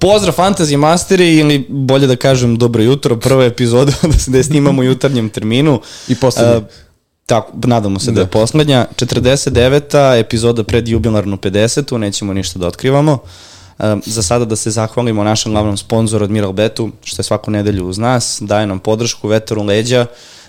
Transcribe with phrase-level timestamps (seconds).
[0.00, 4.80] pozdrav Fantasy Masteri ili bolje da kažem dobro jutro, prva epizoda da se da snimamo
[4.80, 5.80] u jutarnjem terminu.
[6.08, 6.56] I poslednja.
[6.56, 6.64] Uh,
[7.26, 8.86] tako, nadamo se da, da je poslednja.
[8.96, 10.20] 49.
[10.20, 11.96] epizoda pred jubilarnu 50.
[11.96, 13.12] Nećemo ništa da otkrivamo.
[13.12, 17.86] Uh, za sada da se zahvalimo našem glavnom sponzoru Admiral Betu, što je svaku nedelju
[17.86, 20.06] uz nas, daje nam podršku, veteru leđa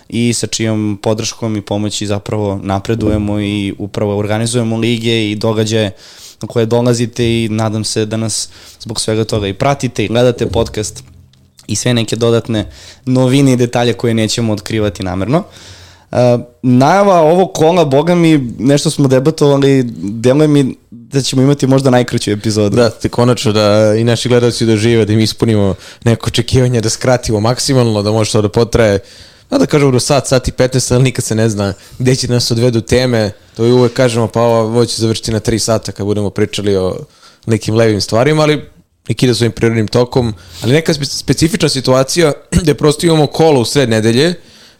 [0.08, 5.92] i sa čijom podrškom i pomoći zapravo napredujemo i upravo organizujemo lige i događaje
[6.42, 8.48] na koje dolazite i nadam se da nas
[8.80, 11.04] zbog svega toga i pratite i gledate podcast
[11.66, 12.66] i sve neke dodatne
[13.06, 15.38] novine i detalje koje nećemo otkrivati namerno.
[15.38, 16.18] Uh,
[16.62, 22.30] najava ovog kola, boga mi, nešto smo debatovali, deluje mi da ćemo imati možda najkraću
[22.30, 22.76] epizodu.
[22.76, 27.40] Da, te konačno da i naši gledalci dožive, da im ispunimo neko očekivanje, da skratimo
[27.40, 28.98] maksimalno, da može to da potraje
[29.52, 32.28] da, da kažemo do sat, sat i 15, ali nikad se ne zna gde će
[32.28, 33.30] nas odvedu teme.
[33.56, 36.96] To i uvek kažemo, pa ovo, će završiti na 3 sata kad budemo pričali o
[37.46, 38.62] nekim levim stvarima, ali
[39.08, 40.34] neki ide svojim prirodnim tokom.
[40.62, 44.34] Ali neka spe, specifična situacija gde prosto imamo kolo u sred nedelje,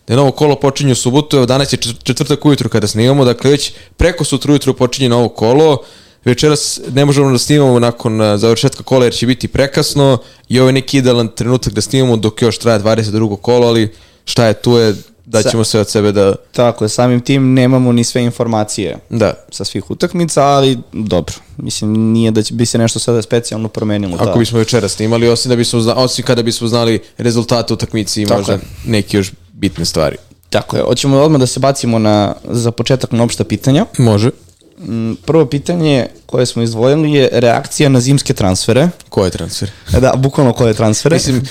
[0.07, 3.51] da je novo kolo počinje u subotu, evo danas je četvrtak ujutru kada snimamo, dakle
[3.51, 5.79] već preko sutra ujutru počinje novo kolo,
[6.25, 10.73] večeras ne možemo da snimamo nakon završetka kola jer će biti prekasno i ovo je
[10.73, 13.37] neki idealan trenutak da snimamo dok još traje 22.
[13.37, 13.93] kolo, ali
[14.25, 16.35] šta je tu je da ćemo sve od sebe da...
[16.53, 19.35] Tako je, samim tim nemamo ni sve informacije da.
[19.51, 21.35] sa svih utakmica, ali dobro.
[21.57, 24.15] Mislim, nije da će, bi se nešto sada specijalno promenilo.
[24.15, 24.35] Ako da.
[24.35, 28.39] bismo večera snimali, osim, da bismo, zna, osim kada bismo znali rezultate utakmici i Tako
[28.39, 28.61] možda je.
[28.87, 30.17] neke još bitne stvari.
[30.51, 33.87] Tako je, hoćemo odmah da se bacimo na, za početak na opšta pitanja.
[33.99, 34.31] Može.
[34.89, 38.89] Mm, prvo pitanje koje smo izdvojili je reakcija na zimske transfere.
[39.09, 39.73] Koje transfere?
[40.01, 41.17] Da, bukvalno koje transfere.
[41.17, 41.43] Mislim,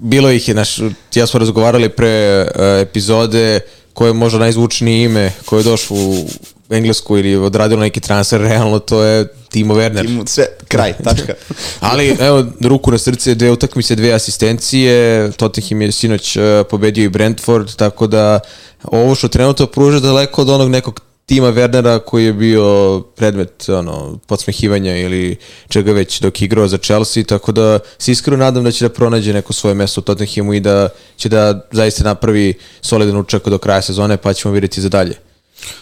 [0.00, 0.78] bilo ih je, naš,
[1.14, 3.60] ja smo razgovarali pre uh, epizode
[3.92, 6.28] koje je možda najzvučnije ime koje je došlo u
[6.70, 10.06] Englesku ili odradilo neki transfer, realno to je Timo Werner.
[10.06, 11.34] Timo, sve, kraj, tačka.
[11.80, 17.08] Ali, evo, ruku na srce, dve utakmice, dve asistencije, Tottenham je sinoć uh, pobedio i
[17.08, 18.40] Brentford, tako da
[18.82, 24.18] ovo što trenutno pruža daleko od onog nekog tima Wernera koji je bio predmet ono,
[24.26, 25.36] podsmehivanja ili
[25.68, 28.94] čega već dok je igrao za Chelsea, tako da se iskreno nadam da će da
[28.94, 33.58] pronađe neko svoje mesto u Tottenhamu i da će da zaista napravi solidan učak do
[33.58, 35.16] kraja sezone, pa ćemo vidjeti za dalje.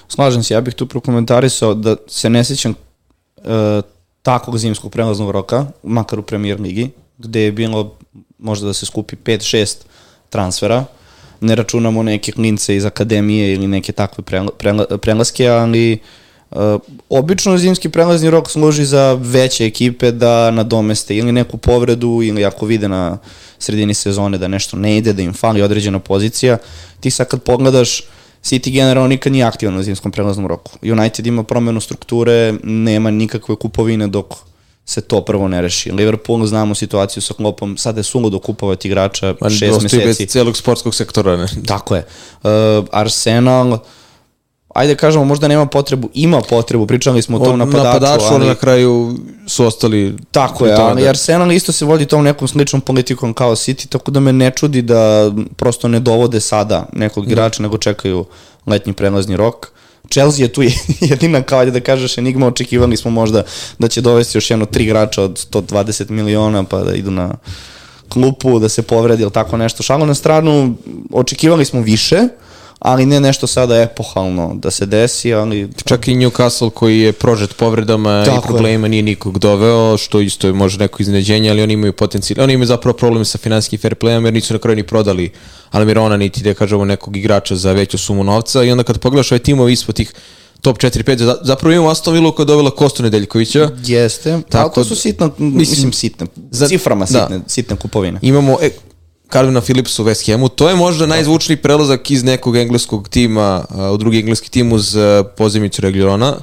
[0.09, 2.75] Slažem se, ja bih tu prokomentarisao da se ne sjećam
[3.37, 3.45] uh,
[4.23, 7.97] takvog zimskog prelaznog roka, makar u premier ligi, gde je bilo
[8.39, 9.77] možda da se skupi 5-6
[10.31, 10.85] transfera,
[11.43, 14.25] ne računamo neke klince iz akademije ili neke takve
[14.99, 15.99] prelaske, ali
[16.51, 16.59] uh,
[17.09, 22.67] obično zimski prelazni rok služi za veće ekipe da nadomeste ili neku povredu ili ako
[22.67, 23.19] vide na
[23.59, 26.59] sredini sezone da nešto ne ide, da im fali određena pozicija.
[27.01, 28.03] Ti sad kad pogledaš
[28.43, 30.73] City generalno nikad nije aktivan u zimskom prelaznom roku.
[30.83, 34.35] United ima promenu strukture, nema nikakve kupovine dok
[34.85, 35.91] se to prvo ne reši.
[35.91, 40.07] Liverpool znamo situaciju sa Klopom, sada je suludo kupovati igrača Man, šest meseci.
[40.07, 41.37] bez celog sportskog sektora.
[41.37, 41.47] Ne?
[41.67, 42.07] Tako je.
[42.43, 42.51] Uh,
[42.93, 43.79] Arsenal,
[44.75, 47.85] ajde kažemo, možda nema potrebu, ima potrebu, pričali smo o tom napadaču.
[47.85, 49.17] Napadaču, ali na kraju
[49.47, 50.17] su ostali...
[50.31, 51.09] Tako je, ali da.
[51.09, 54.83] Arsenal isto se vodi tom nekom sličnom politikom kao City, tako da me ne čudi
[54.83, 57.63] da prosto ne dovode sada nekog igrača, da.
[57.63, 58.25] nego čekaju
[58.67, 59.73] letnji prelazni rok.
[60.13, 60.63] Chelsea je tu
[61.11, 63.45] jedina, kao da kažeš, enigma, očekivali smo možda
[63.79, 67.35] da će dovesti još jedno tri igrača od 120 miliona, pa da idu na
[68.09, 69.83] klupu, da se povredi ili tako nešto.
[69.83, 70.75] Šalo na stranu,
[71.13, 72.29] očekivali smo više,
[72.85, 75.69] ali ne nešto sada epohalno da se desi, ali...
[75.85, 78.91] Čak i Newcastle koji je prožet povredama Tako i problema je.
[78.91, 82.45] nije nikog doveo, što isto je možda neko iznenađenje, ali oni imaju potencijal.
[82.45, 85.31] Oni imaju zapravo problem sa finanskim fair playom jer nisu na kraju ni prodali
[85.71, 89.43] Almirona niti da kažemo nekog igrača za veću sumu novca i onda kad pogledaš ovaj
[89.43, 90.13] timove ispod tih
[90.61, 93.71] top 4-5, zapravo imamo Aston Villa koja je dovela Kostu Nedeljkovića.
[93.85, 97.45] Jeste, tako, ali to su sitne, mislim, mislim sitne, za, ciframa sitne, da.
[97.47, 98.19] sitne kupovine.
[98.23, 98.71] Imamo, e,
[99.33, 100.49] Calvina Phillips u West Hamu.
[100.49, 104.97] To je možda najzvučniji prelazak iz nekog engleskog tima u drugi engleski tim uz
[105.37, 106.37] pozemicu Reglirona,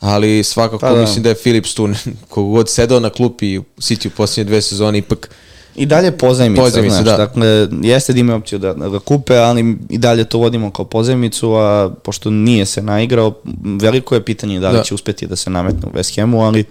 [0.00, 1.00] ali svakako pa da.
[1.00, 1.88] mislim da je Phillips tu
[2.28, 5.30] kogod sedao na klupi u City u posljednje dve sezone ipak
[5.76, 7.16] I dalje pozajmica, pozajmica znaš, da.
[7.16, 10.84] dakle, jeste da ima opciju da, da ga kupe, ali i dalje to vodimo kao
[10.84, 13.34] pozajmicu, a pošto nije se naigrao,
[13.80, 14.82] veliko je pitanje da li da.
[14.82, 16.64] će uspeti da se nametne u West Hamu, ali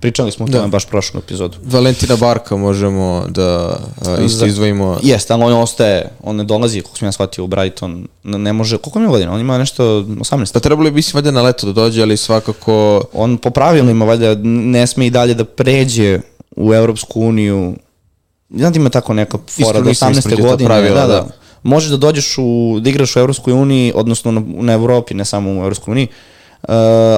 [0.00, 0.66] Pričali smo o tome da.
[0.66, 1.56] baš prošlom epizodu.
[1.64, 4.98] Valentina Barka možemo da a, isto izdvojimo.
[5.02, 8.08] Jeste, ali on ostaje, on ne dolazi, kako sam ja shvatio, u Brighton.
[8.24, 9.32] Ne može, koliko ima godina?
[9.32, 10.52] On ima nešto 18.
[10.52, 13.04] Pa trebalo bi se valjda na leto da dođe, ali svakako...
[13.12, 16.20] On po pravilima valjda ne sme i dalje da pređe
[16.56, 17.74] u Evropsku uniju.
[18.50, 20.42] Znam ima tako neka fora do 18.
[20.42, 20.68] godine.
[20.68, 21.12] Pravila, da, da.
[21.12, 21.28] da.
[21.62, 25.50] Možeš da dođeš u, da igraš u Evropskoj uniji, odnosno na, na Evropi, ne samo
[25.50, 26.08] u Evropskoj uniji,
[26.68, 26.74] Uh,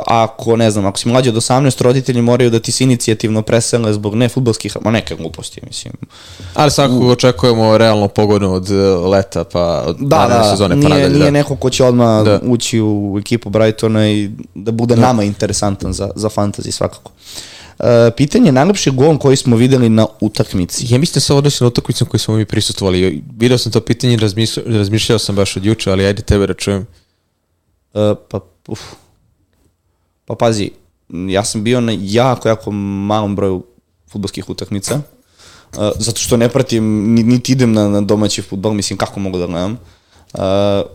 [0.07, 3.93] ako, ne znam, ako si mlađi od 18, roditelji moraju da ti se inicijativno presele
[3.93, 5.95] zbog ne futbolskih, ma neke gluposti, mislim.
[6.55, 10.89] Ali svakako očekujemo realno pogodnu od uh, leta, pa od Da, da, sezone, pa nije,
[10.89, 11.31] nadalje, nije da.
[11.31, 12.41] neko ko će odmah Da.
[12.43, 17.11] ući u ekipu Brightona i da bude nama interesantan za, za fantasy svakako.
[17.79, 17.87] Uh,
[18.17, 20.87] pitanje je najlepši gol koji smo videli na utakmici.
[20.95, 23.23] Ja mislim da se odnosi na utakmicu koju smo mi prisustvovali.
[23.37, 26.87] Video sam to pitanje razmišljao, razmišljao sam baš od juče, ali ajde tebe da čujem.
[27.95, 28.81] Uh, pa, uf.
[30.25, 30.71] Pa pazi,
[31.09, 33.65] ja sam bio na jako, jako malom broju
[34.11, 34.95] futbolskih utakmica,
[35.77, 39.39] uh, zato što ne pratim, ni- niti idem na, na domaći futbol, mislim kako mogu
[39.39, 39.79] da gledam.
[40.35, 40.41] Uh,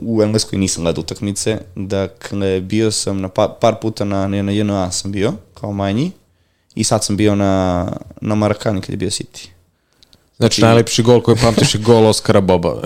[0.02, 4.92] u Engleskoj nisam gledao utakmice, dakle bio sam na par, par puta na, na JNA
[4.92, 6.12] sam bio, kao manji,
[6.76, 7.86] i sad sam bio na,
[8.22, 9.48] na Marakani kad je bio City.
[10.38, 12.70] Znači, najlepši gol koji pamtiš je gol Oskara Boba.
[12.70, 12.80] O,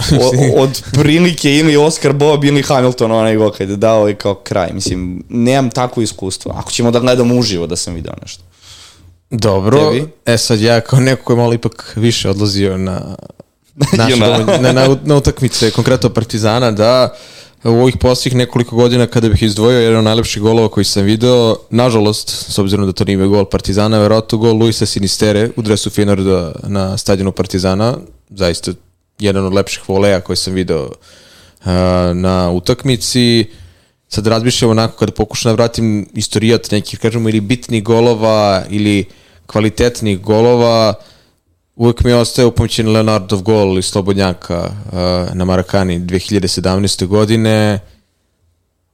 [0.64, 4.70] od prilike ili Oscar Bob ili Hamilton onaj gol kad je dao i kao kraj.
[4.74, 6.54] Mislim, nemam takvo iskustvo.
[6.58, 8.44] Ako ćemo da gledamo uživo da sam video nešto.
[9.30, 10.08] Dobro, Tebi?
[10.26, 13.16] e sad ja kao neko koji je malo ipak više odlazio na,
[13.98, 17.16] naše domanje- na, na, na utakmice, konkretno Partizana, da
[17.64, 21.56] u ovih posljednjih nekoliko godina kada bih izdvojio jedan od najlepših golova koji sam video,
[21.70, 26.52] nažalost, s obzirom da to nije gol Partizana, verovatno gol Luisa Sinistere u dresu Fenerda
[26.64, 27.98] na stadionu Partizana,
[28.30, 28.72] zaista
[29.20, 31.72] jedan od lepših voleja koji sam video uh,
[32.14, 33.46] na utakmici.
[34.08, 39.06] Sad razmišljam onako kada pokušam da vratim istorijat nekih, kažemo, ili bitnih golova ili
[39.46, 40.94] kvalitetnih golova,
[41.82, 47.06] uvek mi ostaje upamćen Leonardov gol iz Slobodnjaka uh, na Marakani 2017.
[47.06, 47.80] godine.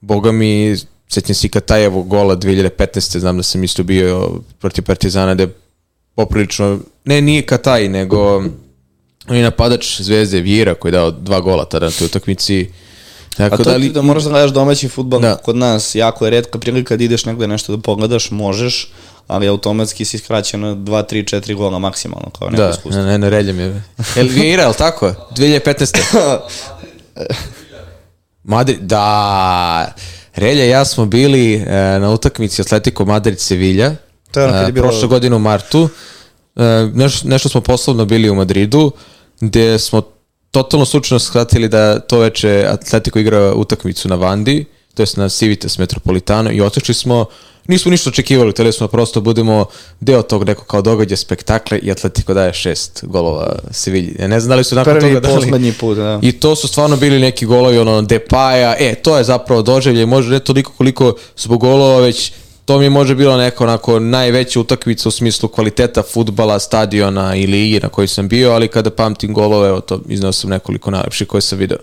[0.01, 0.75] Boga mi,
[1.07, 3.19] sećam se i Katajevog gola 2015.
[3.19, 5.55] Znam da sam isto bio protiv Partizana da je
[6.15, 8.37] poprilično, ne nije Kataj, nego
[9.29, 12.69] on je napadač Zvezde Vira koji je dao dva gola tada na toj utakmici.
[13.37, 15.35] Tako A to da, da, li, da moraš da gledaš domaći futbol Da.
[15.35, 15.95] kod nas.
[15.95, 18.91] Jako je redka prilika da ideš negde nešto da pogledaš, možeš,
[19.27, 23.01] ali automatski si skraćen na 2, 3, 4 gola maksimalno kao neko da, iskustvo.
[23.01, 23.83] ne, ne, reljem je.
[24.17, 25.13] El Vira, je li tako?
[25.31, 26.39] 2015.
[28.43, 29.93] Madrid, da.
[30.35, 31.65] Relja i ja smo bili e,
[31.99, 33.95] na utakmici Atletico Madrid Sevilla.
[34.31, 35.89] To je ono kad je e, bilo- Prošle godine u martu.
[36.55, 36.61] E,
[36.93, 38.91] neš, nešto smo poslovno bili u Madridu,
[39.39, 40.01] gde smo
[40.51, 45.77] totalno slučajno shvatili da to veče Atletico igra utakmicu na Vandi, to jest na Civitas
[45.77, 47.25] Metropolitano i otišli smo,
[47.67, 49.65] nismo ništa očekivali, hteli smo prosto budemo
[49.99, 54.15] deo tog nekog kao događaja spektakle i Atletico daje šest golova Sevilji.
[54.19, 55.35] Ja ne znam da li su nakon Prvi toga dali...
[55.35, 56.19] poslednji put, da.
[56.21, 60.29] I to su stvarno bili neki golovi ono Depaja, e, to je zapravo doživlje, može
[60.29, 62.31] ne toliko koliko zbog golova, već
[62.65, 67.79] to mi može bilo neko onako najveća utakmica u smislu kvaliteta futbala, stadiona i ligi
[67.79, 71.41] na kojoj sam bio, ali kada pamtim golove, evo to iznao sam nekoliko najlepših koje
[71.41, 71.77] sam video.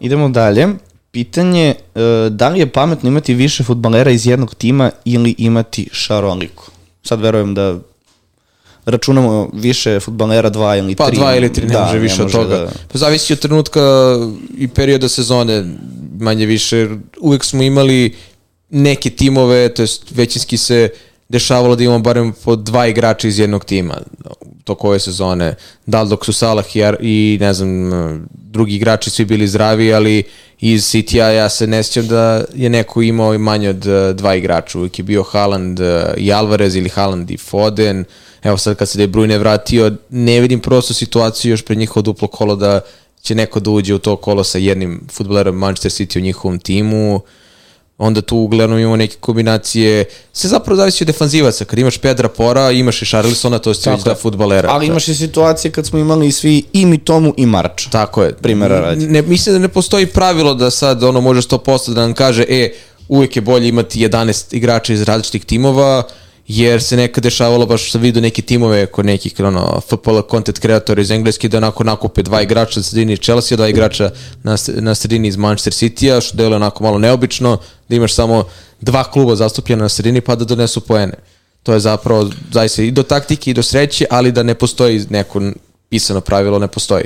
[0.00, 0.68] Idemo dalje.
[1.16, 6.70] Pitanje, e, da li je pametno imati više futbalera iz jednog tima ili imati šaroliko?
[7.02, 7.78] Sad verujem da
[8.84, 11.16] računamo više futbalera, dva ili Pa tri.
[11.16, 12.56] dva ili tri, ne Da, može više od toga.
[12.56, 12.72] Da...
[12.92, 13.80] Pa zavisi od trenutka
[14.58, 15.64] i perioda sezone,
[16.18, 16.88] manje više.
[17.20, 18.16] Uvek smo imali
[18.70, 20.88] neke timove, to jest većinski se
[21.28, 23.94] dešavalo da imamo barem po dva igrača iz jednog tima
[24.66, 25.54] toko ove sezone.
[25.86, 27.90] Da li dok su Salah i, i ne znam,
[28.30, 30.22] drugi igrači svi bili zdravi, ali
[30.60, 34.34] iz City-a ja se ne sjećam da je neko imao i manje od eh, dva
[34.34, 34.78] igrača.
[34.78, 38.04] Uvijek je bio Haaland eh, i Alvarez ili Haaland i Foden.
[38.42, 42.28] Evo sad kad se De Bruyne vratio, ne vidim prosto situaciju još pred njihovo duplo
[42.28, 42.80] kolo da
[43.22, 47.20] će neko da uđe u to kolo sa jednim futbolerom Manchester City u njihovom timu
[47.98, 52.70] onda tu uglavnom imamo neke kombinacije, sve zapravo zavisi od defanzivaca, kad imaš Pedra Pora,
[52.70, 54.16] imaš i Charlisona, to ste već da je.
[54.16, 54.68] futbalera.
[54.70, 57.90] Ali imaš i situacije kad smo imali svi i Mitomu i Marča.
[57.90, 58.32] Tako je.
[58.32, 59.06] Primera radi.
[59.06, 62.72] Ne, mislim da ne postoji pravilo da sad ono može 100% da nam kaže, e,
[63.08, 66.02] uvijek je bolje imati 11 igrača iz različitih timova,
[66.48, 71.02] jer se nekad dešavalo baš sam vidio neke timove kod nekih ono, FPL content kreatora
[71.02, 74.10] iz Engleske da onako nakupe dva igrača na sredini Chelsea, dva igrača
[74.42, 78.44] na, na sredini iz Manchester City-a, što deluje onako malo neobično, da imaš samo
[78.80, 81.14] dva kluba zastupljena na sredini pa da donesu poene.
[81.62, 85.40] To je zapravo zaista i do taktike i do sreće, ali da ne postoji neko
[85.88, 87.04] pisano pravilo, ne postoji.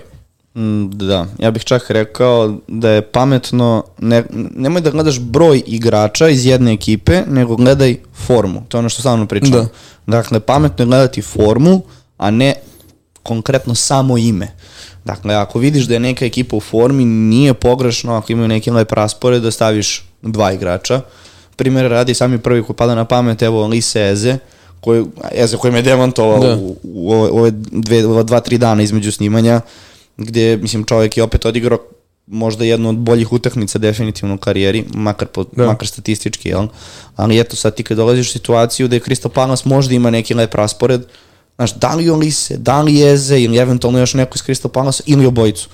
[0.54, 4.25] Mm, Da, ja bih čak rekao da je pametno, ne,
[4.57, 8.62] nemoj da gledaš broj igrača iz jedne ekipe, nego gledaj formu.
[8.69, 9.50] To je ono što stalno pričam.
[9.50, 9.66] Da.
[10.07, 11.83] Dakle, pametno je gledati formu,
[12.19, 12.54] a ne
[13.23, 14.49] konkretno samo ime.
[15.04, 18.92] Dakle, ako vidiš da je neka ekipa u formi, nije pogrešno ako imaju neki lep
[18.92, 21.00] raspored da staviš dva igrača.
[21.57, 24.38] Primjer radi sami prvi koji pada na pamet, evo Lise Eze,
[24.80, 26.57] koji, Eze koji me demantovao Da.
[26.57, 29.61] u, u ove, ove dve, ova dva, tri dana između snimanja,
[30.21, 31.79] gde, mislim, čovjek je opet odigrao
[32.27, 35.67] možda jedna od boljih utakmica definitivno u karijeri, makar, po, Da.
[35.67, 36.67] makar statistički, jel?
[37.17, 40.35] Ali eto, sad ti kad dolaziš u situaciju da je Crystal Palace možda ima neki
[40.35, 41.03] lep raspored,
[41.57, 45.27] znaš, da li Olise, da li Jeze ili eventualno još neko iz Crystal Palace ili
[45.27, 45.69] obojicu.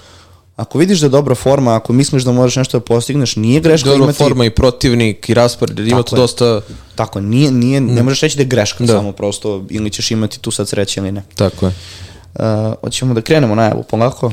[0.57, 3.89] Ako vidiš da je dobra forma, ako misliš da možeš nešto da postigneš, nije greška
[3.89, 4.19] Dobra imati...
[4.19, 6.21] forma i protivnik i raspored, ima tu je.
[6.21, 6.61] dosta...
[6.95, 8.93] Tako, nije, nije, ne možeš reći da je greška, Da.
[8.93, 11.23] samo prosto, ili ćeš imati tu sad sreće ili ne.
[11.35, 11.73] Tako je.
[12.39, 14.33] Uh, hoćemo da krenemo najavu polako.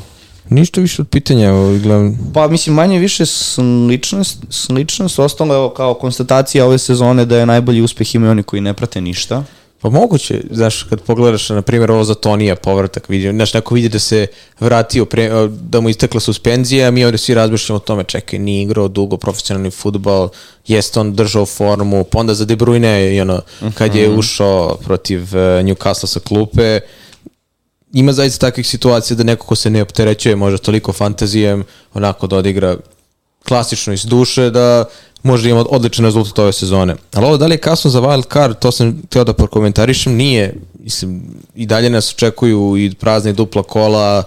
[0.50, 2.32] Ništa više od pitanja, evo, gledam.
[2.34, 7.82] Pa mislim manje više sličnost, sličnost ostalo evo, kao konstatacija ove sezone da je najbolji
[7.82, 9.44] uspeh imaju oni koji ne prate ništa.
[9.84, 13.90] Pa moguće, znaš, kad pogledaš, na primjer, ovo za Tonija povratak, vidi, znaš, neko vidi
[13.90, 14.28] da se
[14.60, 18.88] vratio, pre, da mu istekla suspenzija, mi ovdje svi razmišljamo o tome, čekaj, nije igrao
[18.88, 20.30] dugo profesionalni futbol,
[20.68, 23.42] jeste on držao formu, pa onda za De Bruyne, i ono,
[23.74, 26.80] kad je ušao protiv uh, Newcastle sa klupe,
[27.94, 32.38] ima zaista takvih situacija da neko ko se ne opterećuje možda toliko fantazijem, onako da
[32.38, 32.78] odigra
[33.48, 34.86] klasično iz duše, da
[35.24, 36.96] može imati odličan rezultat ove sezone.
[37.14, 40.56] Ali ovo da li je kasno za wild card, to sam htio da prokomentarišem, nije.
[40.80, 41.22] Mislim,
[41.56, 44.24] i dalje nas očekuju i prazne dupla kola,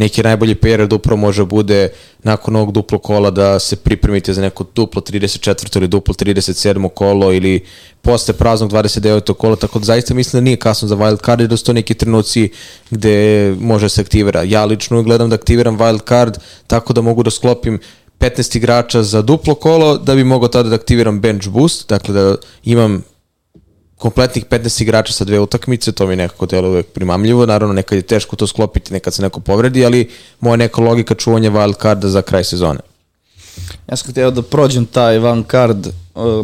[0.00, 1.88] neki najbolji period upravo može bude
[2.22, 5.76] nakon ovog duplo kola da se pripremite za neko duplo 34.
[5.76, 6.88] ili duplo 37.
[6.88, 7.60] kolo ili
[8.02, 9.34] posle praznog 29.
[9.34, 11.72] kola, tako da zaista mislim da nije kasno za wild card i da su to
[11.72, 12.48] neki trenuci
[12.90, 14.42] gde može se aktivira.
[14.42, 17.78] Ja lično gledam da aktiviram wild card tako da mogu da sklopim
[18.18, 22.36] 15 igrača za duplo kolo da bi mogao tada da aktiviram bench boost, dakle da
[22.64, 23.02] imam
[24.00, 28.02] kompletnih 15 igrača sa dve utakmice, to mi nekako deluje uvek primamljivo, naravno nekad je
[28.02, 30.08] teško to sklopiti, nekad se neko povredi, ali
[30.40, 32.80] moja neka logika čuvanja wild carda za kraj sezone.
[33.90, 35.92] Ja sam htio da prođem taj van card uh,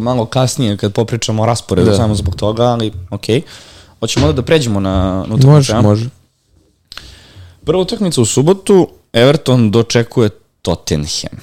[0.01, 1.97] malo kasnije kad popričamo o rasporedu, Da.
[1.97, 3.41] samo zbog toga, ali okej.
[3.99, 5.81] Hoćemo da pređemo na, na utakmicu, Može, ja?
[5.81, 6.09] može.
[7.65, 10.29] Prva utakmica u subotu, Everton dočekuje
[10.61, 11.39] Tottenham.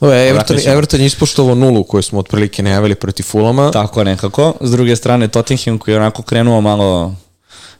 [0.00, 0.72] Ovo, Everton, Vratit ćemo.
[0.72, 3.70] Everton je ispoštovao nulu koju smo otprilike najavili protiv Fulama.
[3.70, 4.54] Tako nekako.
[4.60, 7.14] S druge strane, Tottenham koji je onako krenuo malo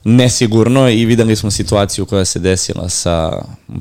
[0.05, 3.31] nesigurno i videli smo situaciju koja se desila sa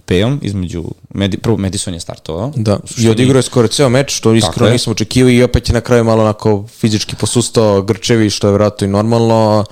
[0.07, 2.53] Pejom između, Medi, prvo Madison je startovao.
[2.57, 5.81] Da, i odigrao je skoro ceo meč, što iskreno nismo očekivali i opet je na
[5.81, 9.65] kraju malo onako fizički posustao Grčevi, što je vratno i normalno.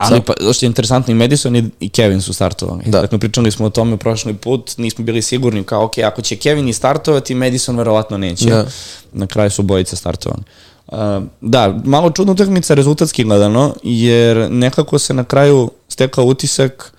[0.00, 2.82] Ali pa, što je interesantno, i Madison i, i Kevin su startovali.
[2.86, 3.00] Da.
[3.00, 6.68] Dakle, pričali smo o tome prošli put, nismo bili sigurni kao, ok, ako će Kevin
[6.68, 8.46] i startovati, Madison verovatno neće.
[8.46, 8.66] Da.
[9.12, 10.42] Na kraju su bojice startovali.
[10.86, 10.98] Uh,
[11.40, 16.92] da, malo čudna utakmica rezultatski gledano, jer nekako se na kraju stekao utisak,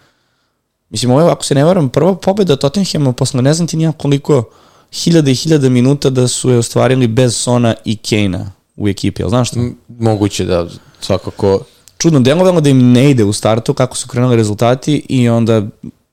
[0.89, 3.98] mislim, ovo je, ako se ne varam, prva pobjeda Tottenhama posle ne znam ti nijak
[3.98, 4.43] koliko
[4.91, 9.29] hiljada i hiljada minuta da su je ostvarili bez Sona i Kejna u ekipi, jel
[9.29, 9.60] znaš što?
[9.60, 10.67] M, Moguće da
[11.00, 11.60] svakako
[12.01, 15.62] čudno delovalo da im ne ide u startu kako su krenuli rezultati i onda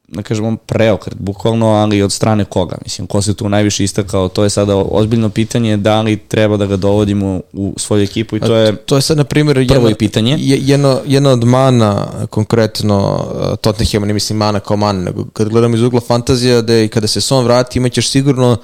[0.09, 2.77] da kažemo preokret bukvalno, ali od strane koga?
[2.85, 6.67] Mislim, ko se tu najviše istakao, to je sada ozbiljno pitanje da li treba da
[6.67, 9.91] ga dovodimo u svoju ekipu i to je To je sad, na primjer, prvo jedno,
[9.91, 10.37] i pitanje.
[10.39, 12.99] je- jedno, jedna od mana, konkretno
[13.41, 16.89] uh, Tottenhama, ne mislim mana kao mana, nego kad gledam iz ugla fantazija, da i
[16.89, 18.57] kada se Son vrati, imaćeš sigurno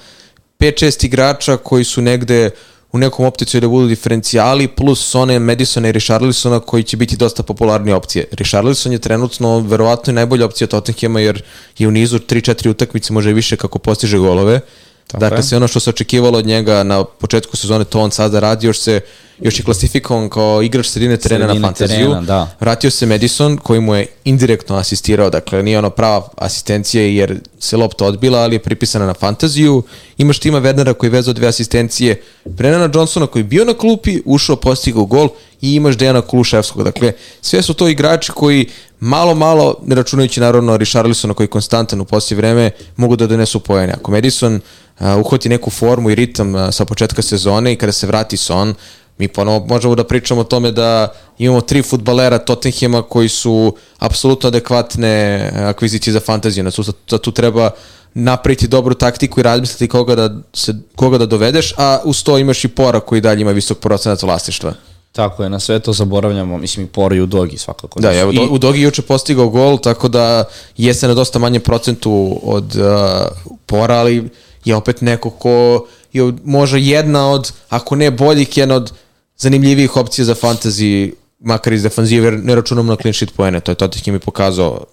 [0.59, 2.51] 5-6 igrača koji su negde
[2.95, 7.43] u nekom opticiju da budu diferencijali, plus Sone, Madisona i Richarlisona koji će biti dosta
[7.43, 8.25] popularnije opcije.
[8.33, 11.43] Richarlison je trenutno verovatno i najbolja opcija Tottenhama jer
[11.79, 14.61] je u nizu 3-4 utakmice, može više kako postiže golove.
[15.07, 15.43] Tako dakle, je.
[15.43, 18.79] sve ono što se očekivalo od njega na početku sezone, to on sada radi, još
[18.79, 19.01] se
[19.41, 22.09] još je klasifikovan kao igrač sredine terena Sredine na fantaziju.
[22.09, 22.51] terena, da.
[22.61, 27.77] Vratio se Madison koji mu je indirektno asistirao, dakle nije ono prava asistencija jer se
[27.77, 29.83] lopta odbila, ali je pripisana na fantaziju.
[30.19, 34.23] Imaš Tima Wernera koji je vezao dve asistencije, Brenana Johnsona koji je bio na klupi,
[34.25, 35.29] ušao, postigao gol
[35.61, 36.83] i imaš Dejana Kuluševskog.
[36.83, 38.69] Dakle, sve su to igrači koji
[39.01, 43.61] malo, malo, ne računajući naravno Richarlisona koji je konstantan u poslije vreme, mogu da donesu
[43.61, 43.93] pojene.
[43.93, 48.07] Ako Madison uh, uhvati neku formu i ritam uh, sa početka sezone i kada se
[48.07, 48.75] vrati Son,
[49.19, 54.49] mi ponovo možemo da pričamo o tome da imamo tri futbalera Tottenhema koji su apsolutno
[54.49, 56.71] adekvatne akvizicije za fantaziju.
[56.71, 57.71] Znači, da tu treba
[58.15, 62.65] napraviti dobru taktiku i razmisliti koga da, se, koga da dovedeš, a uz to imaš
[62.65, 64.73] i Pora koji dalje ima visok procenat vlasništva.
[65.13, 68.01] Tako je, na sve to zaboravljamo, mislim i Poro i u Dogi svakako.
[68.01, 70.45] Da, evo, I- u Dogi juče postigao gol, tako da
[70.77, 74.31] jeste na dosta manjem procentu od uh, Pora, ali
[74.65, 78.93] je opet neko ko je možda jedna od, ako ne boljih, jedna od
[79.37, 83.71] zanimljivijih opcija za fantasy, makar iz defanzive, jer ne računamo na clean sheet poene, to
[83.73, 84.85] je Tottenham i pokazao.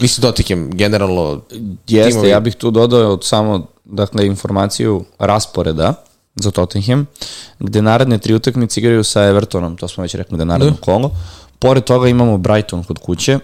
[0.00, 1.42] Mislim, Tottenham, generalno,
[1.88, 5.94] Jeste, timovi- ja bih tu dodao od samo dakle, informaciju rasporeda
[6.34, 7.06] za Tottenham,
[7.58, 11.10] gde naredne tri utakmice igraju sa Evertonom, to smo već rekli da je naredno kolo.
[11.58, 13.38] Pored toga imamo Brighton kod kuće,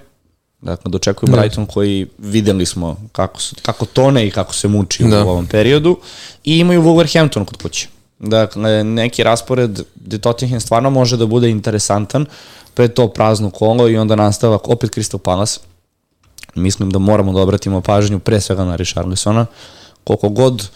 [0.60, 5.24] Dakle, dočekuju Brighton koji videli smo kako, su, kako tone i kako se muči da.
[5.24, 5.98] u ovom periodu
[6.44, 7.88] i imaju Wolverhampton kod kuće.
[8.18, 12.26] Dakle, neki raspored gde Tottenham stvarno može da bude interesantan,
[12.74, 15.60] pa je to prazno kolo i onda nastavak opet Crystal Palace.
[16.54, 19.46] Mislim da moramo da obratimo pažnju pre svega na Richarlisona.
[20.04, 20.68] Koliko god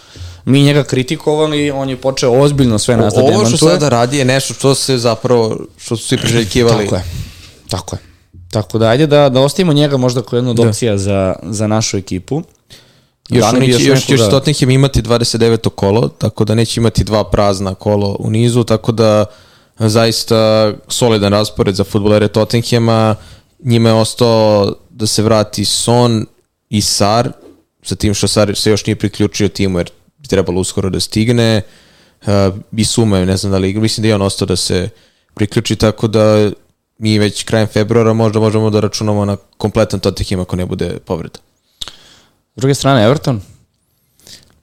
[0.44, 3.46] mi njega kritikovali, on je počeo ozbiljno sve nas da demantuje.
[3.46, 6.84] Ovo što sada radi je nešto što se zapravo, što su svi priželjkivali.
[6.84, 7.04] Tako je,
[7.68, 8.00] tako je.
[8.50, 10.68] Tako da ajde da, da ostavimo njega možda kao jednu od da.
[10.68, 12.42] opcija za, za našu ekipu.
[13.30, 14.30] Još, da neće, još, još da...
[14.30, 15.68] Tottenham imati 29.
[15.68, 19.24] kolo, tako da neće imati dva prazna kolo u nizu, tako da
[19.78, 23.16] zaista solidan raspored za futbolere Tottenhama.
[23.64, 26.26] Njima je ostao da se vrati Son
[26.70, 27.32] i Sar,
[27.82, 31.62] sa tim što Sar se još nije priključio timu jer bi trebalo uskoro da stigne.
[32.26, 32.28] Uh,
[32.76, 34.88] I Suma, ne znam da li, mislim da je on ostao da se
[35.34, 36.50] priključi, tako da
[36.98, 41.38] mi već krajem februara možda možemo da računamo na kompletan Tottenham ako ne bude povreda.
[42.56, 43.40] S druge strane, Everton?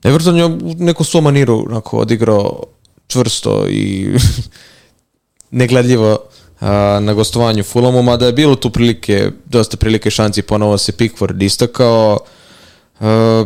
[0.04, 2.64] Everton je u neku svom maniru onako, odigrao
[3.08, 4.10] čvrsto i
[5.52, 6.20] negledljivo
[6.60, 11.42] a, na gostovanju Fulamu, mada je bilo tu prilike, dosta prilike šanci, ponovo se Pickford
[11.42, 12.20] istakao.
[13.00, 13.46] A,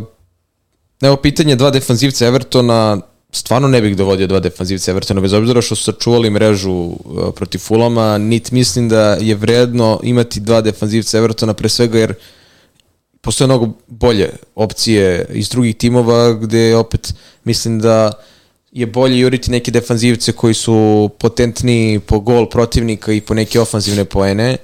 [1.01, 5.75] evo pitanje dva defanzivca Evertona, stvarno ne bih dovodio dva defanzivca Evertona, bez obzira što
[5.75, 6.95] su sačuvali mrežu uh,
[7.35, 12.13] protiv Fulama, nit mislim da je vredno imati dva defanzivca Evertona, pre svega jer
[13.21, 17.13] postoje mnogo bolje opcije iz drugih timova, gde opet
[17.43, 18.11] mislim da
[18.71, 24.05] je bolje juriti neke defanzivce koji su potentni po gol protivnika i po neke ofanzivne
[24.05, 24.57] poene,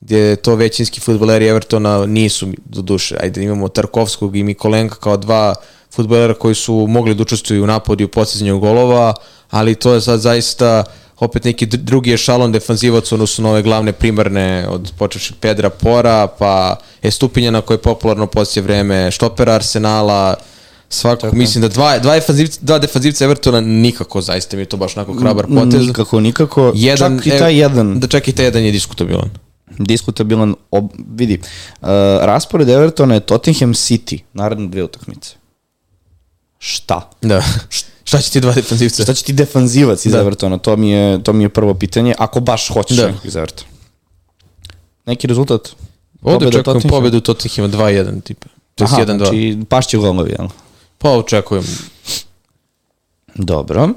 [0.00, 3.16] gde to većinski futboleri Evertona nisu do duše.
[3.20, 5.54] Ajde, imamo Tarkovskog i Mikolenka kao dva
[5.94, 9.14] futbolera koji su mogli da učestvuju u napadu i u postizanju golova,
[9.50, 10.84] ali to je sad zaista
[11.20, 17.60] opet neki drugi ešalon defanzivac odnosno nove glavne primarne od počeši Pedra Pora, pa Estupinjana
[17.60, 20.34] koji je popularno poslije vreme, štopera Arsenala,
[20.88, 21.36] svakako Tako.
[21.36, 25.12] mislim da dva, dva, defanzivca, dva defanzivca Evertona nikako zaista mi je to baš onako
[25.12, 25.86] hrabar potez.
[25.86, 26.72] Nikako, nikako.
[26.74, 28.00] Jedan, čak i taj jedan.
[28.00, 29.30] Da čak i taj jedan je diskutabilan.
[29.78, 31.40] Diskutabilan, ob, vidi,
[31.80, 31.88] uh,
[32.20, 35.34] raspored Evertona je Tottenham City, naredne dve utakmice
[36.58, 37.10] šta?
[37.22, 37.42] Da.
[38.04, 39.02] Šta će ti dva defanzivca?
[39.02, 40.20] Šta će ti defanzivac iz da.
[40.20, 40.58] Evertona?
[40.58, 43.06] To mi, je, to mi je prvo pitanje, ako baš hoćeš da.
[43.06, 43.70] nekog iz Evertona.
[45.06, 45.68] Neki rezultat?
[46.22, 48.48] Ovde očekujem pobedu Tottenham 2-1 tipa.
[48.74, 49.16] To je 1-2.
[49.16, 50.48] Znači pašće golovi, jel?
[50.98, 51.64] Pa očekujem.
[53.34, 53.88] Dobro.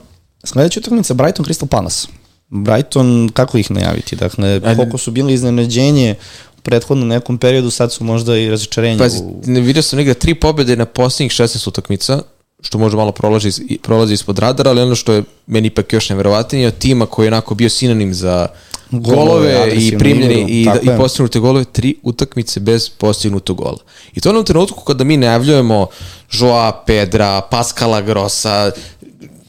[0.43, 2.07] Sledeća utakmica Brighton Crystal Palace.
[2.49, 4.15] Brighton, kako ih najaviti?
[4.15, 6.15] Dakle, koliko su bili iznenađenje
[6.57, 8.97] u prethodnom nekom periodu, sad su možda i razočarenje.
[8.97, 9.41] Pazi, u...
[9.45, 12.21] vidio sam negde tri pobede na posljednjih 16 utakmica,
[12.61, 16.67] što može malo prolazi, prolazi ispod radara, ali ono što je meni ipak još neverovatnije,
[16.67, 18.47] od tima koji je onako bio sinonim za
[18.91, 23.77] golove, golove i primljeni i, da, i postignute golove, tri utakmice bez postignutog gola.
[24.15, 25.87] I to je onom trenutku kada mi najavljujemo
[26.31, 28.71] Joa Pedra, Pascala Grossa,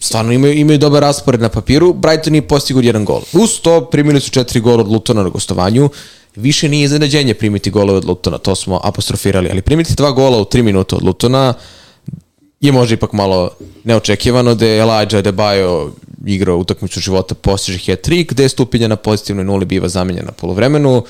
[0.01, 3.21] stvarno imaju, imaju dobar raspored na papiru, Brighton nije postigao jedan gol.
[3.33, 5.91] Uz to primili su četiri gola od Lutona na gostovanju,
[6.37, 10.45] više nije iznenađenje primiti golove od Lutona, to smo apostrofirali, ali primiti dva gola u
[10.45, 11.55] tri minuta od Lutona,
[12.63, 13.51] je možda ipak malo
[13.85, 15.91] neočekivano da je Elijah Adebayo
[16.27, 21.05] igrao utakmicu života postiže hat-trick, gde je stupinja na pozitivnoj nuli biva zamenjena na polovremenu,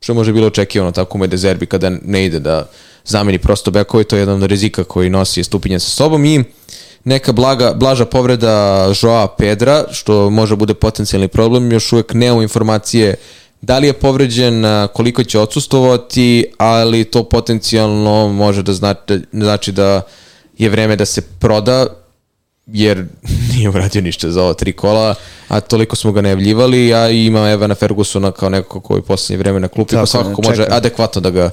[0.00, 2.68] što možda bilo očekivano tako u Medezerbi kada ne ide da
[3.04, 6.24] zameni prosto bekove, to je jedan od rizika koji nosi stupinja sa sobom.
[6.24, 6.44] I
[7.04, 13.14] neka blaga, blaža povreda Joa Pedra, što može bude potencijalni problem, još uvek nemamo informacije
[13.60, 20.02] da li je povređen, koliko će odsustovati, ali to potencijalno može da znači, znači da
[20.58, 21.86] je vreme da se proda,
[22.66, 23.06] jer
[23.54, 25.14] nije uradio ništa za ova tri kola,
[25.48, 29.68] a toliko smo ga najavljivali, a ima Evana Fergusona kao neko koji poslednje vreme na
[29.68, 31.50] klupi, pa svakako može adekvatno da ga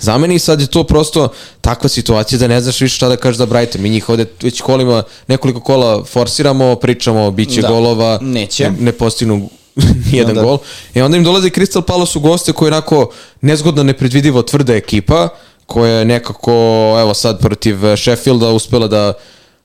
[0.00, 0.38] zameni.
[0.38, 1.28] Sad je to prosto
[1.60, 3.82] takva situacija da ne znaš više šta da kažeš za Brighton.
[3.82, 7.68] Mi njih ovde već kolima, nekoliko kola forsiramo, pričamo, bit će da.
[7.68, 8.70] golova, Neće.
[8.70, 9.50] ne, ne postignu
[10.12, 10.42] nijedan da.
[10.42, 10.58] gol.
[10.94, 15.28] E onda im dolazi Crystal Palace u goste koji je onako nezgodno nepredvidivo tvrda ekipa,
[15.68, 16.52] koja je nekako,
[17.00, 19.12] evo sad protiv Sheffielda uspela da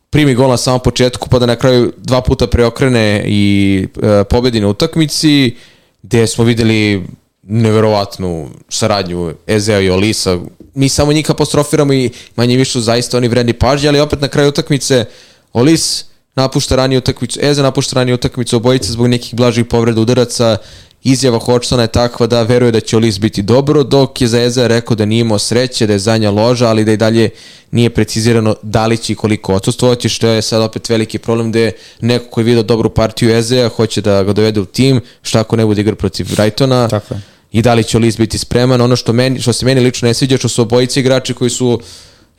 [0.10, 4.60] primi gol na samom početku, pa da na kraju dva puta preokrene i e, pobedi
[4.60, 5.56] na utakmici,
[6.02, 7.08] gde smo videli
[7.44, 10.40] neverovatnu saradnju Ezea i Olisa.
[10.74, 14.50] Mi samo njih apostrofiramo i manje više zaista oni vredni pažnje, ali opet na kraju
[14.50, 15.06] utakmice
[15.54, 20.58] Olis napušta raniju utakmicu, Eze napušta raniju utakmicu, obojice zbog nekih blažih povreda udaraca
[21.04, 24.68] Izjava Hodgsona je takva da veruje da će Olis biti dobro, dok je za Eza
[24.68, 27.30] rekao da nije imao sreće, da je zanja loža, ali da i dalje
[27.72, 31.60] nije precizirano da li će i koliko odsustvovaće, što je sad opet veliki problem da
[31.60, 35.40] je neko koji je vidio dobru partiju Ezea, hoće da ga dovede u tim, šta
[35.40, 36.88] ako ne bude igra protiv Brightona.
[36.88, 37.22] Tako je.
[37.52, 38.82] i da li će Olis biti spreman.
[38.82, 41.80] Ono što, meni, što se meni lično ne sviđa, što su obojice igrači koji su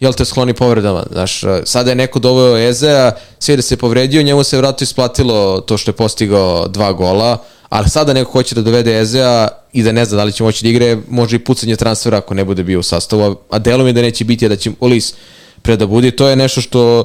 [0.04, 1.04] jel te skloni povredama.
[1.12, 5.78] Znaš, sada je neko doveo Ezea, sve da se povredio, njemu se vratno isplatilo to
[5.78, 7.38] što je postigao dva gola,
[7.68, 10.64] ali sada neko hoće da dovede Ezea i da ne zna da li će moći
[10.64, 13.92] da igre, može i pucanje transfera ako ne bude bio u sastavu, a delom je
[13.92, 15.14] da neće biti, a da će Olis
[15.62, 16.10] pre da bude.
[16.10, 17.04] To je nešto što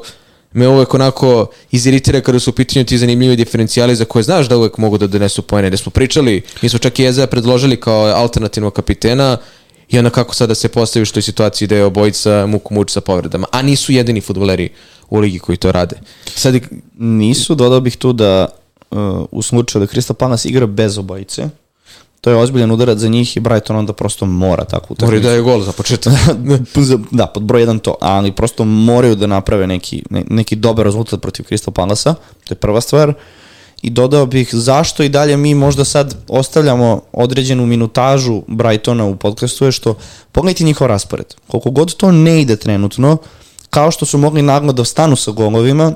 [0.54, 4.58] me uvek onako iziritira kada su u pitanju ti zanimljivi diferencijali za koje znaš da
[4.58, 5.70] uvek mogu da donesu pojene.
[5.70, 9.38] Gde smo pričali, mi smo čak i Ezea predložili kao alternativnog kapitena
[9.90, 13.02] i onda kako sada se postavi što je situaciji da je obojica muku muči sa
[13.02, 13.48] povredama.
[13.52, 14.70] A nisu jedini futboleri
[15.10, 15.96] u ligi koji to rade.
[16.36, 16.56] Sad,
[16.98, 18.48] nisu, dodao bih tu da
[18.92, 18.98] uh,
[19.32, 21.50] u slučaju da Crystal Palace igra bez obojice,
[22.22, 25.42] to je ozbiljan udarac za njih i Brighton onda prosto mora tako Mora da je
[25.42, 26.14] gol za početak.
[27.12, 31.22] da, pod broj jedan to, ali prosto moraju da naprave neki, ne, neki dobar rezultat
[31.22, 33.14] protiv Crystal Palasa, to je prva stvar.
[33.82, 39.66] I dodao bih zašto i dalje mi možda sad ostavljamo određenu minutažu Brightona u podcastu
[39.66, 39.96] je što
[40.32, 41.26] pogledajte njihov raspored.
[41.48, 43.18] Koliko god to ne ide trenutno,
[43.70, 45.94] kao što su mogli naglo da stanu sa golovima,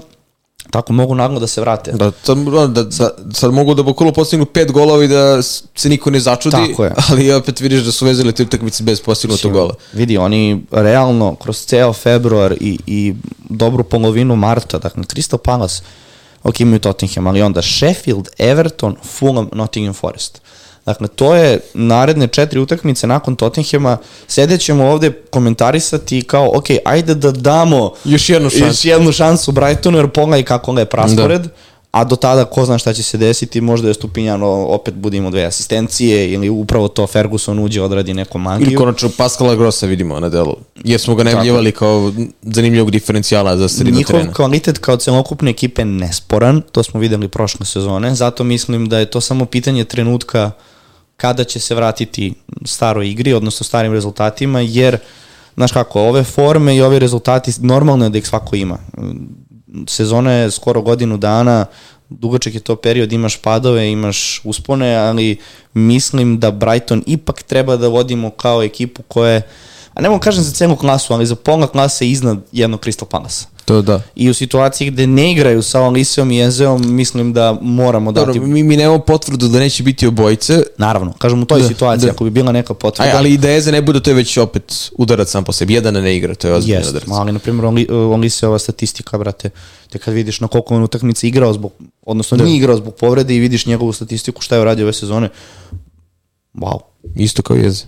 [0.71, 1.91] tako mogu naglo da se vrate.
[1.91, 6.11] Da, da, da, da sad mogu da bukvalno postignu pet golova i da se niko
[6.11, 6.93] ne začudi, Tako je.
[7.09, 9.73] ali opet vidiš da su vezali te utakmice bez postignutog gola.
[9.93, 13.13] Vidi, oni realno kroz ceo februar i, i
[13.49, 15.83] dobru polovinu marta, dakle, Crystal Palace,
[16.43, 20.41] ok, imaju Tottenham, ali onda Sheffield, Everton, Fulham, Nottingham Forest.
[20.85, 23.97] Dakle, to je naredne četiri utakmice nakon Tottenhama.
[24.27, 28.65] Sedećemo ovde komentarisati kao, ok, ajde da damo Još jednu šansu.
[28.65, 31.41] još jednu šansu Brightonu, jer pogledaj kako je praspored.
[31.41, 31.49] Da.
[31.93, 35.43] A do tada ko zna šta će se desiti, možda je Stupinjano opet budimo dve
[35.43, 38.67] asistencije ili upravo to Ferguson uđe odradi neku magiju.
[38.67, 43.69] Ili konačno Pascala Grossa vidimo na delu, jer smo ga najavljivali kao zanimljivog diferencijala za
[43.69, 44.33] sredinu Njihov terena.
[44.33, 49.21] kvalitet kao celokupne ekipe nesporan, to smo videli prošle sezone, zato mislim da je to
[49.21, 50.51] samo pitanje trenutka
[51.17, 52.33] kada će se vratiti
[52.65, 54.97] staroj igri, odnosno starim rezultatima, jer,
[55.55, 58.77] znaš kako, ove forme i ove rezultati, normalno je da ih svako ima.
[59.87, 61.65] Sezona je skoro godinu dana,
[62.09, 65.37] dugačak je to period, imaš padove, imaš uspone, ali
[65.73, 69.41] mislim da Brighton ipak treba da vodimo kao ekipu koja je,
[69.93, 73.45] a ne mogu kažem za cenu klasu, ali za pola klase iznad jednog Crystal Palace.
[73.65, 74.01] To da.
[74.15, 78.45] I u situaciji gde ne igraju sa Alisijom i Ezeom, mislim da moramo Dobro, dati...
[78.45, 82.11] mi, mi nemamo potvrdu da neće biti obojice, Naravno, kažem u toj Da, situaciji, da.
[82.11, 83.09] ako bi bila neka potvrda...
[83.11, 85.73] Aj, ali i da Eze ne bude, to je već opet udarac sam po sebi.
[85.73, 87.07] Jedan ne igra, to je ozbiljno Jest, udarac.
[87.11, 89.49] ali na primjer on, on lise ova statistika, brate,
[89.89, 91.71] te kad vidiš na koliko on utakmice igrao zbog,
[92.05, 92.43] odnosno Da.
[92.43, 95.29] nije igrao zbog povrede i vidiš njegovu statistiku šta je uradio ove sezone,
[96.55, 96.79] wow.
[97.15, 97.83] Isto kao Eze.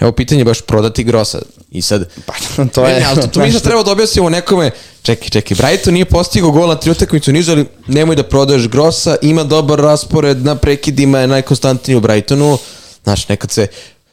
[0.00, 1.38] Evo pitanje je baš prodati Grosa.
[1.70, 2.32] I sad, Pa,
[2.74, 3.00] to je...
[3.00, 4.70] Ne, ali to, to mi sad treba da objasnimo nekome,
[5.02, 9.16] čekaj, čekaj, Brighton nije postigao gol na tri utakmicu nizu, ali nemoj da prodaješ Grosa,
[9.22, 12.58] ima dobar raspored na prekidima, je najkonstantniji u Brightonu,
[13.04, 13.66] znaš, nekad se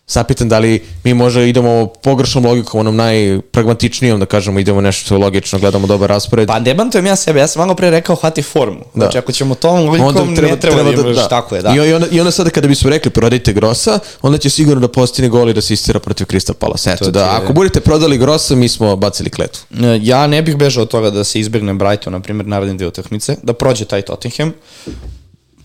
[0.08, 5.16] sapitam da li mi možda idemo pogrešnom logikom, onom najpragmatičnijom, da kažemo, idemo nešto što
[5.16, 6.48] je logično, gledamo dobar raspored.
[6.48, 8.80] Pa debantujem ja sebe, ja sam malo pre rekao hvati formu.
[8.80, 8.86] Da.
[8.96, 11.74] Znači ako ćemo tom logikom, ne treba, treba da imaš, tako je, da.
[11.76, 15.30] I, onda, I onda sada kada bismo rekli prodajte Grosa, onda će sigurno da postigne
[15.30, 16.90] gol i da se istira protiv Crystal Palace.
[16.92, 19.62] Eto, To da, je- ako budete prodali Grosa, mi smo bacili kletvu.
[19.76, 22.88] E, Ja ne bih bežao od toga da se izbegne Brighton, na primjer, naredne dve
[22.88, 24.54] utakmice, da prođe taj Tottenham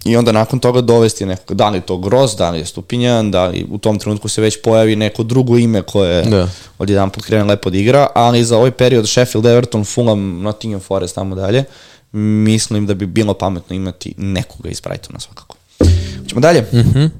[0.04, 3.46] i onda nakon toga dovesti nekog, da li to Gross, da li je Stupinjan, da
[3.46, 6.48] li u tom trenutku se već pojavi neko drugo ime koje Da.
[6.78, 10.80] od jedan put krene lepo da igra, ali za ovaj period Sheffield, Everton, Fulham, Nottingham
[10.80, 11.64] Forest, tamo dalje,
[12.12, 15.56] mislim da bi bilo pametno imati nekoga iz Brightona svakako.
[16.28, 16.60] Ćemo dalje.
[16.60, 17.10] Mm -hmm.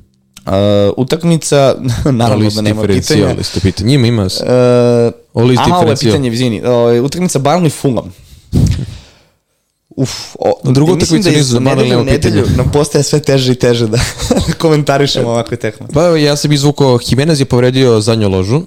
[0.46, 1.74] uh, utakmica,
[2.12, 3.34] naravno da nema pitanja.
[3.40, 3.88] Isto pitanje.
[3.88, 4.22] Njima ima...
[4.22, 6.12] Uh, Uh, Ovo je aha, ovo je diferencijal.
[6.12, 6.62] pitanje, izvini.
[6.62, 8.12] Uh, utakmica Burnley Fulham.
[10.00, 12.34] Uf, o, Drugu utakmicu da iz nizu za Burnley nedelju u nema pitanja.
[12.34, 13.98] nedelju nam postaje sve teže i teže da
[14.62, 15.86] komentarišemo ovakve tekme.
[15.94, 18.62] Pa evo, ja sam izvukao, Jimenez je povredio zadnju ložu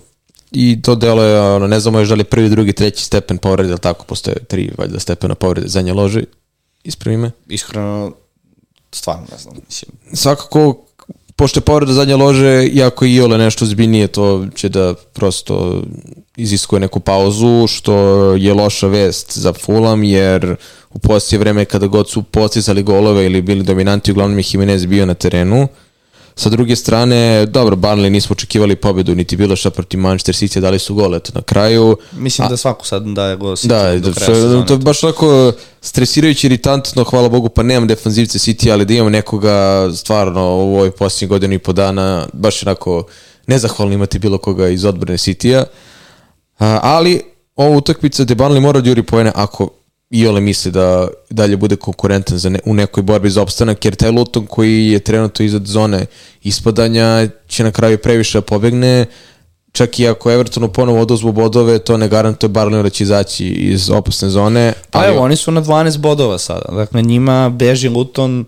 [0.52, 3.70] i to delo je, ono, ne znamo još da li prvi, drugi, treći stepen povrede,
[3.70, 6.24] ili tako, postoje tri valjda stepena povrede zadnje lože,
[6.84, 7.32] ispravi me.
[7.48, 8.12] Iskreno,
[8.92, 9.92] stvarno ne znam, mislim.
[10.14, 10.86] Svakako,
[11.36, 15.82] pošto je povreda zadnje lože, iako i ole nešto zbiljnije, to će da prosto
[16.38, 17.96] iziskuje neku pauzu, što
[18.34, 20.56] je loša vest za Fulham, jer
[20.94, 25.06] u poslije vreme kada god su postizali golove ili bili dominanti, uglavnom je Jimenez bio
[25.06, 25.68] na terenu.
[26.36, 30.80] Sa druge strane, dobro, Barnley nismo očekivali pobedu, niti bilo šta protiv Manchester City, dali
[30.80, 31.98] su gol, eto, na kraju.
[32.12, 34.66] Mislim da svako sad daje go City Da, do da, kraja to, sezone.
[34.66, 39.12] to je baš tako stresirajuće, iritantno, hvala Bogu, pa nemam defanzivce City, ali da imam
[39.12, 43.04] nekoga stvarno u ovoj posljednjih godinu i po dana, baš onako
[43.48, 45.64] nezahvalno imati bilo koga iz odbrane City-a.
[46.60, 47.22] A, ali
[47.56, 49.70] ova utakmica gde Burnley mora da juri pojene ako
[50.14, 53.96] i ole misli da dalje bude konkurentan za ne, u nekoj borbi za opstanak, jer
[53.96, 56.06] taj Luton koji je trenutno iznad zone
[56.44, 59.06] ispadanja će na kraju previše da pobegne,
[59.72, 63.90] čak i ako Evertonu ponovo oduzmu bodove, to ne garantuje Barlinu da će izaći iz
[63.90, 64.74] opasne zone.
[64.92, 65.08] Pa ali...
[65.08, 66.76] evo, oni su na 12 bodova sada.
[66.76, 68.46] Dakle, njima beži Luton,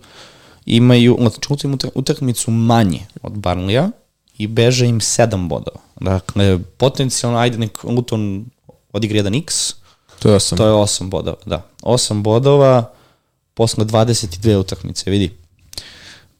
[0.66, 3.90] imaju, znači, utakmicu manje od Barnlija
[4.38, 5.80] i beže im 7 bodova.
[6.00, 8.44] Dakle, potencijalno, ajde nek Luton
[8.92, 9.74] odigre 1x,
[10.18, 10.56] To je 8.
[10.56, 11.62] To je 8 bodova, da.
[11.82, 12.90] 8 bodova
[13.54, 15.30] posle 22 utakmice, vidi.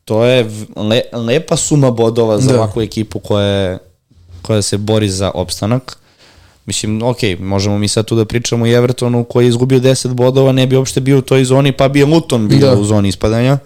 [0.05, 2.59] To je le, lepa suma bodova za da.
[2.59, 3.79] ovakvu ekipu koja, je,
[4.43, 5.99] koja se bori za opstanak.
[6.67, 10.53] Mislim, ok, možemo mi sad tu da pričamo i Evertonu koji je izgubio 10 bodova,
[10.53, 12.81] ne bi uopšte bio u toj zoni, pa bi Luton bio da.
[12.81, 13.59] u zoni ispadanja,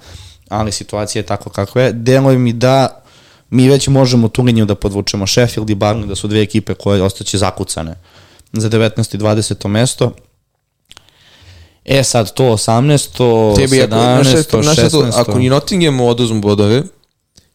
[0.49, 1.93] ali situacija je tako kako je.
[1.93, 3.03] Deluje mi da
[3.51, 7.03] mi već možemo tu liniju da podvučemo Sheffield i Barney, da su dve ekipe koje
[7.03, 7.95] ostaće zakucane
[8.53, 9.15] za 19.
[9.15, 9.69] i 20.
[9.69, 10.13] mesto.
[11.85, 15.13] E sad to 18, to Tebi, 17, to 16.
[15.15, 16.83] Ako ni Nottingham oduzmu bodove,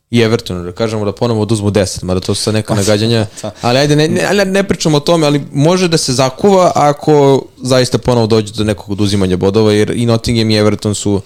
[0.10, 3.26] i Everton, da kažemo da ponovo oduzmu 10, mada to su sad neka pa, nagađanja,
[3.62, 7.98] ali ajde, ne, ne, ne pričamo o tome, ali može da se zakuva ako zaista
[7.98, 11.22] ponovo dođe do nekog oduzimanja bodova, jer i Nottingham i Everton su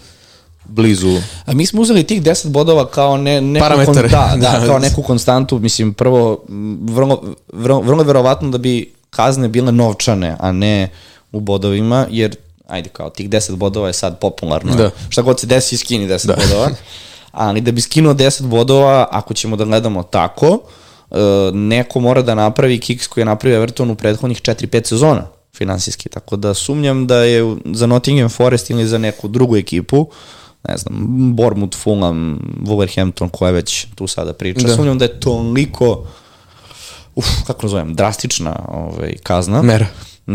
[0.65, 1.17] blizu.
[1.45, 3.93] A mi smo uzeli tih 10 bodova kao ne, neku Parametar.
[3.93, 6.43] Kon, da, da, kao neku konstantu, mislim, prvo,
[6.81, 10.89] vrlo, vrlo, vrlo verovatno da bi kazne bile novčane, a ne
[11.31, 12.35] u bodovima, jer
[12.67, 14.75] ajde kao tih 10 bodova je sad popularno.
[14.75, 14.91] Da.
[15.09, 16.35] Šta god se desi, skini 10 da.
[16.35, 16.69] bodova.
[17.31, 20.59] Ali da bi skinuo 10 bodova, ako ćemo da gledamo tako,
[21.11, 21.15] e,
[21.53, 26.09] neko mora da napravi kiks koji je napravio Everton u prethodnih 4-5 sezona finansijski.
[26.09, 30.07] Tako da sumnjam da je za Nottingham Forest ili za neku drugu ekipu,
[30.67, 30.95] ne znam,
[31.35, 34.75] Bournemouth, Fulham, Wolverhampton, koja već tu sada priča, da.
[34.75, 36.05] sumnjam da je toliko
[37.15, 39.61] uf, kako nazovem, drastična ovaj, kazna.
[39.61, 39.87] Mera.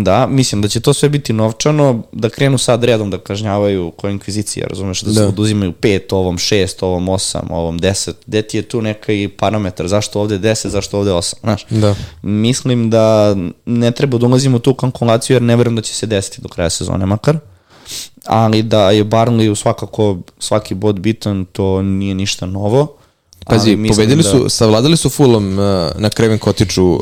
[0.02, 4.08] Da, mislim da će to sve biti novčano, da krenu sad redom da kažnjavaju ko
[4.08, 5.14] inkvizicija, razumeš, da, da.
[5.14, 9.88] se oduzimaju pet, ovom šest, ovom osam, ovom deset, gde ti je tu neki parametar,
[9.88, 11.66] zašto ovde deset, zašto ovde osam, znaš.
[11.70, 11.94] Da.
[12.22, 16.42] Mislim da ne treba da ulazimo tu kalkulaciju, jer ne verujem da će se desiti
[16.42, 17.38] do kraja sezone makar,
[18.24, 22.96] ali da je Barnley svakako svaki bod bitan, to nije ništa novo
[23.44, 24.28] Pazi, pobedili da...
[24.28, 25.64] su, savladali su Fulham uh,
[25.96, 27.00] na Kreven Kotiču uh,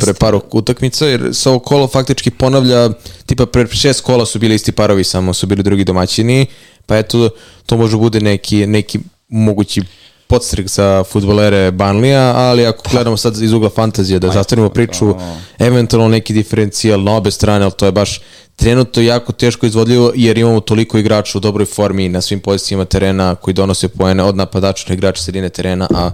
[0.00, 2.90] pre paru utakmica, jer se ovo kolo faktički ponavlja,
[3.26, 6.46] tipa pre šest kola su bili isti parovi, samo su bili drugi domaćini,
[6.86, 7.30] pa eto,
[7.66, 8.98] to može bude neki, neki
[9.28, 9.82] mogući
[10.28, 15.14] podstrik za futbolere Banlija, ali ako gledamo sad iz ugla fantazije da zastavimo priču,
[15.58, 18.20] eventualno neki diferencijal na obe strane, ali to je baš
[18.56, 23.34] trenutno jako teško izvodljivo jer imamo toliko igrača u dobroj formi na svim pozicijama terena
[23.34, 26.10] koji donose poene od napadača na igrača sredine terena, a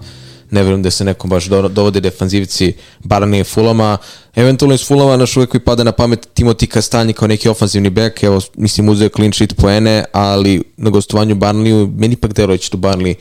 [0.50, 2.72] ne verujem da se nekom baš dovode defanzivci
[3.04, 3.98] Barney i Fulama.
[4.34, 8.22] Eventualno iz Fulama naš uvek koji pada na pamet Timoti Kastanji kao neki ofanzivni bek,
[8.22, 12.76] evo mislim uzeo clean sheet poene, ali na gostovanju Barneyu, meni pak deluje će tu
[12.76, 13.14] Barney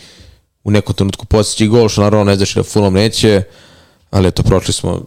[0.63, 3.43] u nekom trenutku postići gol, što naravno ne znači da Fulham neće,
[4.11, 5.01] ali eto, prošli smo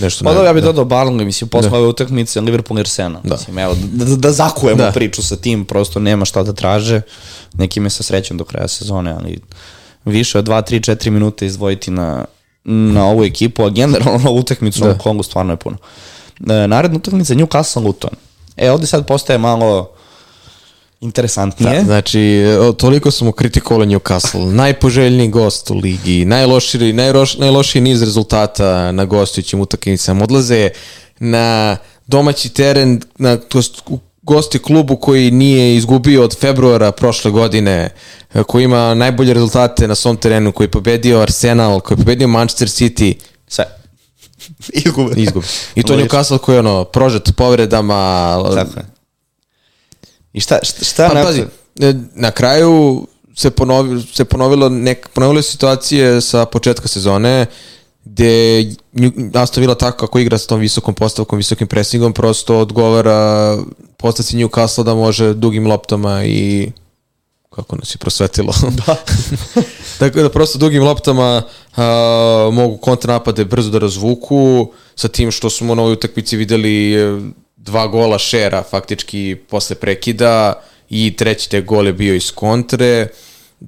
[0.00, 0.24] nešto.
[0.24, 0.72] Pa da, ja bih da.
[0.72, 1.76] dodao Barnley, mislim, posle da.
[1.76, 3.20] ove utakmice Liverpool i Arsena.
[3.24, 3.34] Da.
[3.34, 4.92] Mislim, evo, da, da, da zakujemo da.
[4.92, 7.00] priču sa tim, prosto nema šta da traže.
[7.54, 9.40] Neki me sa srećom do kraja sezone, ali
[10.04, 12.24] više od 2, 3, 4 minuta izdvojiti na,
[12.64, 14.90] na ovu ekipu, a generalno na utakmicu da.
[14.90, 15.76] u Kongu stvarno je puno.
[16.40, 18.10] E, naredna utakmica je Newcastle Luton.
[18.56, 19.90] E, ovde sad postaje malo
[21.00, 21.76] interesantnije.
[21.78, 22.44] Da, znači,
[22.76, 24.52] toliko smo kritikovali Newcastle.
[24.52, 30.24] Najpoželjniji gost u ligi, najlošiji, najloš, najlošiji niz rezultata na gostujućim utakmicama.
[30.24, 30.70] Odlaze
[31.18, 33.38] na domaći teren, na
[34.22, 37.90] gosti klubu koji nije izgubio od februara prošle godine,
[38.46, 42.68] koji ima najbolje rezultate na svom terenu, koji je pobedio Arsenal, koji je pobedio Manchester
[42.68, 43.14] City.
[43.48, 43.64] Sve.
[44.84, 45.14] Izgube.
[45.16, 45.46] Izgube.
[45.74, 48.36] I to Newcastle koji je ono, prožet povredama.
[48.54, 48.99] Tako je
[50.32, 51.44] I šta, šta, pa, pazi,
[51.80, 57.46] e, na kraju se, ponovi, se ponovilo nek, ponovile situacije sa početka sezone
[58.04, 58.64] gde
[59.34, 63.58] Aston Villa tako kako igra sa tom visokom postavkom, visokim presingom, prosto odgovara
[63.96, 66.72] postavci Newcastle da može dugim loptama i
[67.50, 68.54] kako nas je prosvetilo.
[68.86, 68.96] Da.
[69.98, 71.42] tako da prosto dugim loptama
[71.76, 77.20] a, mogu kontranapade brzo da razvuku sa tim što smo na ovoj utakmici videli e,
[77.64, 83.08] dva gola šera faktički posle prekida i treći te gol je bio iz kontre.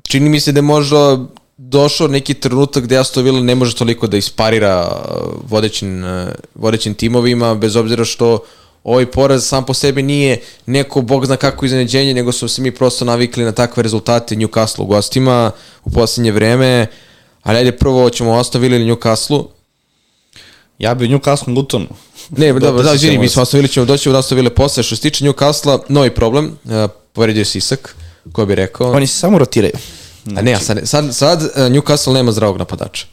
[0.03, 1.19] Čini mi se da je možda
[1.57, 6.95] došao neki trenutak gde Aston Villa ne može toliko da isparira uh, vodećim, uh, vodećim
[6.95, 8.45] timovima, bez obzira što
[8.85, 12.71] ovaj poraz sam po sebi nije neko bog zna kako iznenađenje, nego smo se mi
[12.71, 15.51] prosto navikli na takve rezultate Newcastle u gostima
[15.85, 16.87] u poslednje vreme.
[17.43, 19.47] Ali ajde prvo ćemo Aston Villa ili Newcastle.
[20.83, 21.87] Ja bi Newcastle Luton.
[22.31, 24.83] Ne, dobro, da, se izvini, mi smo ostavili ćemo doći u nastavile posle.
[24.83, 26.73] Što se tiče Newcastle, novi problem, uh,
[27.13, 27.97] povredio se Isak,
[28.33, 28.93] ko bi rekao.
[28.93, 29.75] Oni se samo rotiraju.
[30.37, 33.07] A ne, a sad, sad, sad uh, Newcastle nema zdravog napadača.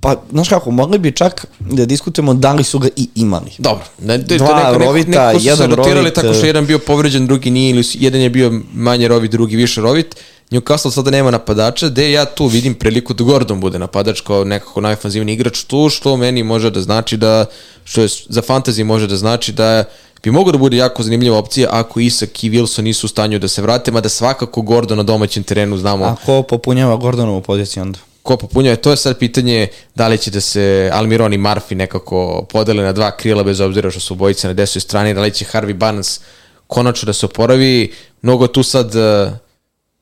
[0.00, 3.50] Pa, znaš kako, mogli bi čak da diskutujemo da li su ga i imali.
[3.58, 6.44] Dobro, ne, to Dva neko, neko, rovita, neko su se jedan rotirali rovit, tako što
[6.44, 6.48] e.
[6.48, 10.16] jedan bio povređen, drugi nije, ili jedan je bio manje rovit, drugi više rovit.
[10.50, 14.80] Newcastle sada nema napadača, gde ja tu vidim priliku da Gordon bude napadač kao nekako
[14.80, 17.44] najfanzivni igrač tu, što meni može da znači da,
[17.84, 19.84] što je za fantasy može da znači da
[20.22, 23.48] bi mogao da bude jako zanimljiva opcija ako Isak i Wilson nisu u stanju da
[23.48, 27.98] se vrate, mada svakako Gordon na domaćem terenu znamo A ko popunjava Gordonovu poziciju onda?
[28.22, 32.46] Ko popunjava, to je sad pitanje da li će da se Almiron i Murphy nekako
[32.52, 35.44] podele na dva krila bez obzira što su obojice na desnoj strani, da li će
[35.44, 36.20] Harvey Barnes
[36.66, 37.92] konačno da se oporavi.
[38.22, 39.32] Mnogo tu sad uh,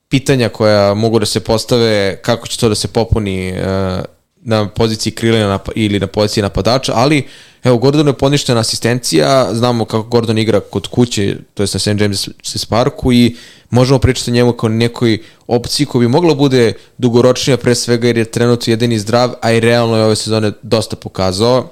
[0.09, 4.03] pitanja koja mogu da se postave kako će to da se popuni uh,
[4.49, 7.27] na poziciji krila ili na, poziciji napadača, ali
[7.63, 11.87] evo Gordonu je poništena asistencija, znamo kako Gordon igra kod kuće, to je na St.
[11.87, 13.35] James Parku i
[13.69, 18.17] možemo pričati o njemu kao nekoj opciji koja bi mogla bude dugoročnija pre svega jer
[18.17, 21.69] je trenutno jedini zdrav, a i realno je ove sezone dosta pokazao.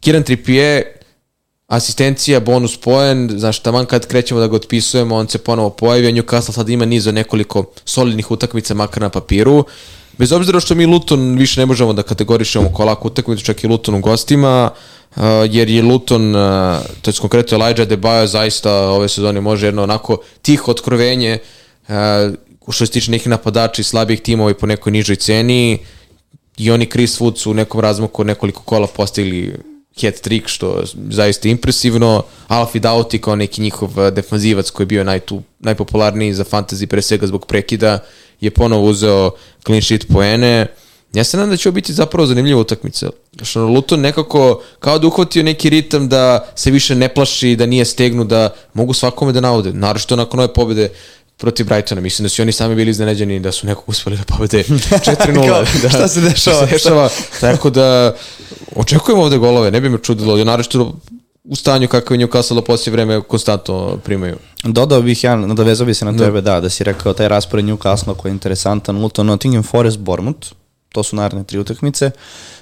[0.00, 0.82] Kieran Trippier,
[1.66, 6.12] asistencija, bonus poen, znaš, taman kad krećemo da ga otpisujemo, on se ponovo pojavi, a
[6.12, 9.64] Newcastle sad ima niz nekoliko solidnih utakmica, makar na papiru.
[10.18, 13.66] Bez obzira što mi Luton više ne možemo da kategorišemo kao laku utakmicu, čak i
[13.66, 14.70] Luton u gostima,
[15.16, 16.40] uh, jer je Luton, uh,
[17.02, 21.38] to je konkretno Elijah Debajo, zaista ove sezone može jedno onako tiho otkrovenje,
[21.88, 21.94] uh,
[22.70, 25.78] što se tiče nekih napadača i slabijih timova i po nekoj nižoj ceni,
[26.56, 29.54] i oni Chris Wood su u nekom razmaku nekoliko kola postigli
[30.00, 32.22] hat trick, što je zaista impresivno.
[32.48, 36.86] Alfie Doughty kao neki njihov eh, defanzivac koji je bio naj, tu, najpopularniji za fantasy
[36.86, 37.98] pre svega zbog prekida,
[38.40, 39.30] je ponovo uzeo
[39.66, 40.66] clean sheet poene.
[41.12, 43.10] Ja se nadam da će ovo biti zapravo zanimljiva utakmica.
[43.42, 47.84] Što Luton nekako kao da uhvatio neki ritam da se više ne plaši, da nije
[47.84, 49.72] stegnu, da mogu svakome da naude.
[49.72, 50.88] Naravno nakon ove pobede
[51.36, 52.00] protiv Brightona.
[52.00, 55.48] Mislim da su oni sami bili iznenađeni da su nekog uspeli da pobede 4-0.
[55.48, 56.56] Kao, da, šta se dešava?
[56.56, 57.08] Šta se dešava.
[57.40, 58.16] Tako da
[58.76, 59.70] očekujemo ovde golove.
[59.70, 60.44] Ne bi me čudilo.
[60.44, 60.94] Naravno
[61.48, 64.36] u stanju kakav je Newcastle da poslije vreme konstantno primaju.
[64.64, 68.14] Dodao bih ja, nadovezao bih se na tebe, da, da si rekao taj raspored Newcastle
[68.14, 70.48] koji je interesantan, Luton, Nottingham Forest, Bournemouth,
[70.88, 72.10] to su naredne tri utakmice.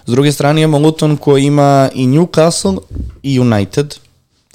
[0.07, 2.79] S druge strane imamo Luton koji ima i Newcastle
[3.23, 3.95] i United,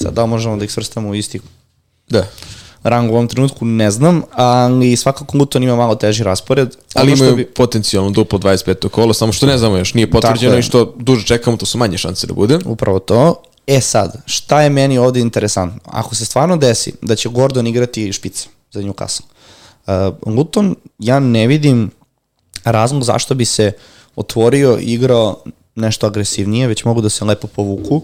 [0.01, 1.39] sad da možemo da ih svrstamo u isti
[2.09, 2.27] Da.
[2.83, 6.75] rang u ovom trenutku, ne znam, ali svakako Luton ima malo teži raspored.
[6.93, 8.89] Ali imaju bi- potencijalno duplo 25.
[8.89, 11.97] kolo, samo što ne znamo još, nije potvrđeno i što duže čekamo, to su manje
[11.97, 12.59] šanse da bude.
[12.65, 13.43] Upravo to.
[13.67, 15.79] E sad, šta je meni ovde interesantno?
[15.85, 19.23] Ako se stvarno desi da će Gordon igrati špice za Newcastle,
[19.87, 21.91] uh, Luton, ja ne vidim
[22.63, 23.71] razlog zašto bi se
[24.15, 25.43] otvorio i igrao
[25.75, 28.01] nešto agresivnije, već mogu da se lepo povuku.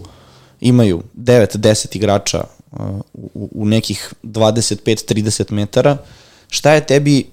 [0.60, 2.80] Imaju 9-10 igrača uh,
[3.14, 5.96] u, u nekih 25-30 metara.
[6.48, 7.26] Šta je tebi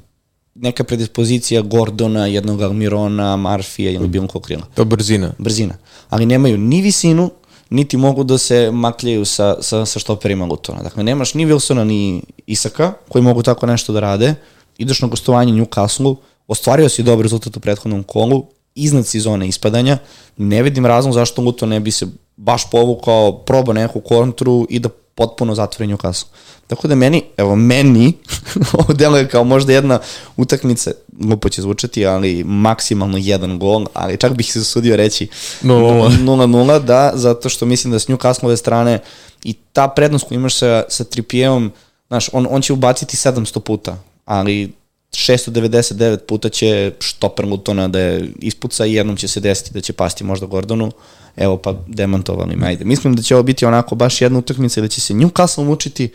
[0.55, 4.63] neka predispozicija Gordona, jednog Almirona, Marfija ili bilo kog krila?
[4.75, 5.33] To brzina.
[5.37, 5.73] brzina.
[6.09, 7.31] Ali nemaju ni visinu,
[7.73, 10.83] niti mogu da se makljaju sa, sa, sa štoperima Lutona.
[10.83, 14.35] Dakle, nemaš ni Wilsona, ni Isaka, koji mogu tako nešto da rade.
[14.77, 16.15] Ideš na gostovanje Newcastle,
[16.47, 19.97] ostvario si dobar rezultat u prethodnom kolu, iznad si zone ispadanja,
[20.37, 22.07] ne vidim razlog zašto Luton ne bi se
[22.37, 26.25] baš povukao, probao neku kontru i da potpuno zatvori Newcastle.
[26.67, 28.13] Tako da meni, evo meni,
[28.79, 29.99] ovo deluje kao možda jedna
[30.37, 35.27] utakmica, glupo će zvučati, ali maksimalno jedan gol, ali čak bih se usudio reći
[35.61, 36.23] 0:0.
[36.23, 38.99] 0-0, da, zato što mislim da s Newcastle strane
[39.43, 41.71] i ta prednost koju imaš sa, sa Trippijevom,
[42.07, 44.73] znaš, on, on će ubaciti 700 puta, ali
[45.13, 49.93] 699 puta će štoper Lutona da je ispuca i jednom će se desiti da će
[49.93, 50.91] pasti možda Gordonu.
[51.37, 52.85] Evo pa demantovali me, ajde.
[52.85, 56.09] Mislim da će ovo biti onako baš jedna utakmica i da će se Newcastle mučiti,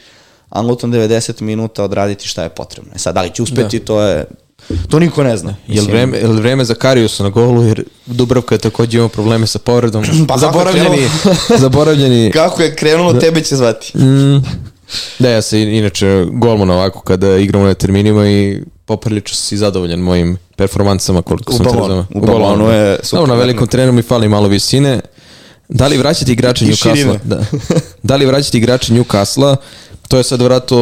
[0.49, 2.93] a Luton 90 minuta odraditi šta je potrebno.
[2.95, 3.85] E sad, da li će uspeti, da.
[3.85, 4.25] to je
[4.89, 5.55] To niko ne zna.
[5.69, 9.59] Jel vreme, jel vreme za Kariusa na golu, jer Dubravka je takođe imao probleme sa
[9.59, 10.05] povredom.
[10.29, 11.09] Pa zaboravljeni,
[11.65, 12.31] zaboravljeni.
[12.31, 13.99] Kako je krenulo, tebe će zvati.
[13.99, 14.45] Mm,
[15.19, 20.37] da, ja se inače golman ovako kada igramo na terminima i poprilično si zadovoljan mojim
[20.57, 22.07] performansama koliko U sam te balonu, razumeo.
[22.15, 23.19] u balonu je super.
[23.19, 25.01] Dobro, na velikom terenu mi fali malo visine.
[25.69, 27.19] Da li vraćati igrače Newcastle?
[27.25, 27.45] Da.
[28.03, 29.57] da li vraćati igrače Newcastle?
[30.09, 30.79] To je sad vratno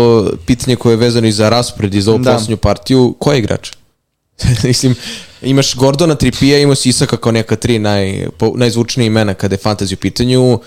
[0.46, 2.32] pitanje koje je vezano i za raspored i za ovu Da.
[2.32, 3.14] posljednju partiju.
[3.18, 3.72] Ko je igrač?
[4.64, 4.94] Mislim,
[5.42, 9.94] imaš Gordona Tripija, imaš Isaka kao neka tri naj, po, najzvučnije imena kada je fantasy
[9.94, 10.60] u pitanju.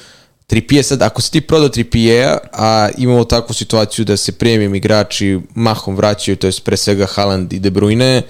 [0.50, 5.39] Tripije sad, ako si ti prodao Tripije, a imamo takvu situaciju da se premium igrači
[5.56, 8.22] mahom vraćaju, to je pre svega Haaland i De Bruyne,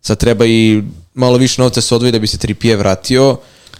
[0.00, 0.82] sad treba i
[1.14, 3.36] malo više novca se odvoji da bi se Tripije vratio.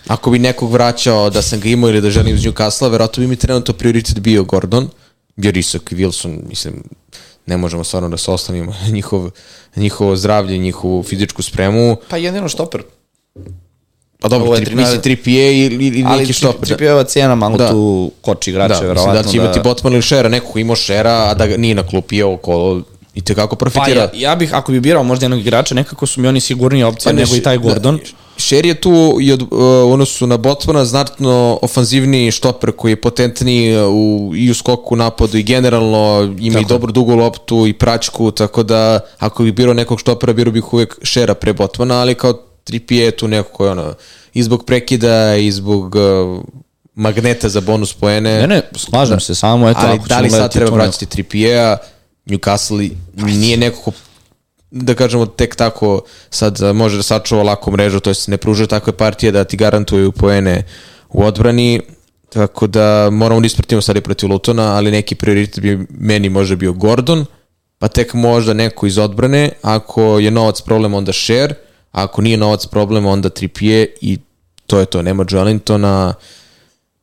[0.06, 3.26] ako bi nekog vraćao da sam ga imao ili da želim iz Newcastle, verovatno bi
[3.26, 4.88] mi trenutno prioritet bio Gordon,
[5.36, 6.82] jer Isak i Wilson, mislim,
[7.46, 9.30] ne možemo stvarno da se ostanimo njihov,
[9.76, 11.96] njihovo zdravlje, njihovu fizičku spremu.
[12.08, 12.82] Pa jedino štoper.
[14.24, 15.30] Pa dobro, Ovo je tri, mislim 13 3PA
[15.66, 16.60] ili, ili Ali neki štoper.
[16.60, 16.66] da.
[16.66, 17.70] Trippijerova cijena malo Da.
[17.70, 19.22] tu koči igrače, Da, mislim verovatno.
[19.22, 21.82] da će imati Botman ili Šera, neko ko ima Šera, a da ga nije na
[21.82, 22.80] klupi je okolo
[23.14, 24.00] i te kako Pa profitira.
[24.02, 27.04] ja, ja bih, ako bi birao možda jednog igrača, nekako su mi oni sigurnija opcija
[27.04, 27.98] Pa ne, nego i taj da, Gordon.
[28.36, 29.48] Šer je tu i od, uh,
[29.86, 35.38] u odnosu na Botmana znatno ofanzivniji štoper koji je potentniji u, i u skoku, napadu
[35.38, 40.00] i generalno ima i dobru dugu loptu i pračku, tako da ako bi birao nekog
[40.00, 42.32] štopera, birao bih uvek Šera pre Botmana, ali kao
[42.66, 43.94] 3P je tu neko koji ono,
[44.34, 46.44] i zbog prekida i zbog uh,
[46.94, 48.38] magneta za bonus poene.
[48.40, 51.76] Ne, ne, slažem se, samo eto, ali ako da li sad treba tu vraćati 3PA,
[52.26, 53.92] Newcastle nije neko ko
[54.70, 58.66] da kažemo tek tako sad a, može da sačuva lako mrežu, to jest ne pruža
[58.66, 60.62] takve partije da ti garantuju poene
[61.08, 61.80] u odbrani,
[62.28, 66.56] tako da moramo da ispratimo sad i protiv Lutona, ali neki prioritet bi meni može
[66.56, 67.26] bio Gordon,
[67.78, 71.54] pa tek možda neko iz odbrane, ako je novac problem onda Share,
[71.94, 74.18] ako nije novac problem onda Trippier i
[74.66, 76.14] to je to, nema Joelintona,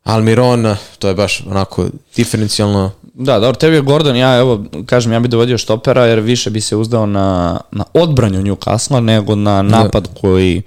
[0.03, 2.91] Almiron, to je baš onako diferencijalno.
[3.13, 6.61] Da, dobro, tebi je Gordon, ja evo, kažem, ja bi dovodio štopera jer više bi
[6.61, 10.61] se uzdao na, na odbranju Newcastle nego na napad koji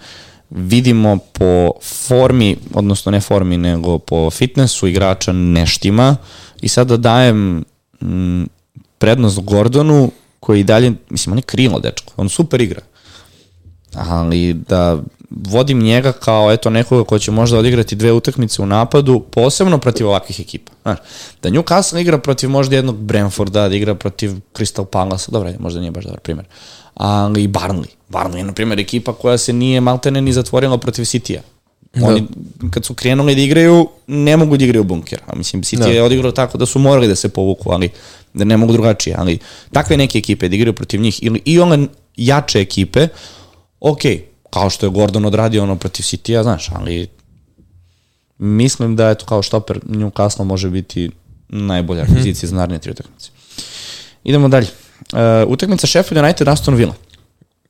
[0.51, 6.17] vidimo po formi, odnosno ne formi, nego po fitnessu igrača neštima.
[6.61, 7.65] I sada dajem
[8.03, 8.45] mm,
[8.99, 10.11] prednost Gordonu
[10.41, 12.81] koji dalje, mislim, on je krilo dečko, on super igra.
[13.95, 14.99] Ali da
[15.31, 20.09] vodim njega kao eto nekoga ko će možda odigrati dve utakmice u napadu, posebno protiv
[20.09, 20.73] ovakvih ekipa.
[20.83, 20.99] Znaš,
[21.43, 25.91] da Newcastle igra protiv možda jednog Brentforda, da igra protiv Crystal Palace, dobro, možda nije
[25.91, 26.47] baš dobar primjer,
[26.95, 27.89] ali i Barnley.
[28.09, 31.41] Barnley je, na primjer, ekipa koja se nije maltene ni zatvorila protiv City-a.
[32.03, 32.27] Oni,
[32.71, 35.21] kad su krenuli da igraju, ne mogu da igraju bunker.
[35.27, 35.89] A mislim, City Da.
[35.89, 37.91] je odigrao tako da su morali da se povuku, ali
[38.35, 39.17] da ne mogu drugačije.
[39.19, 39.39] Ali
[39.73, 41.87] takve neke ekipe da igraju protiv njih, ili i one
[42.17, 43.09] jače ekipe,
[43.85, 44.01] ok,
[44.51, 47.09] kao što je Gordon odradio ono protiv City-a, znaš, ali
[48.39, 51.11] mislim da eto kao štoper Newcastle može biti
[51.49, 53.31] najbolja akvizicija za naredne tri utakmice.
[54.25, 54.67] Idemo dalje.
[55.13, 55.19] Uh,
[55.49, 56.95] utakmica Sheffield United Aston Villa.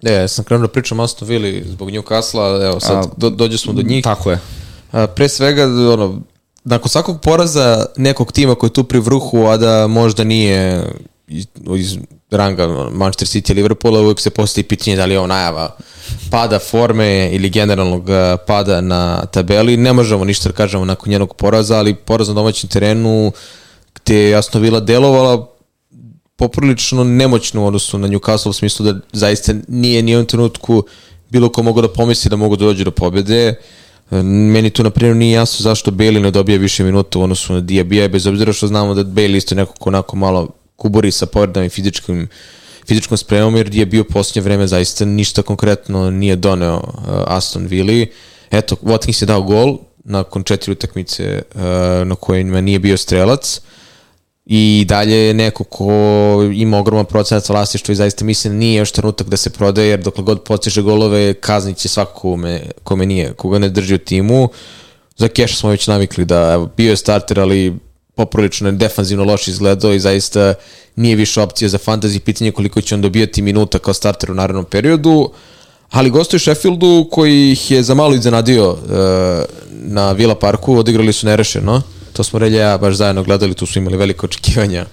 [0.03, 3.59] Ne, ja sam krenuo da pričam Aston Villa zbog Newcastle, evo sad A, do, dođe
[3.59, 4.05] smo do njih.
[4.05, 4.39] Tako je.
[4.93, 6.21] A, pre svega, ono,
[6.65, 10.85] nakon svakog poraza nekog tima koji je tu pri vrhu, a da možda nije
[11.29, 11.47] iz,
[11.79, 11.99] iz
[12.31, 15.77] ranga Manchester City i Liverpoola, uvijek se postoji pitanje da li je ovo najava
[16.31, 19.77] pada forme ili generalnog a, pada na tabeli.
[19.77, 23.33] Ne možemo ništa da kažemo nakon njenog poraza, ali poraz na domaćem terenu
[23.95, 25.55] gde je Aston Villa delovala
[26.37, 30.83] poprilično nemoćno u odnosu na Newcastle u smislu da zaista nije ni u jednom trenutku
[31.31, 33.55] bilo ko mogu da pomisli da mogu da dođe do pobjede.
[34.11, 37.61] Meni tu na primjer nije jasno zašto Bailey ne dobija više minuta u odnosu na
[37.61, 41.66] Diabija, bez obzira što znamo da Bailey isto neko ko onako malo kuburi sa povredama
[41.66, 42.29] i fizičkim
[42.87, 48.07] fizičkom spremom, jer je bio posljednje vreme zaista ništa konkretno nije doneo uh, Aston Villa.
[48.51, 51.61] Eto, Watkins je dao gol nakon četiri utakmice uh,
[52.07, 53.61] na kojima nije bio strelac
[54.47, 55.93] i dalje je neko ko
[56.55, 60.25] ima ogroman procenat vlasništva i zaista mislim nije još trenutak da se prodaje jer dokle
[60.25, 64.49] god postiže golove kaznit će svako kome, kome nije, koga ne drži u timu.
[65.16, 67.79] Za Keša smo već navikli da evo, bio je starter, ali
[68.15, 70.55] poprilično defanzivno loš izgledao i zaista
[70.97, 74.35] nije više opcija za fantasy, pitanje je koliko će on dobijati minuta kao starter u
[74.35, 75.31] narednom periodu,
[75.91, 78.79] ali gostuje Sheffieldu koji ih je za malo iznenadio uh,
[79.71, 83.79] na Villa Parku, odigrali su nerešeno, to smo Relja ja baš zajedno gledali, tu su
[83.79, 84.87] imali velike očekivanja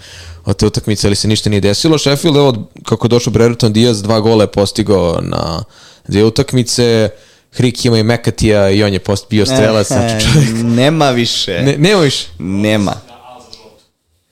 [0.45, 1.97] od te utakmice, ali se ništa nije desilo.
[1.97, 5.63] Sheffield, evo, kako je došao Brereton Diaz, dva gola je postigao na
[6.07, 7.09] dvije utakmice,
[7.51, 11.61] Hrik ima i Mekatija i on je post bio strelac, znači čovjek, Nema više.
[11.63, 12.27] ne, nema više.
[12.39, 13.10] Nema.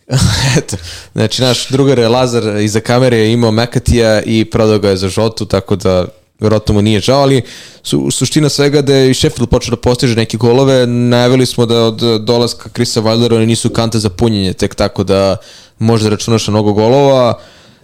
[0.57, 0.77] Eto,
[1.13, 5.45] znači naš drugar Lazar iza kamere je imao Mekatija i prodao ga je za žotu,
[5.45, 6.05] tako da
[6.39, 7.41] verovatno mu nije žao, ali
[7.83, 11.83] su, suština svega da je i Sheffield počeo da postiže neke golove, najavili smo da
[11.83, 15.37] od dolaska Krisa Wildera oni nisu kante za punjenje, tek tako da
[15.79, 17.39] može da računaš na mnogo golova,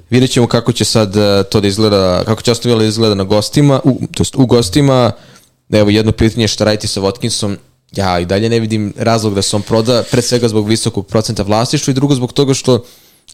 [0.10, 3.24] vidjet ćemo kako će sad eh, to da izgleda, kako će Aston da izgleda na
[3.24, 5.12] gostima, u, to jest u gostima,
[5.72, 7.56] evo jedno pitanje šta raditi sa Watkinsom,
[7.96, 11.44] ja i dalje ne vidim razlog da se on proda, pre svega zbog visokog procenta
[11.44, 12.84] vlasništva i drugo zbog toga što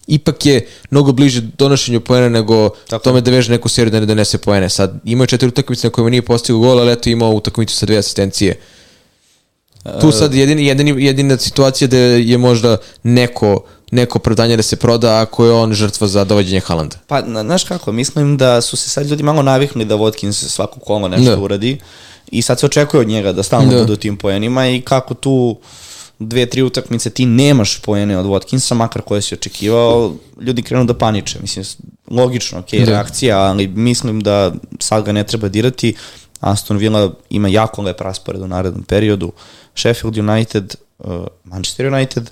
[0.07, 4.05] ipak je mnogo bliže donošenju poena nego Tako tome da veže neku seriju da ne
[4.05, 4.69] donese poene.
[4.69, 7.85] Sad, imao je četiri utakmice na kojima nije postigao gol, ali eto imao utakmicu sa
[7.85, 8.59] dve asistencije.
[10.01, 15.21] Tu sad jedini, jedini, jedina situacija da je možda neko, neko opravdanje da se proda
[15.21, 16.95] ako je on žrtva za dovođenje Halanda.
[17.07, 20.79] Pa, na- znaš kako, mislim da su se sad ljudi malo navikli da Watkins svako
[20.79, 21.41] kolo nešto Da.
[21.41, 21.77] uradi
[22.27, 23.77] i sad se očekuje od njega da stalno Da.
[23.79, 25.57] bude u tim poenima i kako tu
[26.19, 30.93] dve, tri utakmice ti nemaš poene od Watkinsa, makar koje si očekivao, ljudi krenu da
[30.93, 31.39] paniče.
[31.41, 31.65] Mislim,
[32.09, 32.85] logično, ok, Da.
[32.85, 35.95] reakcija, ali mislim da sad ga ne treba dirati.
[36.39, 39.31] Aston Villa ima jako lep raspored u narednom periodu.
[39.75, 41.11] Sheffield United, uh,
[41.43, 42.29] Manchester United,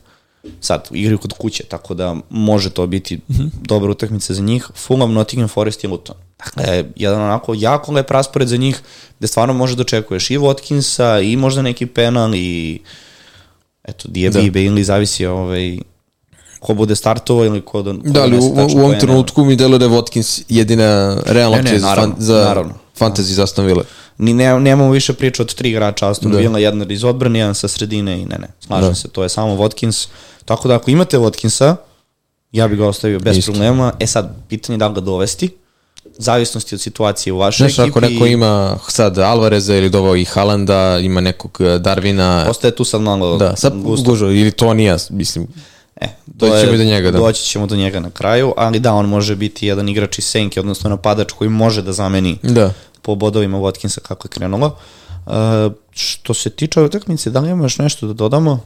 [0.62, 3.20] sad igraju kod kuće, tako da može to biti
[3.62, 4.68] dobra utakmica za njih.
[4.76, 6.16] Fulham, Nottingham Forest i Luton.
[6.38, 8.82] Dakle, jedan onako jako lep raspored za njih,
[9.20, 12.80] gde stvarno može da očekuješ i Watkinsa, i možda neki penal, i
[13.84, 14.60] eto, Diaby, da.
[14.60, 15.78] ili zavisi ovaj,
[16.60, 17.94] ko bude startovao ili ko da...
[17.94, 18.42] ko Da, ali u,
[18.76, 22.74] u ovom trenutku mi deluje da je Watkins jedina realna opcija za, fan, za naravno.
[23.00, 23.84] fantasy za Aston Villa.
[24.20, 26.38] Ni ne, nemamo više priča od tri igrača Aston Da.
[26.38, 28.96] Villa, jedan iz odbrane, jedan sa sredine i ne, ne, slažem Da.
[28.96, 30.08] se, to je samo Watkins.
[30.46, 31.76] Tako da ako imate Watkinsa,
[32.52, 33.52] ja bih ga ostavio bez Isto.
[33.52, 33.94] problema.
[34.00, 35.50] E sad, pitanje je da li ga dovesti,
[36.18, 37.90] zavisnosti od situacije u vašoj Znaš, ekipi.
[37.90, 42.84] ako neko ima sad Alvareza ili dovao i Halanda, ima nekog eh, Darvina, Ostaje tu
[42.84, 44.10] sad malo da, sad gusto.
[44.10, 45.48] gužo, ili Tonija, mislim,
[45.96, 47.18] E, Doći to ćemo do njega, da.
[47.18, 50.60] Doći ćemo do njega na kraju, ali da, on može biti jedan igrač iz senke,
[50.60, 52.74] odnosno napadač koji može da zameni da.
[53.02, 54.76] Po bodovima Watkinsa kako je krenulo.
[55.26, 55.34] Uh,
[55.92, 58.60] što se tiče utakmice, da li imaš nešto da dodamo?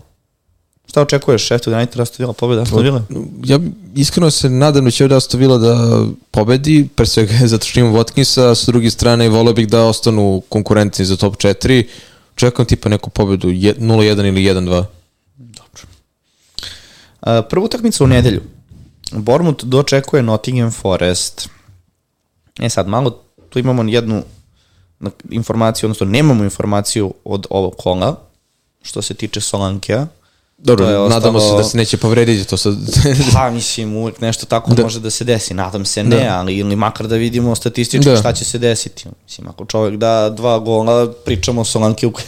[0.90, 1.46] Šta očekuješ?
[1.46, 3.02] Sheffield United, Aston Villa, pobjeda Aston Villa?
[3.46, 3.60] Ja
[3.96, 7.94] iskreno se nadam da će ovdje Aston Villa da pobedi, pre svega zato što imam
[7.94, 11.84] Watkinsa, a sa druge strane volio bih da ostanu konkurentni za top 4.
[12.36, 14.86] Čekam tipa neku pobedu je- 0-1 ili 1-2.
[17.22, 18.42] Uh, prva utakmica u nedelju.
[19.12, 21.50] Bournemouth dočekuje Nottingham Forest.
[22.60, 23.23] E sad, malo
[23.54, 24.24] tu imamo jednu
[25.30, 28.22] informaciju, odnosno nemamo informaciju od ovog kola,
[28.82, 30.08] što se tiče Solankea.
[30.58, 32.76] Dobro, To je nadamo se ostalo- da se neće povrediti to sad.
[33.34, 34.84] Pa, mislim, uvek nešto tako Da.
[34.84, 35.54] može da se desi.
[35.54, 36.34] Nadam se ne, Da.
[36.34, 38.18] ali ili makar da vidimo statistički Da.
[38.18, 39.04] šta će se desiti.
[39.24, 41.66] Mislim, ako čovjek da dva gola, pričamo o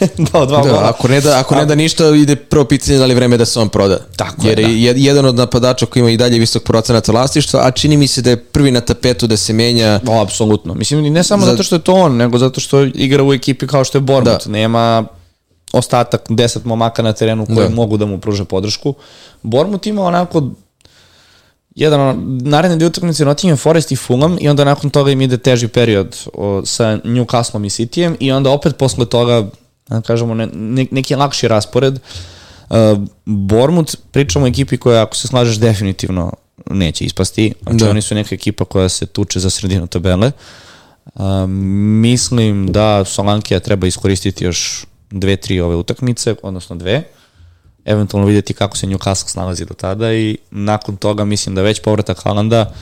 [0.00, 0.88] je dao dva da, gola.
[0.88, 3.60] ako ne da, ako ne da ništa, ide prvo pitanje da li vreme da se
[3.60, 3.98] on proda.
[4.16, 4.62] Tako je, Jer da.
[4.62, 8.06] je jed- jedan od napadača koji ima i dalje visok procenat vlasništva, a čini mi
[8.06, 10.74] se da je prvi na tapetu da se menja O, apsolutno.
[10.74, 13.66] Mislim, ne samo Za- zato što je to on, nego zato što igra u ekipi
[13.66, 14.46] kao što je Bournemouth.
[14.46, 14.52] Da.
[14.52, 15.04] Nema
[15.78, 17.74] ostatak deset momaka na terenu koji Da.
[17.74, 18.94] mogu da mu pruže podršku.
[19.42, 20.42] Bournemouth ima onako
[21.74, 25.68] jedan naredne dvije utakmice Nottingham Forest i Fulham i onda nakon toga im ide teži
[25.68, 29.46] period o, sa Newcastlom i Cityjem i onda opet posle toga
[29.88, 31.94] da kažemo ne, ne, neki lakši raspored
[32.70, 32.76] uh,
[33.24, 36.32] Bournemouth pričamo o ekipi koja ako se slažeš definitivno
[36.70, 37.90] neće ispasti znači Da.
[37.90, 40.32] oni su neka ekipa koja se tuče za sredinu tabele
[41.14, 41.22] uh,
[42.00, 47.04] mislim da Solankija treba iskoristiti još dve, tri ove utakmice, odnosno dve
[47.86, 52.24] eventualno vidjeti kako se Newcastle snalazi do tada i nakon toga mislim da već povratak
[52.24, 52.72] Haalanda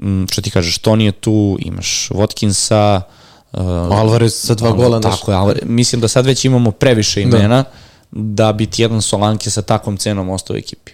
[0.00, 3.00] m, što ti kažeš, to nije tu, imaš Watkinsa,
[3.52, 3.60] uh,
[3.98, 5.00] Alvarez sa dva ono, gola.
[5.00, 5.62] Tako je, Alvarez.
[5.64, 7.64] mislim da sad već imamo previše imena
[8.10, 10.92] da, bi ti jedan Solanke sa takvom cenom ostao u ekipi.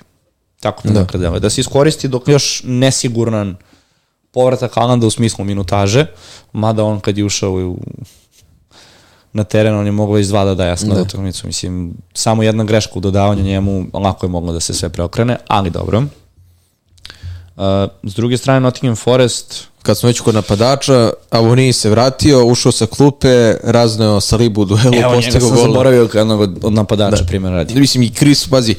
[0.60, 1.04] Tako Da.
[1.12, 1.18] da.
[1.18, 1.40] deluje.
[1.40, 3.56] Da se iskoristi dok još nesiguran
[4.32, 6.06] povratak Haalanda u smislu minutaže,
[6.52, 7.78] mada on kad je ušao u
[9.32, 11.02] na teren, on je mogao iz dva da daje jasno da.
[11.02, 11.46] utakmicu.
[11.46, 15.70] Mislim, samo jedna greška u dodavanju njemu, lako je moglo da se sve preokrene, ali
[15.70, 15.98] dobro.
[15.98, 16.06] Uh,
[18.02, 22.86] s druge strane, Nottingham Forest, Kad smo već kod napadača, Avoniji se vratio, ušao sa
[22.86, 27.26] klupe, razneo Salibu u duelu, evo njega sam zaboravio kao jednog od, od napadača, da.
[27.26, 27.80] primjer radi.
[27.80, 28.74] Mislim, i Chris, pazi,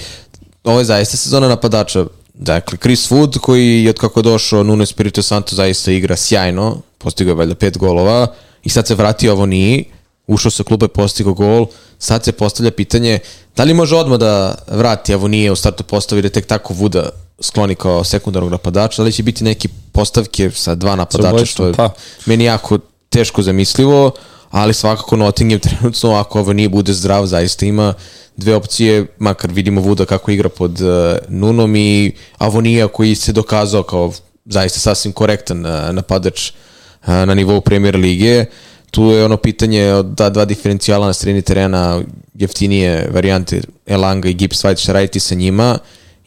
[0.64, 2.06] ovo je zaista sezona napadača.
[2.34, 7.32] Dakle, Chris Wood, koji od kako je došao Nuno Espirito Santo zaista igra sjajno, postigao
[7.32, 8.28] je valjda pet golova
[8.64, 9.86] i sad se vratio Avoniji,
[10.34, 11.65] ušao sa klupe, postigao gol,
[11.99, 13.19] sad se postavlja pitanje
[13.55, 17.09] da li može odmah da vrati Avonije u startu postavi da tek tako Vuda
[17.41, 21.67] skloni kao sekundarnog napadača, da li će biti neki postavke sa dva napadača, dvojicu, što
[21.67, 21.89] je pa.
[22.25, 22.79] meni jako
[23.09, 24.11] teško zamislivo,
[24.51, 27.93] ali svakako Nottingham trenutno, ako ovo nije bude zdrav, zaista ima
[28.38, 30.89] dve opcije, makar vidimo Vuda kako igra pod uh,
[31.29, 34.11] Nunom i Avonija koji se dokazao kao
[34.45, 38.45] zaista sasvim korektan uh, napadač uh, na nivou premier lige.
[38.91, 42.01] Tu je ono pitanje od da dva diferencijala na sredini terena,
[42.33, 45.77] jeftinije varijante Elanga i Gibbs White, šta raditi sa njima,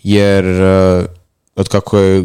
[0.03, 1.05] jer uh,
[1.57, 2.25] od kako je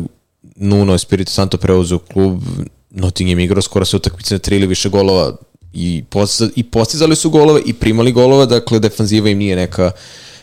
[0.56, 2.42] Nuno Espirito Santo preuzeo klub,
[2.90, 5.36] Nottingham igrao skoro sve utakmice na tri ili više golova
[5.74, 9.92] i, posta, i postizali su golove i primali golova, dakle defanziva im nije neka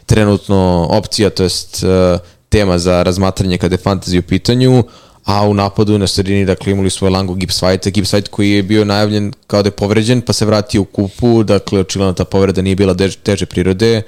[0.06, 4.84] trenutno opcija, to jest uh, tema za razmatranje kada je fantasy u pitanju,
[5.26, 6.90] a u napadu na sredini, dakle imali
[7.36, 10.82] Gibbs White, Gibbs White koji je bio najavljen kao da je povređen, pa se vratio
[10.82, 14.02] u kupu, dakle očigledno ta povreda nije bila dež, teže prirode,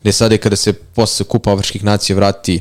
[0.00, 2.60] gde sada kada se posle kupa afričkih nacija vrati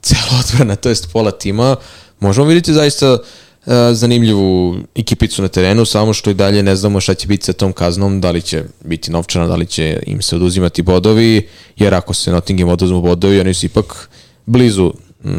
[0.00, 1.76] cela odbrana, to jest pola tima,
[2.20, 3.18] možemo vidjeti zaista
[3.66, 7.52] e, zanimljivu ekipicu na terenu, samo što i dalje ne znamo šta će biti sa
[7.52, 11.94] tom kaznom, da li će biti novčana, da li će im se oduzimati bodovi, jer
[11.94, 14.08] ako se Nottingham oduzmu bodovi, oni su ipak
[14.46, 14.92] blizu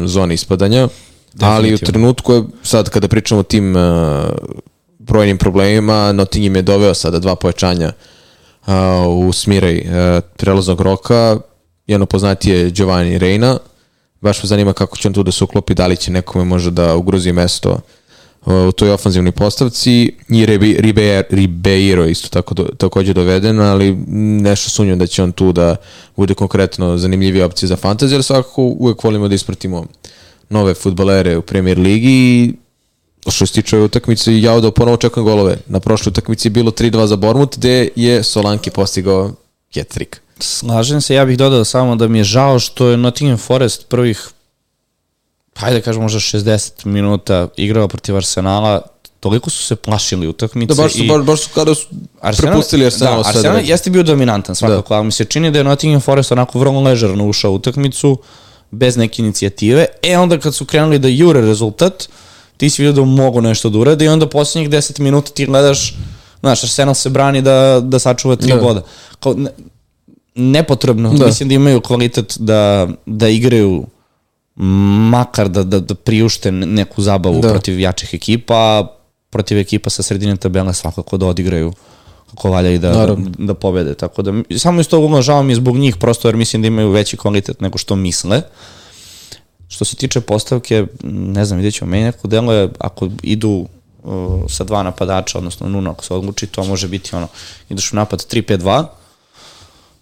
[0.04, 0.88] zone ispadanja,
[1.40, 3.82] ali u trenutku je, sad kada pričamo o tim uh,
[4.98, 7.92] brojnim problemima, Nottingham je doveo sada dva pojačanja
[8.66, 8.72] uh,
[9.26, 11.38] u smiraj uh, prelaznog roka,
[11.86, 13.58] jedno poznatije je Giovanni Reina,
[14.20, 16.70] baš me zanima kako će on tu da se uklopi, da li će nekome možda
[16.70, 17.80] da ugrozi mesto
[18.46, 20.12] u toj ofanzivnoj postavci.
[20.28, 23.96] I Ribeiro, Ribeiro isto tako do, takođe doveden, ali
[24.42, 25.76] nešto sumnjam da će on tu da
[26.16, 29.86] bude konkretno zanimljivija opcija za fantasy, ali svakako uvek volimo da ispratimo
[30.50, 32.54] nove futbolere u premier ligi i
[33.30, 35.56] što se tiče utakmice, ja da ponovo čekam golove.
[35.66, 39.32] Na prošloj utakmici je bilo 3-2 za Bormut, gde je Solanki postigao
[39.74, 40.16] hat-trick.
[40.40, 44.28] Slažem se, ja bih dodao samo da mi je žao što je Nottingham Forest prvih
[45.56, 48.82] hajde da kažem možda 60 minuta igrao protiv Arsenala,
[49.20, 50.74] toliko su se plašili utakmice.
[50.74, 51.08] Da, baš su, i...
[51.08, 51.86] baš, baš su kada su
[52.20, 53.22] Arsenal, prepustili Arsenal.
[53.22, 54.94] Da, Arsenal jeste bio dominantan svakako, da.
[54.94, 58.18] ali mi se čini da je Nottingham Forest onako vrlo ležerno ušao u utakmicu,
[58.70, 59.86] bez neke inicijative.
[60.02, 62.08] E onda kad su krenuli da jure rezultat,
[62.56, 65.94] ti si vidio da mogu nešto da urade i onda poslednjih 10 minuta ti gledaš,
[66.40, 68.60] znaš, Arsenal se brani da, da sačuva tri da.
[68.60, 68.82] boda.
[69.20, 69.50] Kao, ne,
[70.34, 71.26] nepotrebno, da.
[71.26, 73.86] mislim da imaju kvalitet da, da igraju
[75.10, 77.48] makar da, da, da priušte neku zabavu da.
[77.48, 78.86] protiv jačih ekipa,
[79.30, 81.72] protiv ekipa sa sredine tabela svakako da odigraju
[82.36, 83.30] kako valja i da, Naravno.
[83.38, 83.94] da pobede.
[83.94, 86.68] Tako da, samo iz tog ugla žao mi je zbog njih, prosto jer mislim da
[86.68, 88.42] imaju veći kvalitet nego što misle.
[89.68, 93.66] Što se tiče postavke, ne znam, vidjet ćemo, meni neko delo je, ako idu
[94.02, 97.28] uh, sa dva napadača, odnosno Nuno, ako se odluči, to može biti ono,
[97.70, 98.84] ideš u napad 3-5-2,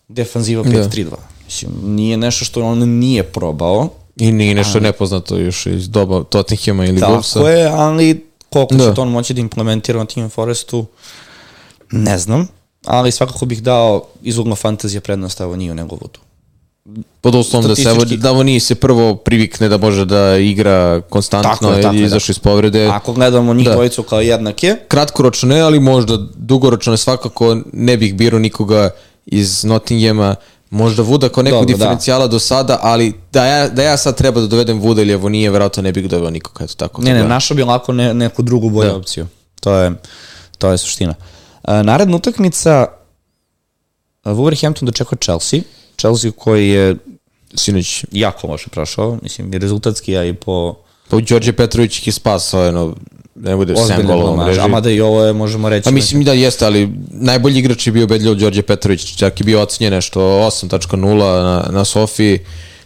[0.09, 1.11] defanziva 5-3-2.
[1.11, 1.16] Da.
[1.45, 6.24] Mislim, nije nešto što on nije probao, I nije nešto ali, nepoznato još iz doba
[6.24, 7.35] Tottenhama ili Wolvesa.
[7.35, 8.89] Tako je, ali koliko da.
[8.89, 10.87] će to on moći da implementira na Team Forestu,
[11.95, 12.49] ne znam.
[12.84, 16.20] Ali svakako bih dao iz ugla fantazija prednost ovo nije u nego tu.
[17.20, 21.72] Pod uslovom da se da nije se prvo privikne da može da igra konstantno tako
[21.72, 22.86] je, tako i izašao iz povrede.
[22.86, 23.72] Ako gledamo njih da.
[23.72, 24.76] dvojicu kao jednake.
[24.88, 28.90] Kratkoročno ne, ali možda dugoročno svakako ne bih birao nikoga
[29.26, 30.36] iz Nottinghama
[30.70, 31.76] Možda Vuda kao nekog Dobro, da.
[31.76, 32.30] diferencijala da.
[32.30, 35.82] do sada, ali da ja, da ja sad treba da dovedem Vuda ili Avonije, verovatno
[35.82, 36.62] ne bih doveo nikog.
[36.62, 38.97] Eto, tako, ne, ne, našao bi lako ne, neku drugu bolju da.
[38.97, 39.26] opciju.
[39.61, 39.92] To je,
[40.59, 41.14] to je suština.
[41.18, 41.34] Uh,
[41.68, 42.86] naredna utakmica
[44.24, 45.60] Wolverhampton dočekao Chelsea.
[45.96, 46.96] Chelsea koji je
[47.54, 50.74] sinoć jako loše prošao, mislim i rezultatski, a i po...
[51.08, 52.94] Pa Đorđe Petrović ih je spasao, jedno,
[53.34, 54.60] ne bude 7 golova u mreži.
[54.60, 55.84] A mada i ovo je, možemo reći...
[55.84, 59.62] Pa mislim da jeste, ali najbolji igrač je bio bedljivo Đorđe Petrović, čak je bio
[59.62, 62.38] ocenjen nešto 8.0 na, na Sofiji,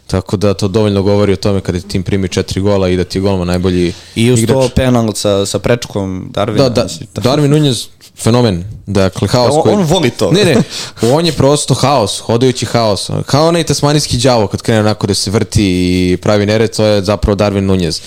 [0.07, 3.18] tako da to dovoljno govori o tome kada tim primi četiri gola i da ti
[3.18, 6.57] je golma najbolji I uz to penal sa, sa prečkom Darwina.
[6.57, 6.87] Da, da,
[7.22, 7.89] Darwin Nunez
[8.23, 8.64] fenomen.
[8.87, 9.75] Dakle, haos on, koji...
[9.75, 10.31] On voli to.
[10.33, 10.57] Ne, ne,
[11.14, 13.11] on je prosto haos, hodajući haos.
[13.27, 15.64] Kao onaj tasmanijski đavo kad krene onako da se vrti
[16.12, 18.01] i pravi nered, to je zapravo Darwin Nunez.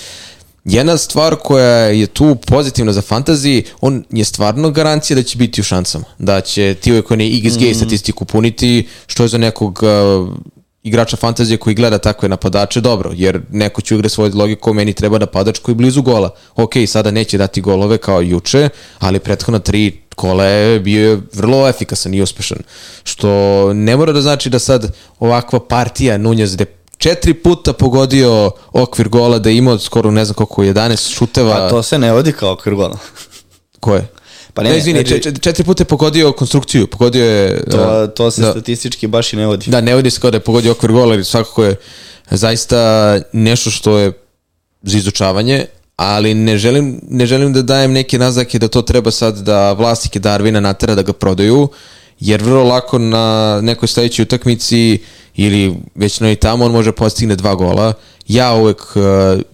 [0.64, 5.60] Jedna stvar koja je tu pozitivna za fantasy, on je stvarno garancija da će biti
[5.60, 6.04] u šansama.
[6.18, 7.74] Da će ti uvek one XG mm.
[7.74, 10.28] statistiku puniti, što je za nekog uh,
[10.82, 15.18] igrača fantazije koji gleda takve napadače dobro, jer neko će igrati svoju logiku, meni treba
[15.18, 16.34] napadač koji je blizu gola.
[16.56, 19.58] Ok, sada neće dati golove kao juče, ali prethodna
[20.12, 22.58] tri kola je bio vrlo efikasan i uspešan.
[23.04, 23.28] Što
[23.72, 26.66] ne mora da znači da sad ovakva partija Nunez gde
[26.98, 31.66] četiri puta pogodio okvir gola da je imao skoro ne znam koliko 11 šuteva.
[31.66, 32.98] A to se ne vodi kao okvir gola.
[33.80, 34.06] Ko je?
[34.54, 37.64] Pa ne, ne izvini, četiri, četiri puta je pogodio konstrukciju, pogodio je...
[37.70, 39.70] To, to se da, statistički baš i ne vodi.
[39.70, 41.76] Da, ne vodi se kao da je pogodio okvir gola, jer svakako je
[42.30, 44.12] zaista nešto što je
[44.82, 45.66] za izučavanje,
[45.96, 50.18] ali ne želim, ne želim da dajem neke nazake da to treba sad da vlasnike
[50.18, 51.68] Darvina natera da ga prodaju,
[52.20, 54.98] jer vrlo lako na nekoj sledećoj utakmici
[55.34, 57.92] ili već no i tamo on može postigne dva gola.
[58.28, 59.02] Ja uvek uh,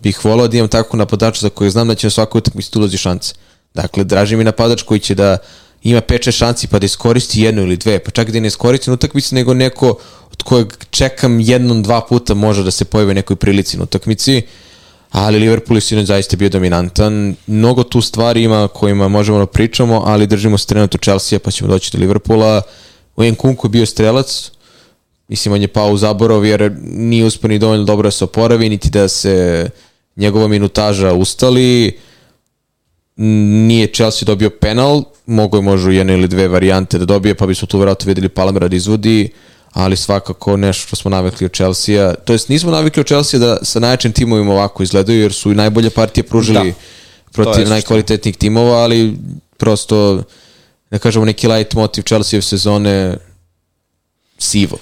[0.02, 2.96] bih volao da imam tako napadača za koje znam da će na svakoj utakmici ulazi
[2.96, 3.34] šanse.
[3.74, 5.38] Dakle, draži mi napadač koji će da
[5.82, 8.94] ima 5-6 šanci pa da iskoristi jednu ili dve, pa čak da ne iskoristi na
[8.94, 9.98] utakmici, nego neko
[10.32, 14.42] od kojeg čekam jednom, dva puta može da se pojavi nekoj prilici na utakmici,
[15.10, 17.34] ali Liverpool je sinoć zaista bio dominantan.
[17.46, 21.70] Mnogo tu stvari ima kojima možemo da pričamo, ali držimo se trenutno Chelsea pa ćemo
[21.70, 22.62] doći do Liverpoola.
[23.16, 24.50] Ujen Kunku je bio strelac,
[25.28, 28.68] mislim on je pao u zaborov jer nije uspio ni dovoljno dobro da se oporavi,
[28.68, 29.70] niti da se
[30.16, 31.98] njegova minutaža ustali
[33.16, 37.66] nije Chelsea dobio penal, mogo je možda jedne ili dve varijante da dobije, pa bismo
[37.66, 39.30] tu vratno videli Palmera da izvodi,
[39.72, 43.58] ali svakako nešto što smo navikli od Chelsea-a, to jest nismo navikli od Chelsea da
[43.62, 46.78] sa najjačim timovima ovako izgledaju, jer su i najbolje partije pružili, da.
[47.32, 49.16] protiv najkvalitetnijih timova, ali
[49.56, 50.22] prosto,
[50.90, 53.16] da kažemo, neki light motiv Chelsea sezone
[54.38, 54.78] sivo.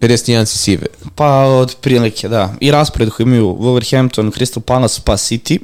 [0.00, 0.86] 51 si sive.
[1.14, 2.54] Pa od prilike, da.
[2.60, 5.58] I raspored koji imaju Wolverhampton, Crystal Palace pa City,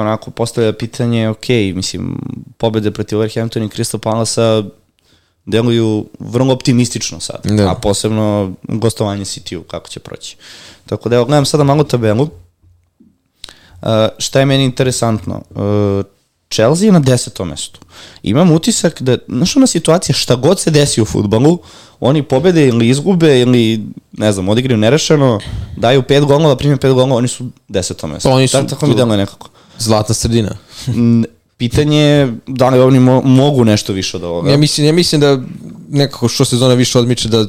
[0.00, 2.18] onako postavlja pitanje, ok, mislim,
[2.56, 4.40] pobede protiv Wolverhampton i Crystal Palace
[5.50, 7.70] deluju vrlo optimistično sad, Da.
[7.70, 10.36] a posebno gostovanje City-u, kako će proći.
[10.86, 12.22] Tako da evo, gledam sada malo tabelu.
[12.22, 13.88] Uh,
[14.18, 15.42] šta je meni interesantno?
[15.50, 16.04] Uh,
[16.50, 17.80] Chelsea je na desetom mestu.
[18.22, 21.58] Imam utisak da, znaš ona situacija, šta god se desi u futbalu,
[22.00, 25.40] oni pobede ili izgube ili, ne znam, odigraju nerešeno,
[25.76, 28.28] daju pet golova, prime pet golova, oni su desetom mestu.
[28.28, 29.48] Pa oni su tako, tako mi deluje nekako.
[29.78, 30.56] Zlatna sredina.
[31.60, 34.50] Pitanje je da li oni mo mogu nešto više od ovoga.
[34.50, 35.40] Ja mislim, ja mislim da
[35.88, 37.46] nekako što sezona više odmiče da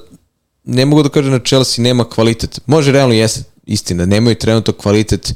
[0.63, 2.59] ne mogu da kažem da Chelsea nema kvalitet.
[2.65, 5.33] Može realno jeste istina, nemaju trenutno kvalitet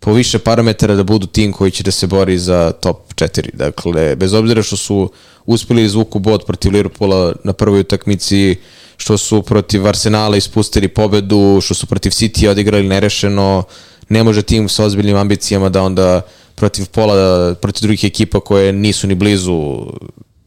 [0.00, 3.50] po više parametara da budu tim koji će da se bori za top 4.
[3.54, 5.10] Dakle, bez obzira što su
[5.46, 8.56] uspeli izvuku bod protiv Liverpoola na prvoj utakmici,
[8.96, 13.64] što su protiv Arsenala ispustili pobedu, što su protiv City odigrali nerešeno,
[14.08, 16.22] ne može tim sa ozbiljnim ambicijama da onda
[16.54, 19.86] protiv pola, protiv drugih ekipa koje nisu ni blizu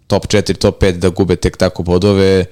[0.08, 2.46] top 4, top 5 da gube tek tako bodove.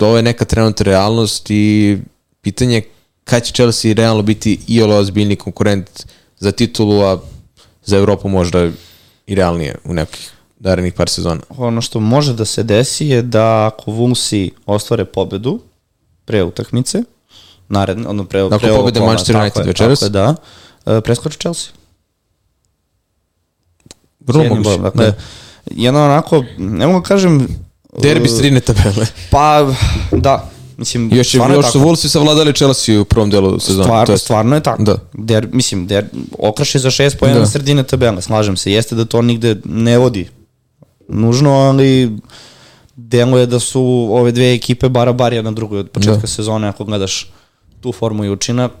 [0.00, 1.98] Ovo je neka trenutna realnost i
[2.42, 2.82] pitanje je
[3.24, 6.06] kad će Chelsea realno biti i olo ozbiljni konkurent
[6.38, 7.18] za titulu, a
[7.84, 8.70] za Evropu možda
[9.26, 11.40] i realnije u nekih narednih par sezona.
[11.48, 15.60] Ono što može da se desi je da ako Wolvesi ostvare pobedu
[16.24, 17.02] pre utakmice,
[17.68, 20.00] naredne, ono pre, Nakon pre ovog pobede Manchester United večeras?
[20.00, 20.34] Tako je, da.
[20.86, 21.72] E, preskoči Chelsea.
[24.26, 24.78] Vrlo moguće.
[24.78, 25.12] Dakle, Da.
[25.66, 27.48] jedno onako, ne mogu da kažem...
[27.98, 29.06] Derbi e, strine tabele.
[29.30, 29.72] Pa,
[30.12, 30.50] da.
[30.76, 31.80] Mislim, Još, je, stvarno je još su.
[31.80, 33.84] Wolvesi savladali Chelsea u prvom delu sezona.
[33.84, 34.82] Stvar, To jest- stvarno je tako.
[34.82, 34.96] Da.
[35.14, 36.04] Der, mislim, der,
[36.38, 37.46] okraš je za šest pojena Da.
[37.46, 38.72] sredine tabele, slažem se.
[38.72, 40.28] Jeste da to nigde ne vodi
[41.08, 42.18] nužno, ali
[42.96, 46.26] deluje da su ove dve ekipe bara bar jedna drugoj od početka Da.
[46.26, 47.32] sezone, ako gledaš
[47.80, 48.72] tu formu i učinak.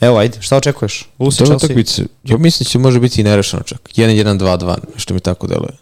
[0.00, 1.08] Evo, ajde, šta očekuješ?
[1.18, 1.56] Je Chelsea?
[1.56, 2.02] utakmice.
[2.24, 3.90] Ja mislim da će može biti i nerešeno čak.
[3.96, 5.72] 1-1-2-2, što mi tako deluje.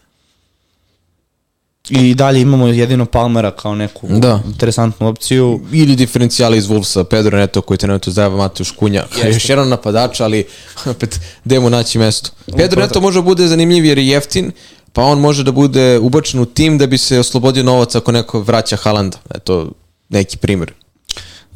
[1.90, 4.40] I dalje imamo jedino Palmera kao neku Da.
[4.46, 5.60] interesantnu opciju.
[5.72, 9.04] Ili diferencijali iz Wolvesa, Pedro Neto koji trenutno zajeva Mateuš Kunja.
[9.16, 9.28] Jeste.
[9.28, 10.44] Još jedan napadač, ali
[10.90, 12.30] opet gde mu naći mesto.
[12.56, 14.52] Pedro Neto može da bude zanimljiv jer je jeftin,
[14.92, 18.40] pa on može da bude ubačen u tim da bi se oslobodio novac ako neko
[18.40, 19.18] vraća Haalanda.
[19.34, 19.70] Eto,
[20.08, 20.72] neki primjer.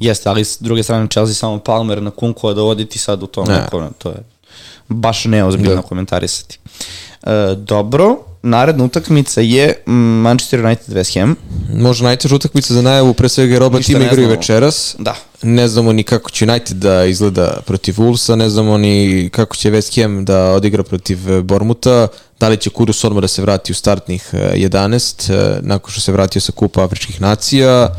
[0.00, 3.48] Jeste, ali s druge strane Chelsea samo Palmer na kunku, a dovoditi sad u tom
[3.48, 3.54] Ne.
[3.54, 4.16] neko, to je
[4.88, 5.82] baš neozbiljno Da.
[5.82, 6.58] komentarisati.
[7.22, 9.74] E, dobro, naredna utakmica je
[10.22, 11.36] Manchester United West Ham.
[11.74, 14.96] Može najteža utakmica za najavu, pre svega jer oba Ništa tima igraju večeras.
[14.98, 15.14] Da.
[15.42, 19.70] Ne znamo ni kako će United da izgleda protiv Wolvesa, ne znamo ni kako će
[19.70, 22.08] West Ham da odigra protiv eh, Bormuta,
[22.40, 26.00] da li će Kurus odmah da se vrati u startnih eh, 11, eh, nakon što
[26.00, 27.94] se vratio sa Kupa Afričkih nacija,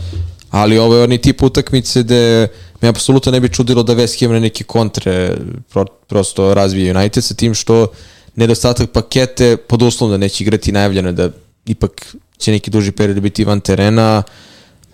[0.52, 2.48] ali ovo je onaj tip utakmice gde
[2.82, 5.38] me apsolutno ne bi čudilo da West Ham na neke kontre
[5.70, 7.88] pro, prosto razvije United sa tim što
[8.36, 11.30] nedostatak pakete pod uslovom da neće igrati najavljeno je da
[11.66, 14.24] ipak će neki duži period biti van terena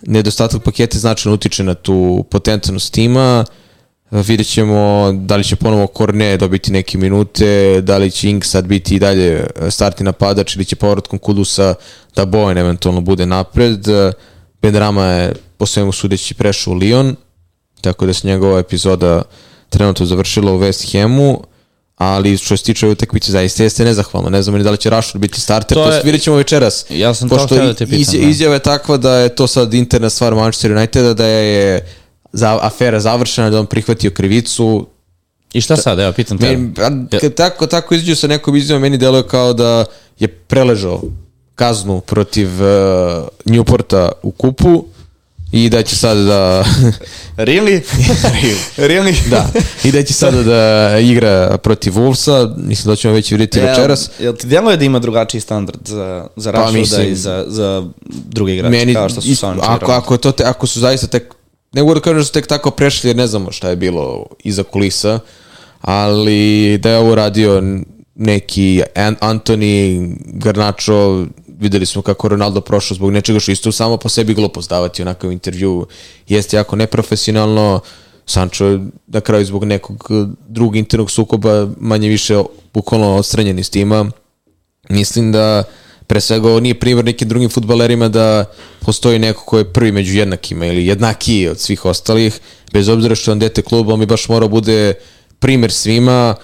[0.02, 3.46] nedostatak pakete značajno utiče na tu potentnost tima
[4.12, 8.66] vidjet ćemo da li će ponovo Korne dobiti neke minute, da li će Ink sad
[8.66, 11.74] biti i dalje startni napadač ili će povratkom Kudusa
[12.16, 13.86] da Bojan eventualno bude napred.
[14.62, 17.16] Benrama je po svemu sudeći prešao u Lyon,
[17.82, 19.22] tako da se njegova epizoda
[19.70, 21.42] trenutno završila u West Hamu,
[21.96, 24.30] ali što se tiče ove utakmice zaista jeste nezahvalno.
[24.30, 26.36] Ne znamo ni da li će Rashford biti starter, To to, je- to vidjet ćemo
[26.36, 26.86] večeras.
[26.90, 28.18] Ja sam to Pošto htio da te pitam, iz- da.
[28.20, 31.86] izjava je takva da je to sad interna stvar Manchester Uniteda, da je
[32.34, 34.88] za, afera završena, da on prihvatio krivicu.
[35.54, 36.46] I šta sad, evo, pitam te.
[36.48, 39.86] Meni, a, kad tako, tako izađu sa nekom izjavom, meni deluje kao da
[40.20, 41.02] je preležao
[41.56, 42.68] kaznu protiv uh,
[43.46, 44.86] Newporta u kupu
[45.52, 46.66] i da će sad da...
[47.38, 47.82] Really?
[48.78, 49.30] really?
[49.30, 49.50] da,
[49.84, 50.60] i da će sada da
[51.00, 54.10] igra protiv Wolvesa, mislim da ćemo već vidjeti večeras.
[54.20, 58.54] Jel, ti djeluje da ima drugačiji standard za, za Pa, mislim- i za, za druge
[58.56, 61.08] igrače, kao što su isto- Sancho i ako, ako, je to te, ako su zaista
[61.08, 61.24] tek,
[61.74, 64.26] ne mogu da kažem da su tek tako prešli jer ne znamo šta je bilo
[64.44, 65.20] iza kulisa,
[65.82, 67.64] ali da je ovo radio
[68.16, 71.26] neki An Antoni Garnacho,
[71.60, 75.32] videli smo kako Ronaldo prošao zbog nečega što isto samo po sebi glupost davati onakav
[75.32, 75.88] intervju,
[76.28, 77.80] jeste jako neprofesionalno,
[78.26, 80.12] Sancho je na kraju zbog nekog
[80.48, 82.44] drugog internog sukoba manje više
[82.74, 84.12] bukvalno odstranjen iz tima,
[84.90, 85.64] mislim da
[86.08, 88.46] pre svega ovo nije primjer nekim drugim futbalerima da
[88.80, 92.40] postoji neko ko je prvi među jednakima ili jednakiji od svih ostalih,
[92.74, 94.94] bez obzira što je on dete kluba, on bi baš morao bude
[95.40, 96.36] primjer svima,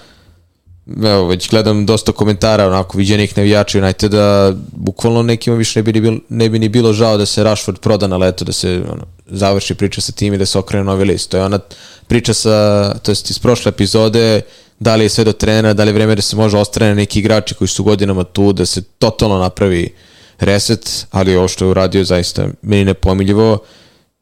[0.86, 6.00] evo, već gledam dosta komentara, onako, viđenih navijača Uniteda, bukvalno nekima više ne bi, ni
[6.00, 9.06] bilo, ne bi ni bilo žao da se Rashford proda na leto, da se ono,
[9.26, 11.30] završi priča sa tim i da se okrene novi list.
[11.30, 11.58] To je ona
[12.06, 14.40] priča sa, to jest iz prošle epizode,
[14.78, 17.18] da li je sve do trenera, da li je vreme da se može ostrane neki
[17.18, 19.94] igrači koji su godinama tu, da se totalno napravi
[20.38, 23.58] reset, ali ovo što je uradio zaista meni nepomiljivo.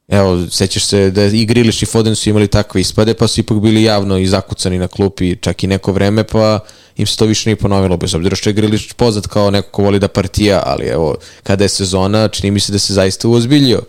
[0.09, 3.57] Evo, sećaš se da i Griliš i Foden su imali takve ispade, pa su ipak
[3.59, 6.59] bili javno i zakucani na klupi čak i neko vreme, pa
[6.97, 9.83] im se to više nije ponovilo, bez obzira što je Griliš poznat kao neko ko
[9.83, 13.83] voli da partija, ali evo, kada je sezona, čini mi se da se zaista uozbiljio.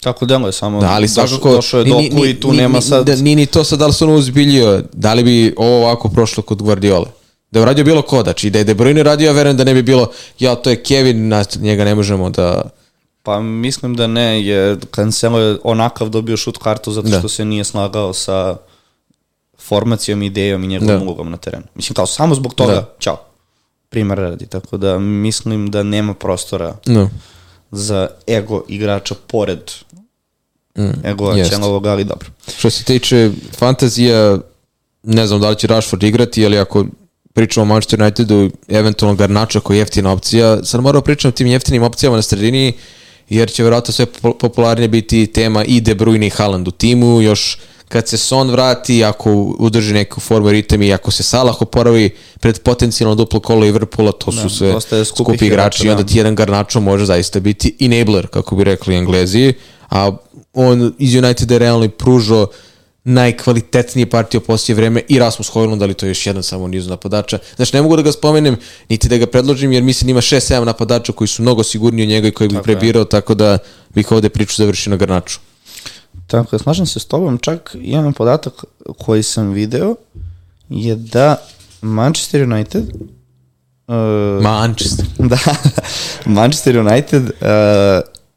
[0.00, 2.80] Tako delo je samo Da, ali svakako došao je Doku ni- i tu ni- nema
[2.80, 5.76] sad da, ni, ni to sad da li se ono uzbiljio, da li bi ovo
[5.76, 7.06] ovako prošlo kod Guardiola.
[7.50, 9.74] Da je uradio bilo ko, znači da je De Bruyne radio, ja verujem da ne
[9.74, 12.62] bi bilo, ja to je Kevin, njega ne možemo da...
[13.22, 17.18] Pa mislim da ne, je Cancelo je onakav dobio šut kartu zato Da.
[17.18, 18.56] što se nije slagao sa
[19.58, 21.04] formacijom, idejom i njegovom Da.
[21.04, 21.64] ulogom na terenu.
[21.74, 22.94] Mislim kao samo zbog toga, Da.
[22.98, 23.20] čao.
[23.88, 27.10] Primer radi, tako da mislim da nema prostora No.
[27.70, 29.70] za ego igrača pored
[30.78, 31.50] Mm, ego jest.
[31.50, 32.28] Čelovog, ali dobro.
[32.58, 34.38] Što se tiče fantazija,
[35.02, 36.86] ne znam da li će Rashford igrati, ali ako
[37.32, 41.46] pričamo o Manchester Unitedu, eventualno Garnača koji je jeftina opcija, sad moramo pričati o tim
[41.46, 42.72] jeftinim opcijama na sredini,
[43.28, 47.20] jer će vjerojatno sve po- popularnije biti tema i De Bruyne i Haaland u timu,
[47.22, 47.58] još
[47.88, 52.10] kad se Son vrati, ako udrži neku formu i ritem i ako se Salah oporavi
[52.40, 56.08] pred potencijalno duplo kolo Liverpoola, to su Da, sve skupih skupi igrači i onda da.
[56.08, 59.52] ti jedan Garnačo može zaista biti enabler, kako bi rekli englezi,
[59.90, 60.10] a
[60.54, 62.46] on iz Uniteda je realno pružao
[63.04, 66.90] najkvalitetnije partije u poslije vreme i Rasmus Hojlund, ali to je još jedan samo nizu
[66.90, 67.38] napadača.
[67.56, 68.56] Znači, ne mogu da ga spomenem,
[68.88, 72.28] niti da ga predložim, jer mislim ima 6-7 napadača koji su mnogo sigurniji od njega
[72.28, 72.76] i koji bi Tako je.
[72.76, 73.58] prebirao, tako da
[73.94, 75.38] bih ovde priču završio na Garnaču.
[76.26, 78.64] Tako, da, slažem se s tobom, čak jedan podatak
[78.98, 79.94] koji sam video
[80.68, 81.36] je da
[81.80, 82.84] Manchester United
[83.86, 85.06] uh, Manchester.
[85.32, 85.38] da,
[86.26, 87.30] Manchester United uh,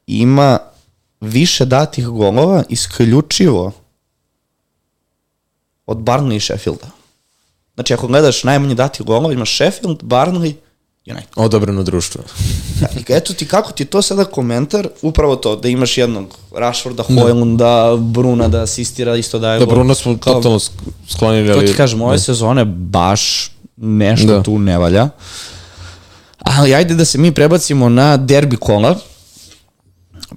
[0.07, 0.59] ima
[1.21, 3.71] više datih golova isključivo
[5.85, 6.87] od Barnley i Sheffielda.
[7.75, 10.53] Znači, ako gledaš najmanje datih golova, imaš Sheffield, Barnley,
[11.07, 11.29] United.
[11.35, 12.21] Odobreno društvo.
[12.97, 17.95] I eto ti kako ti to sada komentar, upravo to, da imaš jednog Rashforda, Hojlunda,
[17.97, 19.73] Bruna da asistira, isto daje Da, gol.
[19.75, 20.69] Bruno smo Kao- totalno sk-
[21.09, 24.43] sklonili, To ti kažem, ove sezone baš nešto Da.
[24.43, 25.09] tu ne valja.
[26.39, 28.95] Ali ajde da se mi prebacimo na derbi kola.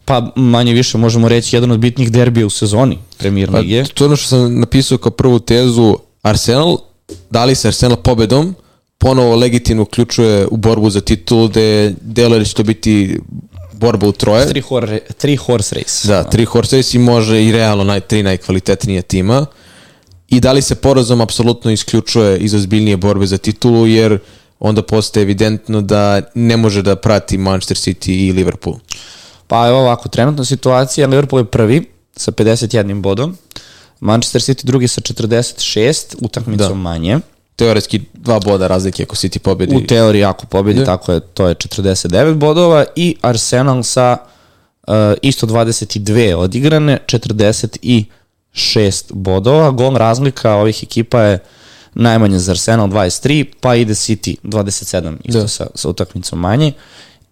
[0.05, 3.85] Pa manje više možemo reći jedan od bitnih derbija u sezoni Premier Pa, Lige.
[3.85, 5.97] to je ono što sam napisao kao prvu tezu.
[6.23, 6.79] Arsenal,
[7.31, 8.55] da li se Arsenal pobedom,
[8.99, 13.21] ponovo legitimno uključuje u borbu za titul, gde deluje da će to biti
[13.73, 14.49] borba u troje.
[14.49, 16.09] Tri, hor, tri horse race.
[16.09, 19.47] Da, tri horse race i može i realno naj, tri najkvalitetnije tima.
[20.29, 24.19] I da li se porazom apsolutno isključuje iz ozbiljnije borbe za titulu, jer
[24.61, 28.77] onda postaje evidentno da ne može da prati Manchester City i Liverpool.
[29.49, 31.85] Pa evo ovako, trenutna situacija, Liverpool je prvi
[32.17, 33.37] sa 51 bodom,
[34.01, 36.75] Manchester City drugi sa 46, utakmicom Da.
[36.75, 37.19] manje.
[37.57, 39.77] Teoretski dva boda razlike ako City pobedi.
[39.77, 40.85] U teoriji ako pobedi, Da.
[40.87, 44.17] tako je, to je 49 bodova i Arsenal sa
[44.87, 48.07] uh, isto 22 odigrane, 46
[49.11, 49.71] bodova.
[49.71, 51.39] Gol razlika ovih ekipa je
[51.95, 55.49] najmanje za Arsenal 23, pa ide City 27 isto Da.
[55.49, 56.73] sa, sa utakmicom manje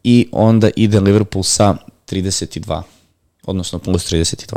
[0.04, 1.76] i onda ide Liverpool sa
[2.06, 2.82] 32
[3.44, 4.56] odnosno plus 32.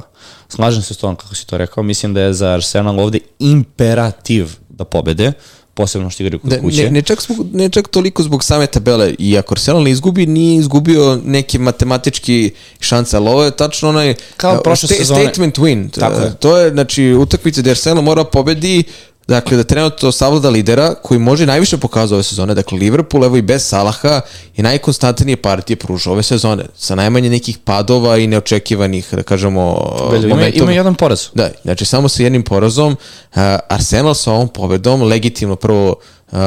[0.50, 4.48] Slažem se s tom kako si to rekao, mislim da je za Arsenal ovde imperativ
[4.70, 5.32] da pobede,
[5.74, 6.84] posebno što igraju kod Da, kuće.
[6.84, 9.16] ne, ne, čak zbog, ne čak toliko zbog same tabele.
[9.20, 14.16] I ako Arsenal ne izgubi, nije izgubio neki matematički šanse, ali ovo je tačno onaj
[14.38, 15.22] Kao uh, prošle sezone.
[15.22, 16.00] statement win.
[16.00, 16.36] Tako je.
[16.36, 18.84] To je, znači, utakmica gde Arsenal mora pobedi,
[19.30, 22.56] dakle, da trenutno savlada lidera koji može najviše pokazao ove sezone.
[22.56, 24.22] Dakle, Liverpool, evo i bez Salaha,
[24.56, 26.66] je najkonstantnije partije pružao ove sezone.
[26.76, 31.28] Sa najmanje nekih padova i neočekivanih, da kažemo, Beljo, ima, ima jedan poraz.
[31.34, 35.96] Da, znači samo sa jednim porazom, uh, Arsenal sa ovom pobedom legitimno prvo,
[36.32, 36.38] uh,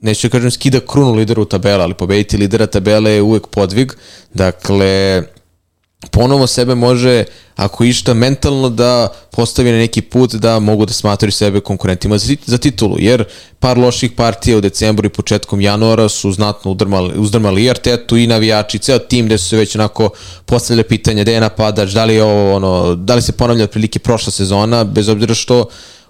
[0.00, 3.92] neću da kažem skida krunu lideru tabela, ali pobediti lidera tabele je uvek podvig,
[4.34, 5.22] dakle
[6.10, 7.24] ponovo sebe može,
[7.56, 12.34] ako išta, mentalno da postavi na neki put da mogu da smatraju sebe konkurentima za,
[12.46, 13.24] za titulu, jer
[13.58, 18.26] par loših partija u decembru i početkom januara su znatno udrmali, uzdrmali i Artetu i
[18.26, 20.10] navijači, ceo tim gde su se već onako
[20.46, 23.98] postavljali pitanja gde je napadač, da li je ovo ono, da li se ponavlja otprilike
[23.98, 25.64] prošla sezona, bez obzira što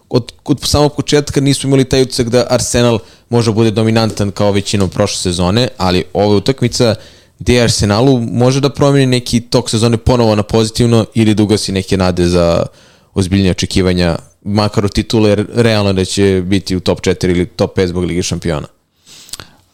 [0.09, 4.53] od, od samog početka nismo imali taj utisak da Arsenal može da bude dominantan kao
[4.53, 6.95] većinom prošle sezone, ali ova utakmica
[7.41, 11.97] gde Arsenalu može da promeni neki tok sezone ponovo na pozitivno ili da ugasi neke
[11.97, 12.67] nade za
[13.15, 17.77] ozbiljnije očekivanja, makar od titule, jer realno da će biti u top 4 ili top
[17.79, 18.67] 5 zbog Ligi šampiona.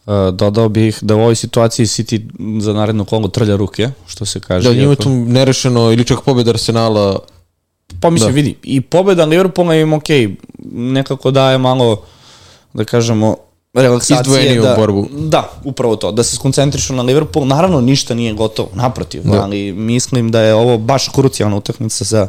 [0.07, 2.21] Uh, dodao bih da u ovoj situaciji City
[2.61, 4.69] za narednu kolu trlja ruke, što se kaže.
[4.69, 7.19] Da, njima iako- tu nerešeno ili čak pobjeda Arsenala
[8.01, 8.35] Pa mislim, Da.
[8.35, 10.05] vidi, i pobeda Liverpoola im ok,
[10.73, 12.03] nekako daje malo,
[12.75, 13.37] da kažemo,
[13.77, 14.61] relaksacije.
[14.61, 15.09] Da, borbu.
[15.13, 17.47] Da, upravo to, da se skoncentrišu na Liverpool.
[17.47, 19.43] Naravno, ništa nije gotovo, naprotiv, Da.
[19.43, 22.29] ali mislim da je ovo baš krucijalna utakmica za,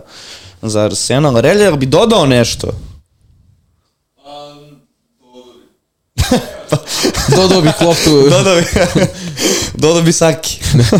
[0.61, 1.41] za Arsenal.
[1.41, 2.67] Reljer bi dodao nešto.
[7.35, 8.29] dodao bih loptu.
[8.29, 8.63] Dodao bi,
[9.81, 10.59] dodao bi Saki.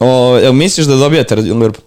[0.00, 1.85] o, jel misliš da dobijate Liverpool?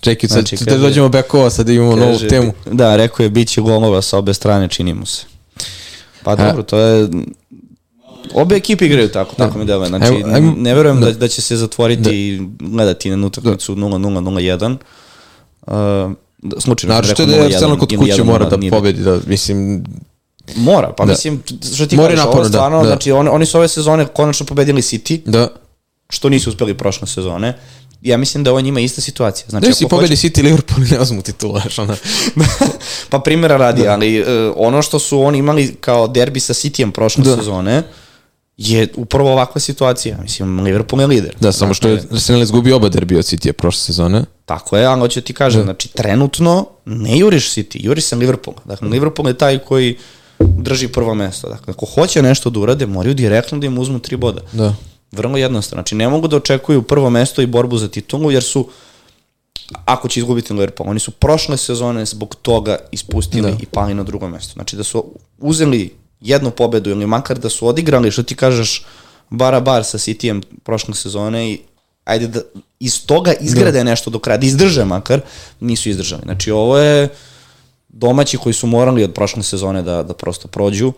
[0.00, 2.52] Čekaj, sad Znači, da dođemo bekova, sad imamo novu Kaže, temu.
[2.66, 5.24] Da, rekao je, bit će golova sa obe strane, čini mu se.
[6.22, 7.08] Pa dobro, to je...
[8.34, 9.88] Obe ekipe igraju tako, tako mi deluje.
[9.88, 14.76] Znači, Ajmo- ajmo- ne verujem da, da će se zatvoriti i gledati na utakmicu 0-0-0-1.
[15.66, 19.02] Uh, da, slučajno Naravno što da je 0-1 Arsenal kod kuće 1-0, mora da pobedi,
[19.02, 19.84] da, mislim,
[20.56, 21.12] Mora, pa Da.
[21.12, 21.42] mislim,
[21.74, 22.86] što ti Mora i kažeš, ovo naporno, da, stvarno, da.
[22.86, 25.48] znači oni, oni su ove sezone konačno pobedili City, da.
[26.10, 27.58] što nisu uspeli prošle sezone.
[28.02, 29.46] Ja mislim da ovo njima je ista situacija.
[29.48, 31.96] Znači, Da si pobedi City i Liverpool i ne uzmu titula, znaš, ona.
[33.10, 34.26] pa primjera radi, ali uh,
[34.56, 37.36] ono što su oni imali kao derbi sa Cityjem prošle Da.
[37.36, 37.82] sezone
[38.56, 40.18] je upravo ovakva situacija.
[40.22, 41.36] Mislim, Liverpool je lider.
[41.40, 44.24] Da, samo što je Arsenal izgubio oba derbija od City prošle sezone.
[44.46, 48.56] Tako je, ali hoću ti kažem, znači trenutno ne juriš City, juriš se Liverpool.
[48.64, 49.96] Dakle, Liverpool je taj koji
[50.38, 51.48] drži prvo mesto.
[51.48, 54.40] Dakle, ako hoće nešto da urade, moraju direktno da im uzmu tri boda.
[54.52, 54.74] Da.
[55.12, 55.80] Vrlo jednostavno.
[55.80, 58.68] Znači, ne mogu da očekuju prvo mesto i borbu za titulu, jer su,
[59.84, 63.56] ako će izgubiti Liverpool, oni su prošle sezone zbog toga ispustili Da.
[63.60, 64.52] i pali na drugo mesto.
[64.52, 65.04] Znači, da su
[65.38, 68.84] uzeli jednu pobedu ili makar da su odigrali, što ti kažeš,
[69.30, 71.60] bara bar sa Cityjem prošle sezone i
[72.04, 72.40] ajde da
[72.80, 75.20] iz toga izgrade nešto do kraja, da izdrže makar,
[75.60, 76.22] nisu izdržali.
[76.24, 77.08] Znači, ovo je
[77.88, 80.92] domaći koji su morali od prošle sezone da, da prosto prođu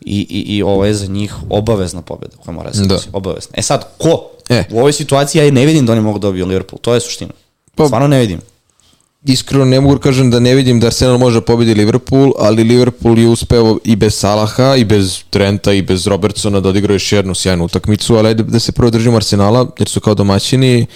[0.00, 2.98] i, i, i ovo je za njih obavezna pobjeda koja mora da se Da.
[3.12, 3.52] Obavezna.
[3.54, 4.22] E sad, ko?
[4.48, 4.64] E.
[4.70, 6.78] U ovoj situaciji ja ne vidim da oni mogu da dobiju Liverpool.
[6.80, 7.32] To je suština.
[7.74, 8.40] Pa- Stvarno ne vidim.
[9.24, 12.64] Iskreno ne mogu da kažem da ne vidim da Arsenal može da pobedi Liverpool, ali
[12.64, 17.12] Liverpool je uspeo i bez Salaha, i bez Trenta, i bez Robertsona da odigrao još
[17.12, 20.86] jednu sjajnu utakmicu, ali ajde da se prvo držimo Arsenala, jer su kao domaćini.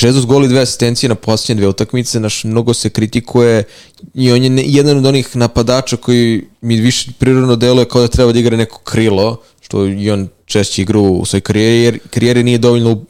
[0.00, 3.64] Jesus goli dve asistencije na posljednje dve utakmice, naš mnogo se kritikuje
[4.14, 8.32] i on je jedan od onih napadača koji mi više prirodno deluje kao da treba
[8.32, 12.58] da igra neko krilo, što i on češće igra u svojoj karijeri, jer karijeri nije
[12.58, 13.04] dovoljno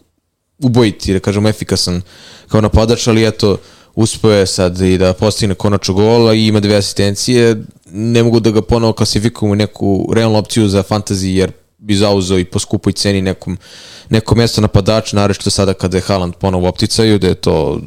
[0.59, 2.03] ubojiti, da kažemo efikasan
[2.49, 3.57] kao napadač, ali eto,
[3.95, 7.57] uspeo je sad i da postigne konačno gola i ima dve asistencije.
[7.91, 12.39] Ne mogu da ga ponovo klasifikujem u neku realnu opciju za fantasy, jer bi zauzeo
[12.39, 13.59] i po skupoj ceni nekom,
[14.11, 17.81] neko mesto napadača, naročito sada kada je Haaland ponovo opticaju, da je to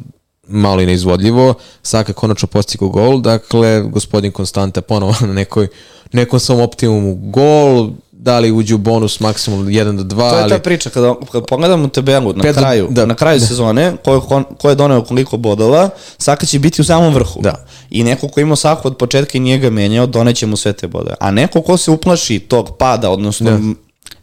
[0.48, 1.54] malo i neizvodljivo.
[1.82, 5.68] Saka konačno postigao gol, dakle, gospodin Konstanta ponovo na nekoj,
[6.12, 7.90] nekom svom optimumu gol,
[8.20, 10.50] da li uđe u bonus maksimum 1 do 2, To je ali...
[10.50, 13.06] ta priča, kada, kada pogledamo tabelu na Pet do- kraju, da.
[13.06, 14.20] na kraju sezone, ko je,
[14.56, 15.88] ko je doneo koliko bodova,
[16.18, 17.40] Saka će biti u samom vrhu.
[17.42, 17.54] Da.
[17.90, 20.86] I neko ko ima Saku od početka i nije ga menjao, doneće mu sve te
[20.88, 21.16] bodove.
[21.20, 23.58] A neko ko se uplaši tog pada, odnosno Da.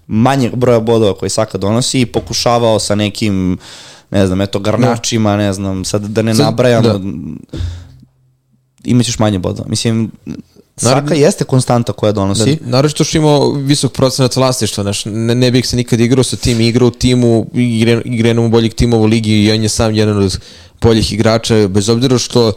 [0.07, 3.57] manjeg broja bodova koji Saka donosi i pokušavao sa nekim
[4.11, 6.99] ne znam, eto, garnačima, ne znam, sad da ne nabrajamo, da.
[8.83, 9.69] imaćeš manje bodova.
[9.69, 10.11] Mislim,
[10.77, 12.55] Saka Naravno- jeste konstanta koja donosi.
[12.55, 16.35] Da, naravno što imao visok procenat vlasništva, znaš, ne, ne bih se nikad igrao sa
[16.35, 19.95] tim, igrao u timu, igre, igrenom u boljih timova u ligi i on je sam
[19.95, 20.39] jedan od
[20.81, 22.53] boljih igrača, bez obzira što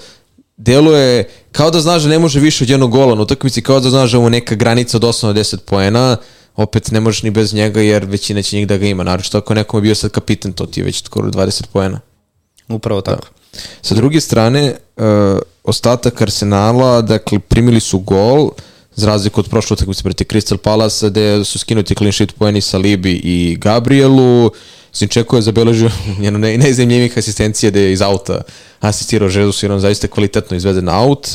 [0.57, 3.91] deluje kao da znaš da ne može više od jednog gola na utakmici, kao da
[3.91, 6.17] znaš da mu neka granica od 8 do 10 poena,
[6.57, 9.39] opet ne možeš ni bez njega jer većina će njih da ga ima, naravno što
[9.39, 12.01] ako nekom je bio sad kapitan, to ti je već skoro 20 poena.
[12.69, 13.29] Upravo tako.
[13.83, 18.51] Sa druge strane, uh, ostatak Arsenala, dakle, primili su gol,
[18.99, 22.79] za razliku od prošle utakmice protiv Crystal Palace, gde su skinuti clean sheet poeni sa
[22.79, 24.51] Libi i Gabrielu.
[24.93, 25.91] Sinčeko je zabeležio
[26.25, 28.43] jednu ne, najzemljivih asistencija da je iz auta
[28.81, 31.29] asistirao Jesus jer on zaista kvalitetno izveden aut.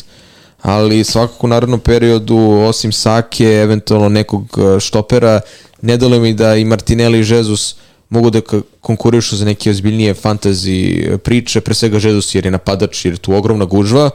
[0.62, 2.38] Ali svakako u narednom periodu,
[2.68, 5.42] osim Sake, eventualno nekog uh, štopera,
[5.82, 7.76] ne dole mi da i Martinelli i Jesus
[8.14, 8.42] mogu da
[8.82, 13.34] konkurišu za neke ozbiljnije fantasy priče, pre svega Jesus jer je napadač, jer je tu
[13.34, 14.10] ogromna gužva,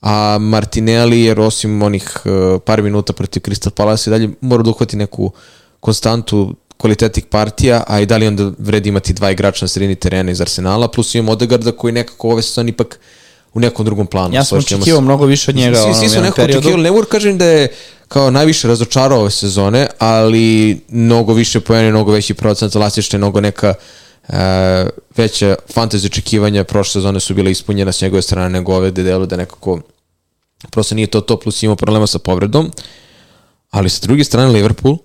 [0.00, 4.70] a Martinelli jer osim onih uh, par minuta protiv Crystal Palace i dalje mora da
[4.70, 5.30] uhvati neku
[5.80, 10.40] konstantu kvalitetnih partija, a i dalje onda vredi imati dva igrača na sredini terena iz
[10.40, 12.98] Arsenala, plus imamo Odegarda koji nekako ove sezone ipak
[13.54, 14.34] u nekom drugom planu.
[14.34, 17.08] Ja sam očekivao mnogo više od njega Svi, svi su nekako očekivali, ne mogu da
[17.08, 17.68] kažem da je
[18.12, 23.74] kao najviše razočarao ove sezone, ali mnogo više pojene, mnogo veći procent elastične, mnogo neka
[24.28, 24.86] e,
[25.16, 29.26] veća fantazija očekivanja prošle sezone su bile ispunjena s njegove strane nego ove gde delu
[29.26, 29.80] da nekako
[30.70, 32.70] prosto nije to to plus imamo problema sa povredom.
[33.70, 34.96] Ali sa druge strane Liverpool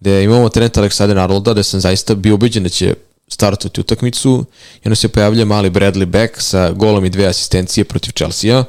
[0.00, 2.94] gde imamo trenut Aleksandra Arnolda gde sam zaista bio ubeđen da će
[3.28, 4.44] startovati utakmicu
[4.84, 8.64] i onda se pojavlja mali Bradley Beck sa golom i dve asistencije protiv Chelsea-a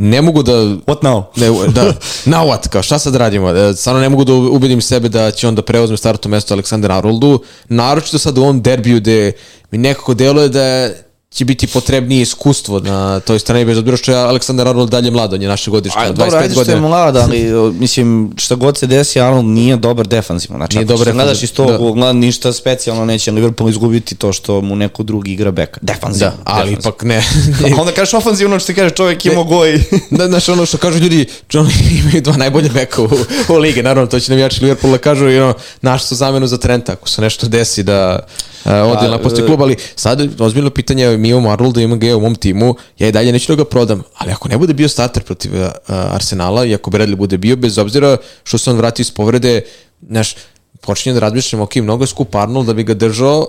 [0.00, 0.52] ne mogu da...
[0.52, 1.22] What now?
[1.36, 1.82] Ne, da,
[2.36, 3.50] now what, kao šta sad radimo?
[3.50, 6.92] E, Stvarno ne mogu da ubedim sebe da će on da preuzme startno mesto Aleksandar
[6.92, 9.32] Aroldu, naročito sad u ovom derbiju gde
[9.70, 10.90] mi nekako deluje da
[11.30, 15.32] će biti potrebnije iskustvo na toj strani, bez obzira što je Aleksandar Arnold dalje mlad,
[15.32, 18.86] on je naše godište, 25 dobro, ajde što je mlad, ali mislim, šta god se
[18.86, 20.56] desi, Arnold nije dobar defanzivno.
[20.56, 21.78] Znači, Nije ako dobar se gledaš iz tog da.
[21.78, 25.80] ugla, ništa specijalno neće Liverpool izgubiti to što mu neko drugi igra beka.
[25.82, 26.30] Defanzivno.
[26.30, 26.90] Da, ali defanzivno.
[26.90, 27.22] ipak ne.
[27.76, 29.82] A onda kažeš ofanzivno što ti kaže čovjek ima goj.
[30.10, 31.72] da, znaš, ono što kažu ljudi, oni
[32.04, 33.08] imaju dva najbolje beka u,
[33.48, 36.92] u ligi, naravno, to će navijači Liverpoola kažu i ono, naš su zamenu za Trenta,
[36.92, 38.26] ako se nešto desi da
[38.64, 42.00] uh, ode Pa, na postoji e, klub, ali sad ozbiljno pitanje, mi imamo Arnolda, imamo
[42.00, 44.74] ga u mom timu, ja i dalje neću da ga prodam, ali ako ne bude
[44.74, 48.76] bio starter protiv uh, Arsenala i ako Bradley bude bio, bez obzira što se on
[48.76, 49.62] vrati iz povrede,
[50.08, 50.34] znaš,
[50.80, 53.46] počinje da razmišljam, ok, mnogo je skup Arnold da bi ga držao,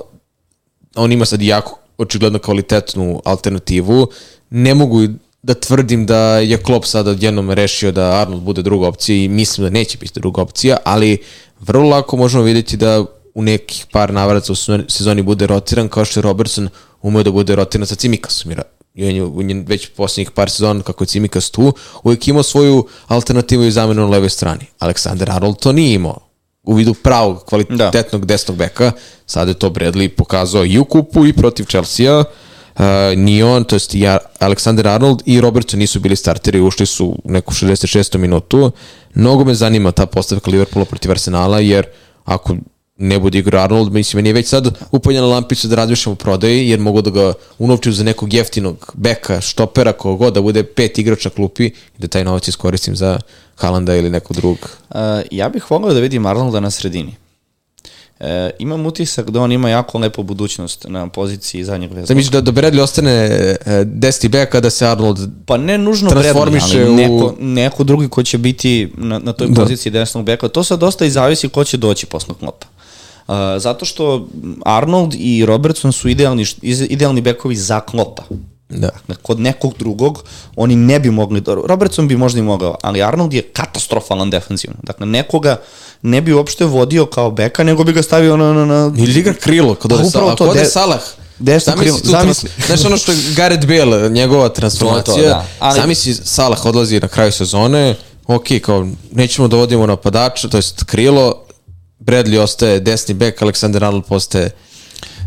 [0.95, 4.07] on ima sad jako očigledno kvalitetnu alternativu.
[4.49, 5.01] Ne mogu
[5.41, 9.66] da tvrdim da je Klopp sada jednom rešio da Arnold bude druga opcija i mislim
[9.66, 11.18] da neće biti druga opcija, ali
[11.60, 13.05] vrlo lako možemo vidjeti da
[13.36, 14.55] u nekih par navrata u
[14.88, 16.69] sezoni bude rotiran kao što je Robertson
[17.01, 18.51] umeo da bude rotiran sa Cimikasom.
[18.93, 21.73] Jer je već posljednjih par sezona kako je Cimikas tu,
[22.03, 24.65] uvijek imao svoju alternativu i zamenu na levoj strani.
[24.80, 26.30] Aleksander Arnold to nije imao
[26.63, 28.34] u vidu pravog kvalitetnog da.
[28.34, 28.91] desnog beka.
[29.25, 32.23] Sada je to Bradley pokazao i u kupu i protiv Chelsea-a.
[32.75, 32.86] Uh,
[33.17, 34.01] ni on, to jest i
[34.39, 38.17] Alexander Arnold i Robertson nisu bili starteri, ušli su u neku 66.
[38.17, 38.71] minutu.
[39.13, 41.86] Mnogo me zanima ta postavka Liverpoola protiv Arsenala, jer
[42.25, 42.55] ako
[43.00, 46.70] ne bude igra Arnold, mislim, meni je već sad upaljena lampica da razmišljam o prodaji,
[46.70, 51.30] jer mogu da ga unovčim za nekog jeftinog beka, štopera, kogo da bude pet igrača
[51.30, 53.20] klupi i da taj novac iskoristim za
[53.56, 54.70] Halanda ili nekog drugog.
[54.89, 54.95] Uh,
[55.32, 57.16] ja bih volio da vidim Arnolda na sredini.
[58.22, 62.08] E, imam utisak da on ima jako lepu budućnost na poziciji zadnjeg veznog.
[62.08, 65.78] Da misliš da, da Bradley ostane e, desni bek, a da se Arnold Pa ne
[65.78, 69.62] nužno transformiše Bradley, ali u- neko, neko drugi ko će biti na, na toj Da.
[69.62, 70.47] poziciji desnog beka.
[70.47, 72.68] To sad dosta i zavisi ko će doći posle klopa.
[73.30, 74.27] Uh, zato što
[74.65, 76.45] Arnold i Robertson su idealni,
[76.89, 78.23] idealni bekovi za klopa.
[78.69, 78.77] Da.
[78.88, 80.23] Dakle, kod nekog drugog
[80.55, 84.77] oni ne bi mogli, da- Robertson bi možda i mogao, ali Arnold je katastrofalan defanzivno.
[84.84, 85.57] Dakle, nekoga
[86.01, 88.53] ne bi uopšte vodio kao beka, nego bi ga stavio na...
[88.53, 90.34] na, na Ili igra krilo, kod Pa ode, Salah.
[90.34, 90.99] Ako ode de- Salah,
[91.39, 92.49] desno zamisli krilo, zamisli.
[92.65, 95.45] Znaš ono što je Gareth Bale, njegova transformacija, To je to, da.
[95.59, 97.95] Ali- zamisli Salah odlazi na kraju sezone,
[98.27, 101.43] ok, kao nećemo da vodimo napadača, to jest krilo,
[102.00, 104.52] Bradley ostaje desni bek, Alexander Arnold postaje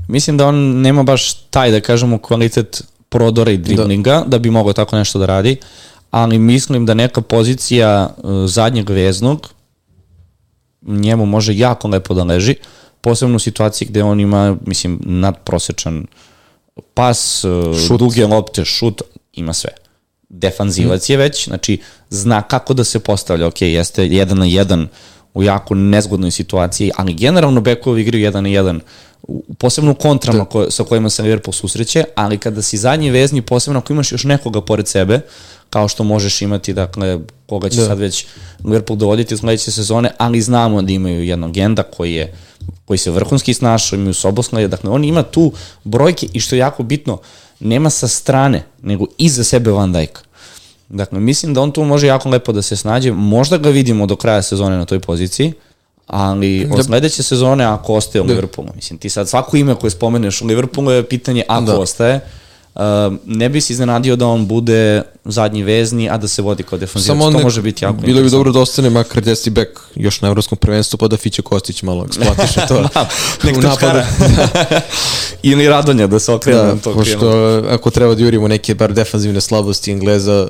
[0.08, 4.50] Mislim da on nema baš taj, da kažemo, kvalitet prodora i driblinga, da, da bi
[4.50, 5.56] mogao tako nešto da radi,
[6.10, 9.48] ali mislim da neka pozicija uh, zadnjeg veznog
[10.82, 12.54] njemu može jako lepo da leži,
[13.00, 16.06] posebno u situaciji gde on ima, mislim, nadprosečan
[16.94, 17.98] pas, uh, šut.
[17.98, 19.02] duge lopte, šut,
[19.32, 19.70] ima sve.
[20.28, 24.88] Defanzivac je već, znači zna kako da se postavlja, ok, jeste jedan na jedan
[25.34, 28.80] u jako nezgodnoj situaciji, ali generalno bekovi igraju jedan na jedan,
[29.22, 33.42] u- posebno u kontrama ko, sa kojima se Liverpool susreće, ali kada si zadnji vezni,
[33.42, 35.20] posebno ako imaš još nekoga pored sebe,
[35.70, 37.86] kao što možeš imati, dakle, koga će da.
[37.86, 38.26] sad već
[38.64, 42.34] Liverpool dovoditi sledeće sezone, ali znamo da imaju jednog genda koji je
[42.84, 45.52] koji se vrhunski snašao, imaju Soboslaj, dakle, on ima tu
[45.84, 47.18] brojke i što je jako bitno,
[47.60, 50.18] nema sa strane, nego iza sebe Van Dijk.
[50.92, 54.16] Dakle, mislim da on tu može jako lepo da se snađe, možda ga vidimo do
[54.16, 55.52] kraja sezone na toj poziciji,
[56.06, 60.42] ali od sledeće sezone ako ostaje u Liverpoolu, mislim, ti sad svako ime koje spomeneš
[60.42, 61.78] u Liverpoolu je pitanje ako da.
[61.78, 62.20] ostaje,
[62.74, 62.80] Uh,
[63.26, 67.18] ne bi se iznenadio da on bude zadnji vezni, a da se vodi kao defanzivac.
[67.20, 70.28] To nek- može biti jako Bilo bi dobro da ostane makar desni bek još na
[70.28, 72.82] evropskom prvenstvu, pa da Fiće Kostić malo eksploatiše to.
[73.44, 74.06] Nek u točkara.
[74.20, 74.80] napadu.
[75.42, 77.74] Ili Radonja da se okrene Da, to pošto krenu.
[77.74, 80.48] ako treba da jurimo neke bar defanzivne slabosti Engleza,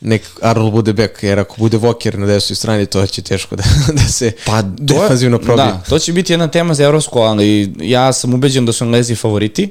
[0.00, 3.62] nek Arnold bude bek, jer ako bude Walker na desnoj strani, to će teško da,
[3.98, 5.66] da se Pa, to defanzivno probije.
[5.66, 9.14] Da, to će biti jedna tema za Evropsko, ali ja sam ubeđen da su Englezi
[9.14, 9.70] favoriti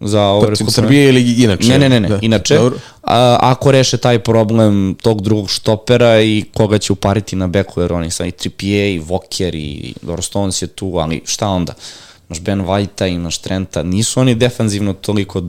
[0.00, 1.68] za ovo Evropsko Srbije ili inače?
[1.68, 2.08] Ne, ne, ne, ne.
[2.08, 2.18] Da.
[2.22, 2.78] Inače, Dobro.
[3.02, 7.92] a, ako reše taj problem tog drugog štopera i koga će upariti na beku, jer
[7.92, 11.72] oni sad i Trippier i Walker i dobro Stones je tu, ali šta onda?
[12.28, 15.42] Imaš Ben Whitea, imaš Trenta, nisu oni defanzivno toliko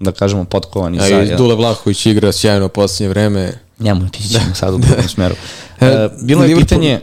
[0.00, 1.22] da kažemo, potkovani A za...
[1.22, 3.52] i Dule Vlahović igra sjajno u posljednje vreme.
[3.78, 5.34] Njemu ti ćemo sad u drugom smeru.
[5.80, 7.00] E, E, bilo je Liverpool- pitanje...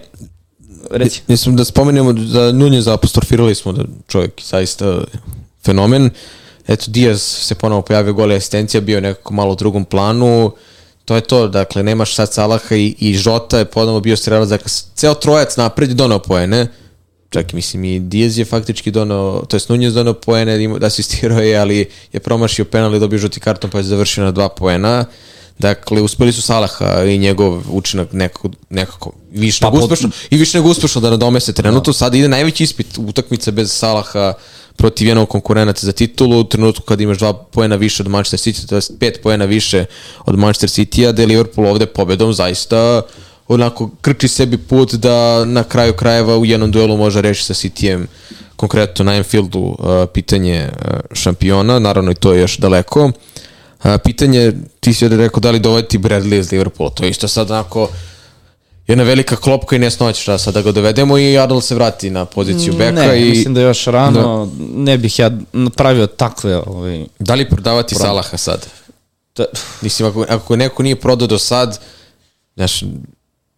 [0.91, 1.22] Reci.
[1.28, 5.02] Mislim da spomenemo za Nunez apostrofirali smo da čovjek je zaista
[5.65, 6.10] fenomen.
[6.68, 10.52] Eto, Diaz se ponovo pojavio gol i asistencija, bio je nekako malo u drugom planu.
[11.06, 14.65] To je to, dakle, nemaš sad Salaha i, i Žota je ponovo bio strelac, dakle,
[14.95, 16.68] ceo trojac napred je donao poene.
[17.30, 21.58] Čak, mislim, i Diaz je faktički donao, to je Nunez donao poene, da asistirao je,
[21.58, 25.06] ali je promašio penal i dobio žuti karton, pa je završio na dva poena.
[25.60, 30.58] Dakle, uspeli su Salaha i njegov učinak nekako, nekako više Pa nego uspešno, i više
[30.58, 31.94] nego uspešno da nadomese trenutno.
[31.94, 34.34] Sad ide najveći ispit utakmice bez Salaha
[34.76, 38.70] protiv jednog konkurenata za titulu u trenutku kad imaš dva poena više od Manchester City,
[38.70, 39.86] to je pet poena više
[40.26, 43.02] od Manchester City-a, da je Liverpool ovde pobedom zaista
[43.48, 48.06] onako krči sebi put da na kraju krajeva u jednom duelu može reći sa Cityjem
[48.56, 49.76] konkretno na Anfieldu uh,
[50.14, 53.06] pitanje uh, šampiona, naravno i to je još daleko.
[53.06, 53.11] Uh,
[54.03, 57.52] pitanje, ti si ovde rekao da li dovoditi Bradley iz Liverpoola, to je isto sad
[57.52, 57.90] onako
[58.88, 62.26] jedna velika klopka i nesnoć šta sad da ga dovedemo i Adel se vrati na
[62.26, 65.32] poziciju beka Ne, i mislim da je još rano, ne bih ja
[65.76, 66.57] pravio takve...
[66.57, 68.68] Ovaj, da li prodavati Salaha sad?
[69.34, 69.45] to,
[69.82, 71.80] Mislim, ako, ako neko nije prodao do sad,
[72.56, 72.84] znaš,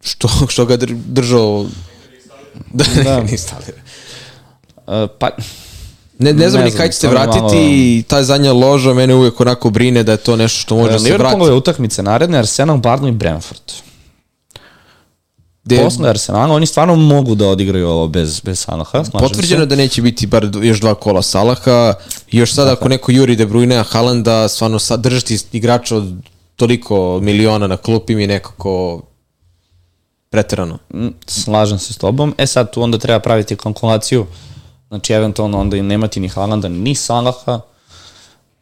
[0.00, 1.66] što, što ga dr- držao...
[2.72, 3.22] Da, Da.
[3.22, 3.78] instalira.
[4.78, 5.30] uh, pa,
[6.18, 9.40] Ne, ne znam Ne ni kada ćete vratiti malo- i ta zadnja loža mene uvijek
[9.40, 11.12] onako brine da je to nešto što može da se vrati.
[11.14, 13.60] Liverpoolove utakmice naredne, Arsenal, Barnley i Brentford.
[15.64, 19.66] Gde- Posle Arsenala, oni stvarno mogu da odigraju ovo bez, bez Salaha, Potvrđeno se.
[19.66, 21.94] da neće biti bar još dva kola Salaha.
[22.30, 26.12] Još sad ako neko juri De Bruyne, Haalanda, stvarno sad držati igrača od
[26.56, 29.02] toliko miliona na klupi mi nekako
[30.30, 30.78] preterano.
[30.94, 32.34] Mm, Slažem se s tobom.
[32.38, 34.26] E sad tu onda treba praviti kalkulaciju.
[34.88, 37.60] Znači eventualno onda i nemati ni Haalanda ni Salaha.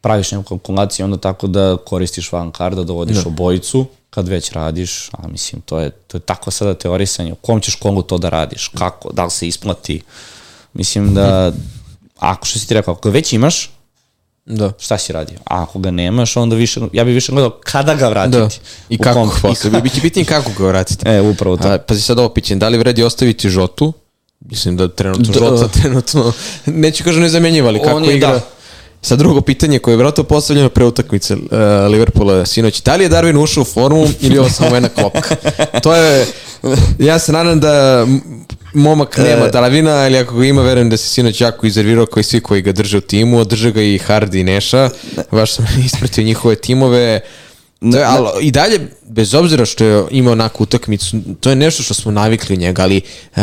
[0.01, 3.29] Praviš neku kalkulaciju onda tako da koristiš van karda, dovodiš da.
[3.29, 7.61] obojicu kad već radiš, a mislim to je, to je tako sada teorisanje, u kom
[7.61, 10.01] ćeš kolu to da radiš, kako, da li se isplati.
[10.73, 11.51] Mislim da,
[12.19, 13.69] ako što si ti rekao, ako već imaš,
[14.45, 14.71] Da.
[14.79, 15.37] šta si radio?
[15.45, 18.37] A ako ga nemaš, onda više, ja bih više gledao kada ga vratiti.
[18.37, 18.49] Da.
[18.89, 19.81] I kako kom- posle.
[19.81, 21.05] Biće pitanje kako ga vratiti.
[21.09, 21.67] E, upravo to.
[21.67, 23.93] A, pazi sad ovo da li vredi ostaviti Žotu?
[24.39, 25.39] Mislim da trenutno Da.
[25.39, 26.33] Žota trenutno,
[26.65, 28.31] neću kažem nezamenjiva, ali kako On je, igra.
[28.31, 28.41] da.
[29.01, 31.41] Sad drugo pitanje koje je vratno postavljeno pre utakmice uh,
[31.91, 32.81] Liverpoola sinoć.
[32.81, 35.35] Da li je Darwin ušao u formu ili je ovo samo jedna klopka?
[35.83, 36.25] To je,
[36.99, 38.07] ja se nadam da
[38.73, 39.51] momak nema E.
[39.51, 42.71] Darwina, ali ako ga ima, verujem da se sinoć jako izervirao koji svi koji ga
[42.71, 44.89] drže u timu, drže ga i Hardy i Neša,
[45.31, 47.21] baš sam ispratio njihove timove,
[47.79, 51.83] To je, ali i dalje, bez obzira što je imao onakvu utakmicu, to je nešto
[51.83, 53.01] što smo navikli od njega, ali
[53.35, 53.41] uh,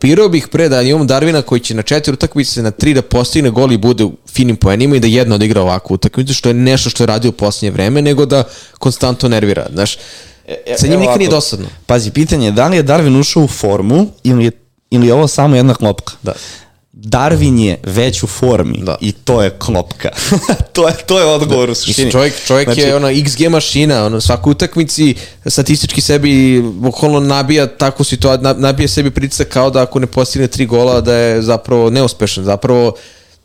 [0.00, 3.50] pirao bih pre da imamo Darvina koji će na četiri utakmice na tri da postigne
[3.50, 6.90] gol i bude u finim poenima i da jedno odigra ovakvu utakmicu, što je nešto
[6.90, 8.44] što je radio u posljednje vreme, nego da
[8.78, 9.66] konstantno nervira.
[9.72, 9.96] Znaš,
[10.76, 11.66] sa njim nikad nije dosadno.
[11.86, 14.50] Pazi, pitanje je da li je Darwin ušao u formu ili je,
[14.90, 16.12] ili je ovo samo jedna klopka?
[16.22, 16.32] Da.
[16.92, 18.96] Darwin je već u formi Da.
[19.00, 20.10] i to je klopka.
[20.72, 22.10] to, je, to je odgovor u suštini.
[22.10, 25.14] Čovjek, čovjek Znači- je ono XG mašina, ono, svakoj utakmici
[25.46, 30.66] statistički sebi bukvalno nabija takvu situaciju, nabija sebi pritisak kao da ako ne postigne tri
[30.66, 32.44] gola da je zapravo neuspešan.
[32.44, 32.92] Zapravo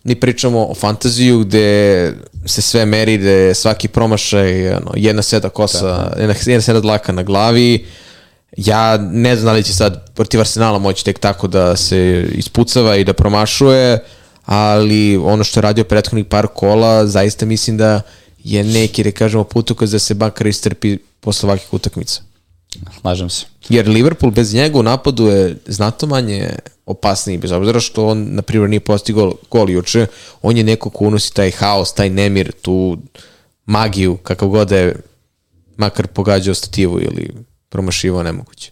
[0.04, 2.14] mi pričamo o fantaziju gde
[2.46, 7.12] se sve meri, gde je svaki promašaj ono, jedna seda kosa, jedna, jedna seda dlaka
[7.12, 7.86] na glavi.
[8.58, 12.96] Ja ne znam da li će sad protiv Arsenala moći tek tako da se ispucava
[12.96, 14.00] i da promašuje,
[14.46, 18.02] ali ono što je radio prethodnih par kola, zaista mislim da
[18.44, 22.22] je neki, da kažemo, putokaz da se Bakar istrpi posle ovakvih utakmica.
[23.02, 23.46] Slažem se.
[23.70, 26.50] Jer Liverpool bez njega u napadu je znatno manje
[26.86, 30.08] opasniji, bez obzira što on, na primjer, nije postigao gol juče,
[30.42, 32.98] on je neko ko unosi taj haos, taj nemir, tu
[33.66, 34.96] magiju, kakav god da je
[35.78, 37.34] makar pogađao stativu ili
[37.70, 38.72] promašivao nemoguće.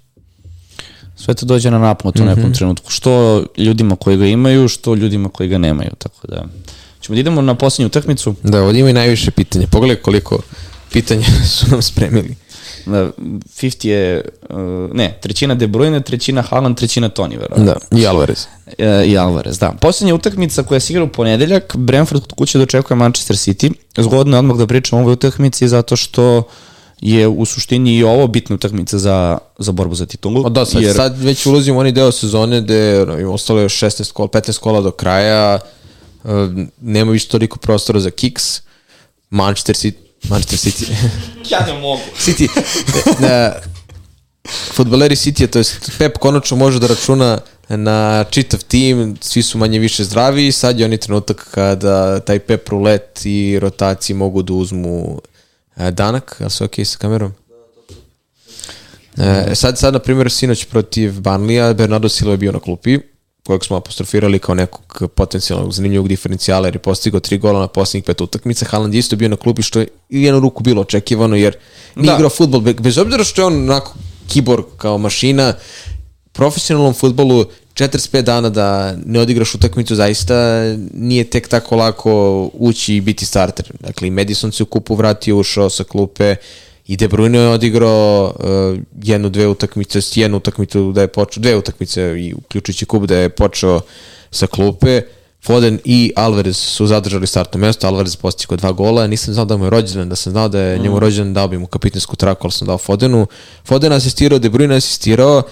[1.15, 2.91] Sve to dođe na naplatu u nekom trenutku.
[2.91, 5.89] Što ljudima koji ga imaju, što ljudima koji ga nemaju.
[5.97, 6.45] Tako da,
[7.01, 8.35] ćemo da idemo na posljednju utakmicu.
[8.43, 9.67] Da, ovdje ima i najviše pitanja.
[9.67, 10.39] Pogledaj koliko
[10.91, 11.25] pitanja
[11.55, 12.35] su nam spremili.
[12.85, 14.57] Da, 50 je, uh,
[14.93, 17.65] ne, trećina De Bruyne, trećina Haaland, trećina Toni, verovatno.
[17.65, 18.45] Da, i Alvarez.
[18.77, 19.71] E, i Alvarez, da.
[19.81, 23.71] Posljednja utakmica koja se igra u ponedeljak, Brentford kod kuće dočekuje Manchester City.
[23.97, 26.43] Zgodno je odmah da pričam o ovoj utakmici zato što
[27.01, 30.45] je u suštini i ovo bitna utakmica za, za borbu za titulu.
[30.45, 33.79] O da, sad, jer, sad već ulazimo u onaj deo sezone gde ima ostalo još
[33.79, 35.59] 16 kola, 15 kola do kraja,
[36.23, 36.31] uh,
[36.81, 38.61] nema više toliko prostora za kiks,
[39.29, 40.85] Manchester City, Manchester City,
[41.51, 42.01] Ja ne mogu.
[42.25, 42.47] City,
[43.19, 43.53] na,
[44.73, 47.39] futbaleri City, to jest Pep konačno može da računa
[47.69, 52.39] na čitav tim, svi su manje više zdravi i sad je oni trenutak kada taj
[52.39, 55.21] pep rulet i rotaciji mogu da uzmu
[55.77, 57.33] e, danak, ali sve okej okay sa kamerom?
[59.17, 62.99] E, sad, sad, na primjer, sinoć protiv Banlija, Bernardo Silva je bio na klupi,
[63.43, 68.03] kojeg smo apostrofirali kao nekog potencijalnog zanimljivog diferencijala jer je postigao tri gola na posljednjih
[68.03, 68.65] pet utakmica.
[68.65, 71.55] Haaland je isto bio na klubi što je i jednu ruku bilo očekivano jer
[71.95, 72.15] nije da.
[72.15, 72.61] igrao futbol.
[72.61, 73.93] Bez obzira što je on onako
[74.27, 75.53] kibor kao mašina,
[76.31, 80.35] profesionalnom futbolu 45 dana da ne odigraš utakmicu zaista
[80.93, 83.71] nije tek tako lako ući i biti starter.
[83.79, 86.35] Dakle, i Madison se u kupu vratio, ušao sa klupe,
[86.87, 91.55] i De Bruyne je odigrao uh, jednu, dve utakmice, jednu utakmicu da je počeo, dve
[91.55, 93.81] utakmice i uključujući kup da je počeo
[94.31, 95.01] sa klupe.
[95.45, 99.65] Foden i Alvarez su zadržali startno mesto, Alvarez postigao dva gola, nisam znao da mu
[99.65, 100.81] je rođendan, da sam znao da je mm.
[100.81, 103.27] njemu rođendan, dao bi mu kapitensku traku, ali sam dao Fodenu.
[103.65, 105.43] Foden asistirao, De Bruyne asistirao,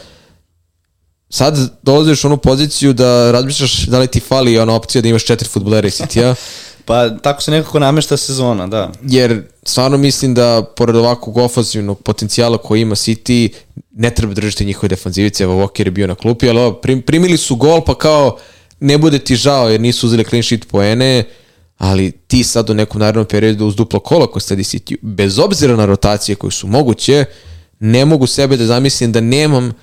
[1.30, 5.26] sad dolaziš u onu poziciju da razmišljaš da li ti fali ona opcija da imaš
[5.26, 6.36] četiri futbolera i City-a.
[6.90, 8.92] Pa tako se nekako namešta sezona, da.
[9.04, 13.50] Jer stvarno mislim da pored ovakvog ofazivnog potencijala koji ima City,
[13.92, 17.38] ne treba držati njihove defanzivice, evo Walker je bio na klupi, ali ovo, prim, primili
[17.38, 18.38] su gol, pa kao
[18.80, 21.24] ne bude ti žao jer nisu uzeli clean sheet poene,
[21.78, 25.76] ali ti sad u nekom narednom periodu uz duplo kola ko sledi City, bez obzira
[25.76, 27.26] na rotacije koje su moguće,
[27.80, 29.74] ne mogu sebe da zamislim da nemam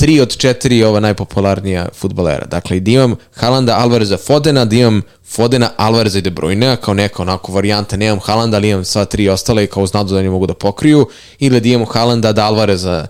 [0.00, 2.46] tri od četiri ova najpopularnija futbolera.
[2.46, 7.22] Dakle, da imam Halanda, Alvareza, Fodena, da imam Fodena, Alvareza i De Bruyne, kao neka
[7.22, 10.54] onako varijanta, nemam Halanda, ali imam sva tri ostale kao znadu da ne mogu da
[10.54, 11.06] pokriju,
[11.38, 13.06] ili da imam Halanda, da Alvareza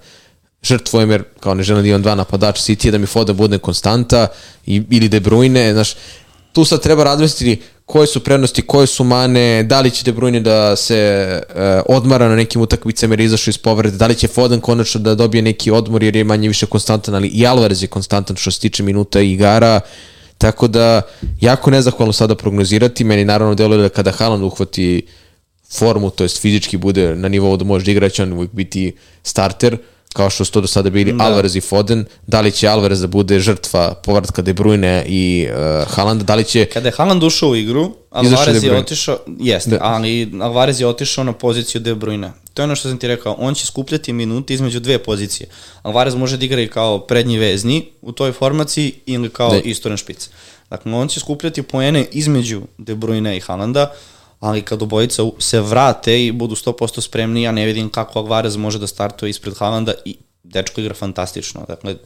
[0.63, 4.27] žrtvujem jer kao ne želim da imam dva napadača City, da mi Foden bude konstanta,
[4.67, 5.95] i, ili De Bruyne, znaš,
[6.53, 10.41] tu sad treba razmisliti koje su prednosti, koje su mane, da li će De Bruyne
[10.41, 11.57] da se uh,
[11.97, 15.15] odmara na nekim utakmicama jer je izašao iz povrede, da li će Foden konačno da
[15.15, 18.61] dobije neki odmor jer je manje više konstantan, ali i Alvarez je konstantan što se
[18.61, 19.81] tiče minuta i igara,
[20.39, 21.03] tako da
[21.41, 25.07] jako nezahvalno sada prognozirati, meni naravno deluje da kada Haaland uhvati
[25.73, 29.77] formu, to jest fizički bude na nivou da može da on uvijek biti starter,
[30.13, 31.25] kao što su to do sada bili da.
[31.25, 35.89] Alvarez i Foden, da li će Alvarez da bude žrtva povratka De Bruyne i uh,
[35.95, 36.65] Haaland, da li će...
[36.65, 39.79] Kada je Haaland ušao u igru, Alvarez je otišao, jeste, da.
[39.83, 42.31] ali Alvarez je otišao na poziciju De Bruyne.
[42.55, 45.49] To je ono što sam ti rekao, on će skupljati minute između dve pozicije.
[45.83, 49.61] Alvarez može da igra i kao prednji vezni u toj formaciji ili kao da.
[49.65, 50.31] istoren špic.
[50.71, 53.93] Dakle, on će skupljati poene između De Bruyne i Haalanda,
[54.41, 58.79] ali kad obojica se vrate i budu 100% spremni, ja ne vidim kako Alvarez može
[58.79, 61.65] da startuje ispred Haalanda i dečko igra fantastično.
[61.69, 61.97] Dakle,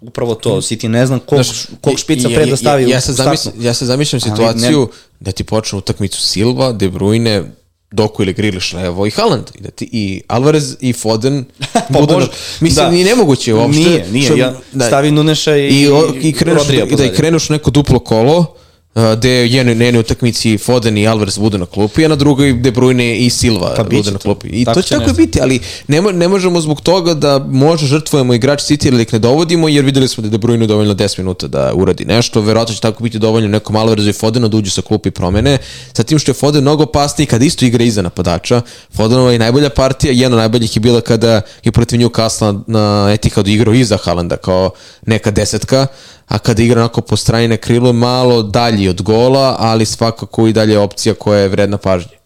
[0.00, 3.00] upravo to, City ne znam kog, Znaš, kog špica pre da stavi ja, ja, ja,
[3.00, 4.86] se zamislim, ja se zamišljam situaciju ne...
[5.20, 7.44] da ti počne utakmicu Silva, De Bruyne,
[7.90, 9.44] Doku ili Griliš levo i Haaland.
[9.54, 12.26] I, da ti, i Alvarez i Foden pa budu na,
[12.60, 12.90] mislim da.
[12.90, 15.88] nije nemoguće uopšte nije, nije, što, ja, da, stavi Nuneša i, i,
[16.22, 18.61] i, kreneš, i da i kreneš neko duplo kolo
[18.94, 22.70] gde je na jednoj utakmici Foden i Alvarez budu na klupi, a na drugoj De
[22.72, 24.48] Bruyne i Silva pa budu na klupi.
[24.48, 25.16] I tako to će tako nešto.
[25.16, 29.12] biti, ali ne, ne možemo zbog toga da može žrtvujemo igrač City ili da ih
[29.12, 32.74] ne dovodimo, jer videli smo da De Bruyne dovoljno 10 minuta da uradi nešto, verovatno
[32.74, 35.58] će tako biti dovoljno nekom Alvarezu i Fodenu da uđu sa klupi promene,
[35.92, 38.62] sa tim što je Foden mnogo opasniji kada isto igra iza napadača.
[38.96, 43.74] Fodenova je najbolja partija, jedna najboljih je bila kada je protiv Newcastle na, Etihadu igrao
[43.74, 44.70] iza Halanda kao
[45.06, 45.86] neka desetka,
[46.28, 50.46] a kada igra onako po strani na krilu je malo dalji od gola, ali svakako
[50.46, 52.16] i dalje opcija koja je vredna pažnje.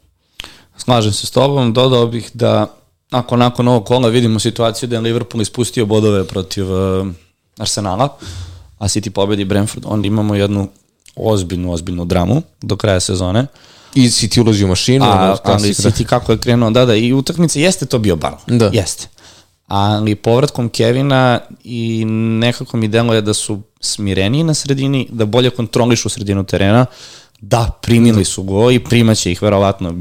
[0.76, 2.66] Slažem se s tobom, dodao bih da
[3.10, 7.06] ako nakon ovog kola vidimo situaciju da je Liverpool ispustio bodove protiv uh,
[7.58, 8.16] Arsenala,
[8.78, 10.68] a City pobedi Brentford, onda imamo jednu
[11.16, 13.46] ozbiljnu, ozbiljnu dramu do kraja sezone.
[13.94, 15.04] I City ulazi u mašinu.
[15.04, 18.38] A, ali City kako je krenuo, da, da, i utakmice jeste to bio balon.
[18.46, 18.70] Da.
[18.72, 19.08] Jeste
[19.66, 22.04] ali povratkom Kevina i
[22.40, 26.86] nekako mi deluje da su smireniji na sredini, da bolje kontrolišu sredinu terena,
[27.40, 29.94] da primili su go i primaće ih verovatno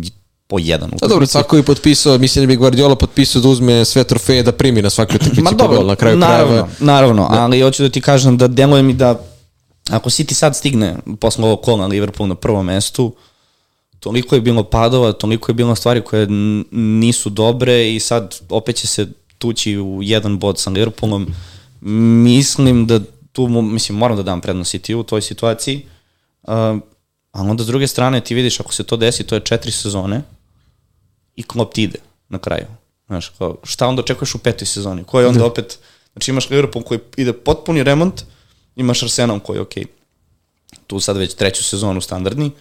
[0.48, 0.90] po jedan.
[1.02, 4.52] Da, dobro, svako je potpisao, mislim da bi Guardiola potpisao da uzme sve trofeje da
[4.52, 6.68] primi na svakoj utakmici po gol na kraju naravno, krajeva.
[6.80, 7.42] Naravno, da.
[7.42, 9.20] ali hoću da ti kažem da deluje mi da
[9.90, 13.16] ako City sad stigne posle ovog kola Liverpool na prvom mestu,
[14.00, 16.28] toliko je bilo padova, toliko je bilo stvari koje
[16.72, 19.08] nisu dobre i sad opet će se
[19.46, 21.28] tući u jedan bod sa Liverpoolom,
[22.26, 23.00] mislim da
[23.32, 25.86] tu, mislim, moram da dam prednost City u toj situaciji,
[26.44, 26.54] uh,
[27.32, 30.22] ali onda s druge strane ti vidiš ako se to desi, to je četiri sezone
[31.36, 32.00] i Klopp ti ide
[32.30, 32.66] na kraju.
[33.08, 35.04] Znaš, kao, šta onda očekuješ u petoj sezoni?
[35.04, 35.46] Ko je onda da.
[35.46, 35.80] opet,
[36.14, 38.24] znači imaš Liverpool koji ide potpuni remont,
[38.76, 39.88] imaš Arsenal koji je okej, okay,
[40.88, 42.52] tu sad već treću sezonu standardni,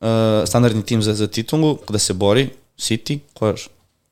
[0.00, 0.06] uh,
[0.46, 2.48] standardni tim za, za titulu, kada se bori,
[2.78, 3.68] City, ko još?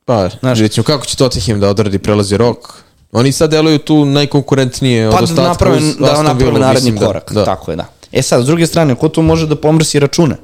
[0.09, 2.73] Pa, Znaš, vidjet ćemo kako će Tottenham da odradi prelazi rok.
[3.11, 7.07] Oni sad deluju tu najkonkurentnije od Pa da ostatka naprave, uz da naprave naredni mislim
[7.07, 7.33] korak.
[7.33, 7.45] Da.
[7.45, 7.85] Tako je, da.
[8.11, 10.35] E sad, s druge strane, ko tu može da pomrsi račune?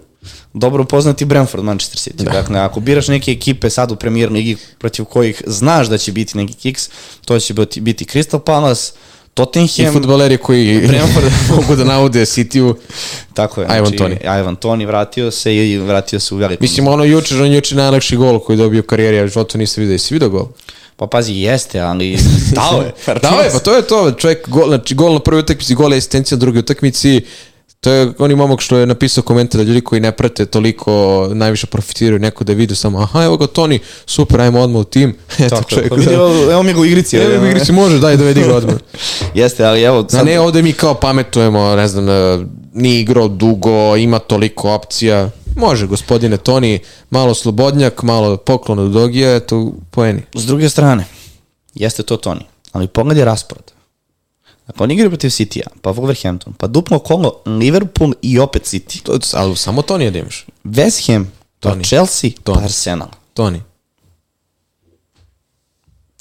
[0.54, 2.24] Dobro poznati Brentford, Manchester City.
[2.24, 2.32] Da.
[2.32, 6.38] Dakle, ako biraš neke ekipe sad u premier ligi protiv kojih znaš da će biti
[6.38, 6.90] neki kiks,
[7.26, 8.94] to će biti, biti Crystal Palace,
[9.36, 11.32] I Tottenham, futbaleri koji Brentford.
[11.56, 12.76] mogu da navode City-u.
[13.34, 13.68] tako je.
[13.78, 14.40] Ivan znači, Toney.
[14.40, 16.64] Ivan Toni vratio se i vratio se u velikom.
[16.64, 19.82] Mislim, ono juče, on juče najlakši gol koji je dobio u karijeri, ja životu nisam
[19.82, 19.94] vidio.
[19.94, 20.48] Jesi vidio gol?
[20.96, 22.18] Pa pazi, jeste, ali
[22.52, 22.94] dao je.
[23.22, 25.98] Da, je, pa to je to, čovjek, gol, znači gol na prvoj utakmici, gol je
[25.98, 27.22] asistencija na drugoj utakmici,
[27.86, 31.68] to je oni momak što je napisao komentar da ljudi koji ne prate toliko najviše
[31.68, 35.16] profitiraju neko da vidi samo, aha, evo ga Toni, super, ajmo odmah u tim.
[35.40, 36.14] Eto, Tako, čovjek, pa vidi, da.
[36.14, 37.18] evo, evo mi ga u igrici.
[37.18, 38.76] Evo mi igrici može, daj dovedi ga odmah.
[39.34, 43.28] Jeste, ali evo, A sad, ne, ovde mi kao pametujemo, ne znam, e, nije igrao
[43.28, 45.30] dugo, ima toliko opcija.
[45.56, 46.80] Može, gospodine Toni,
[47.10, 50.22] malo slobodnjak, malo poklon od dogija, eto, poeni.
[50.34, 51.06] s druge strane,
[51.76, 53.75] jeste to Toni, ali pogledaj raspored.
[54.68, 59.02] Dakle, oni igraju protiv City-a, pa Wolverhampton, pa duplo kolo Liverpool i opet City.
[59.02, 60.46] To, ali samo Toni da imaš.
[60.64, 61.76] West Ham, pa.
[61.84, 62.60] Chelsea, Toni.
[62.60, 63.08] pa Arsenal.
[63.34, 63.62] Toni.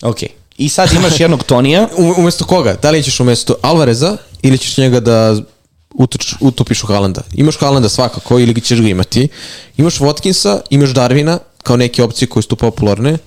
[0.03, 0.19] Ok.
[0.57, 2.77] I sad imaš jednog Tonija, U, umesto koga?
[2.83, 5.37] Da li ćeš umesto Alvareza ili ćeš njega da
[5.95, 7.23] utoč, utopiš u Haalanda?
[7.35, 9.29] Imaš Haalanda svakako ili ćeš ga imati.
[9.77, 13.19] Imaš Watkinsa, imaš Darvina kao neke opcije koje su tu popularne.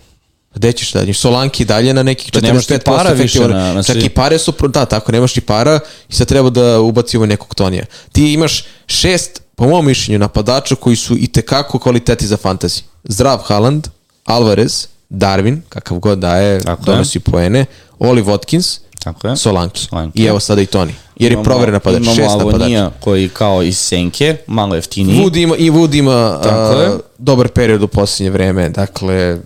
[0.58, 3.74] Gde ćeš da imaš Solanki dalje na nekih Da nemaš ti 45% para više na-
[3.74, 5.80] na Čak i pare su, da, tako, nemaš ti para
[6.10, 7.86] i sad treba da ubacimo nekog Tonija.
[8.12, 12.82] Ti imaš šest, po mom mišljenju, napadača koji su i tekako kvaliteti za fantasy.
[13.04, 13.88] Zdrav Haaland,
[14.26, 16.86] Alvarez, Darwin, kakav god daje, Tako je.
[16.88, 17.66] donosi poene,
[18.00, 19.38] Oli Watkins, Tako je.
[19.38, 19.80] Solanki.
[19.82, 20.22] Solanki.
[20.22, 20.94] I evo sada i Toni.
[21.16, 22.56] Jer je imamo- proveren napadač, imamo šest napadača.
[22.56, 25.20] Avonija koji kao iz Senke, malo jeftiniji.
[25.20, 26.52] Wood ima, I Wood ima je.
[26.52, 29.38] a, dobar period u posljednje vreme, dakle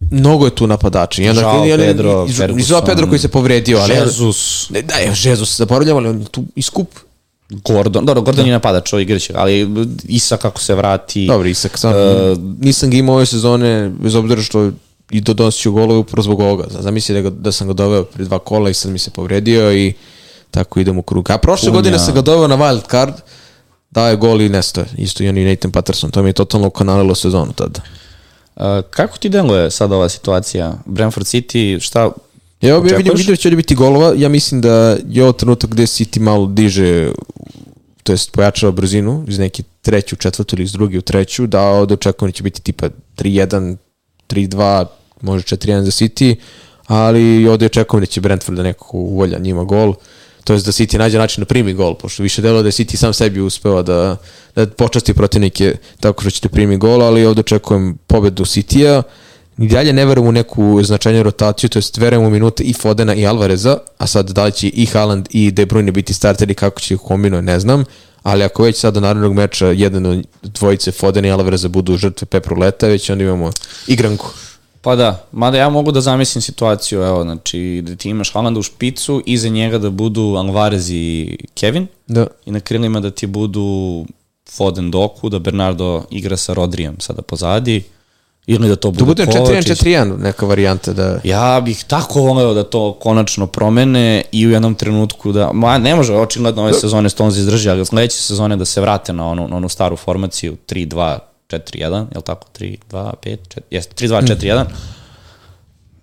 [0.00, 1.22] mnogo je tu napadača.
[1.22, 2.78] I onda, Žao i- Pedro, i- Ferguson.
[2.78, 3.94] i Pedro koji se povredio, ali...
[3.94, 6.88] Jesus, Ne, da, evo, Žezus, zaboravljamo, ali on je tu i skup.
[7.50, 9.68] Gordon, dobro, Gordon je napadač, ovo igraće, ali
[10.04, 11.26] Isa kako se vrati.
[11.26, 11.96] Dobro, Isak, sam, E,
[12.60, 14.70] nisam ga imao ove sezone, bez obzira što
[15.10, 16.64] i do donosio golove upravo zbog ovoga.
[16.70, 19.72] Zamisli da, ga, da sam ga doveo pri dva kola i sad mi se povredio
[19.74, 19.92] i
[20.50, 21.30] tako idem u krug.
[21.30, 21.72] A prošle Kunja.
[21.72, 23.14] godine sam ga doveo na wild card,
[23.90, 24.86] dao je gol i nestoje.
[24.96, 26.10] Isto i on i Nathan Patterson.
[26.10, 27.80] To mi je totalno kanalilo sezonu tada.
[28.58, 30.74] Uh, kako ti deluje sad ova situacija?
[30.86, 32.10] Brentford City, šta
[32.60, 33.18] Ja bi vidio, očekuješ?
[33.18, 34.14] vidio će li biti golova.
[34.16, 37.10] Ja mislim da je ovo trenutak gde City malo diže
[38.08, 41.94] to jest pojačava brzinu iz neke treću, četvrtu ili iz druge u treću, da ovde
[41.94, 43.76] očekujem da će biti tipa 3-1,
[44.28, 44.86] 3-2,
[45.20, 46.34] može 4-1 za City,
[46.86, 49.94] ali ovde očekujem da će Brentford da nekako uvolja njima gol,
[50.48, 52.96] to jest da City nađe način da primi gol, pošto više delo da je City
[52.96, 54.16] sam sebi uspeo da,
[54.56, 59.02] da počasti protivnike tako što će da primi gol, ali ovde očekujem pobedu City-a,
[59.58, 63.14] i dalje ne verujem u neku značajniju rotaciju, to jest verujem u minute i Fodena
[63.14, 66.80] i Alvareza, a sad da li će i Haaland i De Bruyne biti starteri, kako
[66.80, 67.84] će ih kombinuje, ne znam,
[68.22, 72.26] ali ako već sad do narednog meča jedan od dvojice Fodena i Alvareza budu žrtve
[72.26, 73.50] Pep ruleta, već onda imamo
[73.86, 74.30] igranku.
[74.88, 78.62] Pa da, mada ja mogu da zamislim situaciju, evo, znači, da ti imaš Haalanda u
[78.62, 82.26] špicu, iza njega da budu Alvarez i Kevin, Da.
[82.46, 84.06] i na krilima da ti budu
[84.50, 87.82] Foden Doku, da Bernardo igra sa Rodrijem sada pozadi,
[88.46, 89.72] ili da to bude Da bude Kovačić.
[89.72, 91.20] 4-1-4-1 neka varijanta da...
[91.24, 95.94] Ja bih tako voleo da to konačno promene i u jednom trenutku da, ma ne
[95.94, 99.56] može očigledno ove sezone Stones izdrži, ali sledeće sezone da se vrate na onu, na
[99.56, 101.18] onu staru formaciju 3-2,
[101.50, 102.48] 4-1, je li tako?
[102.58, 104.64] 3, 2, 5, 4, jeste, 3, 2, 4, 1.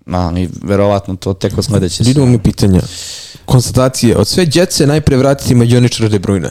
[0.06, 2.26] Ma, ali verovatno to tek od sledeće sezone.
[2.26, 2.82] mi pitanja.
[3.46, 4.18] Konstatacije.
[4.18, 6.50] Od sve djece najpre vratiti Mađoničara De Bruyne.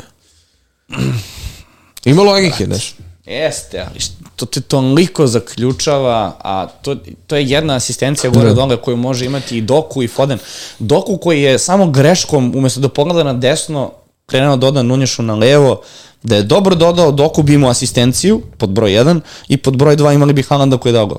[2.04, 2.94] Ima logike, znaš.
[3.24, 3.98] Jeste, ali
[4.36, 6.96] to te toliko zaključava, a to,
[7.26, 8.54] to je jedna asistencija gore Da.
[8.54, 10.38] dole koju može imati i Doku i Foden.
[10.78, 13.92] Doku koji je samo greškom, umesto da pogleda na desno,
[14.26, 15.80] krenuo da oda Nunješu na levo,
[16.22, 20.14] da je dobro dodao, Doku bi imao asistenciju, pod broj 1, i pod broj 2
[20.14, 21.18] imali bi Haalanda koji je dao gol.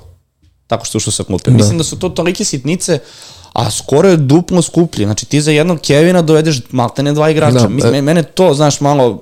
[0.68, 1.52] Tako što ušao sa klupe.
[1.52, 1.58] Da.
[1.58, 3.00] Mislim da su to tolike sitnice,
[3.54, 5.06] a skoro je duplo skuplji.
[5.06, 7.68] Znači ti za jednog Kevina dovedeš maltene dva igrača.
[7.68, 9.22] Da, Da, e- mene to, znaš, malo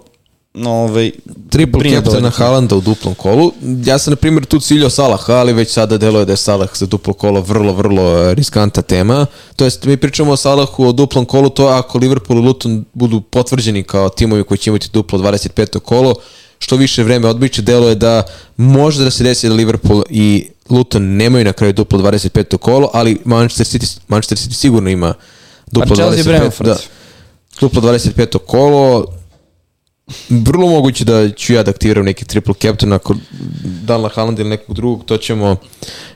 [0.55, 1.11] ovaj,
[1.49, 2.30] Triple brine captain na dovoljno.
[2.30, 3.51] Haalanda u duplom kolu.
[3.85, 6.85] Ja sam, na primjer, tu ciljao Salaha, ali već sada deluje da je Salah za
[6.85, 9.25] duplo kolo vrlo, vrlo e, riskanta tema.
[9.55, 13.21] To jest, mi pričamo o Salahu o duplom kolu, to ako Liverpool i Luton budu
[13.21, 15.80] potvrđeni kao timovi koji će imati duplo 25.
[15.80, 16.15] kolo,
[16.59, 18.23] što više vreme odbiće, deluje da
[18.57, 22.57] može da se desi da Liverpool i Luton nemaju na kraju duplo 25.
[22.57, 25.13] kolo, ali Manchester City, Manchester City sigurno ima
[25.71, 26.27] duplo Pa Chelsea 25.
[26.27, 26.69] Brentford.
[26.69, 26.77] Da,
[27.61, 28.38] duplo 25.
[28.38, 29.05] kolo,
[30.30, 33.15] vrlo moguće da ću ja da aktiviram neki triple captain ako
[33.63, 35.55] da li na Haaland ili nekog drugog, to ćemo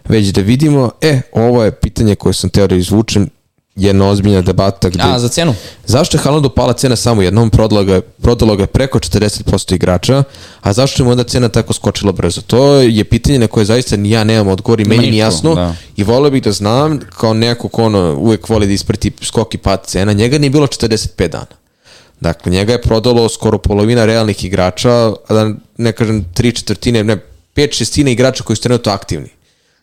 [0.06, 0.92] već da vidimo.
[1.02, 3.30] E, ovo je pitanje koje sam teo da izvučem.
[3.76, 5.04] jedna ozbiljna debata gde...
[5.04, 5.54] A, za cenu?
[5.86, 10.24] Zašto je Haalandu pala cena samo jednom, prodalo ga, je- prodalo ga preko 40% igrača,
[10.62, 12.42] a zašto je mu onda cena tako skočila brzo?
[12.42, 15.76] To je pitanje na koje zaista ni ja nemam odgovor i meni niko, jasno da.
[15.96, 19.58] i volio bih da znam kao neko ko ono uvek voli da isprati skok i
[19.58, 21.46] pad cena, njega nije bilo 45 dana.
[22.20, 24.92] Dakle, njega je prodalo skoro polovina realnih igrača,
[25.28, 27.18] a da ne kažem tri četvrtine, ne,
[27.54, 29.30] pet šestine igrača koji su trenutno aktivni.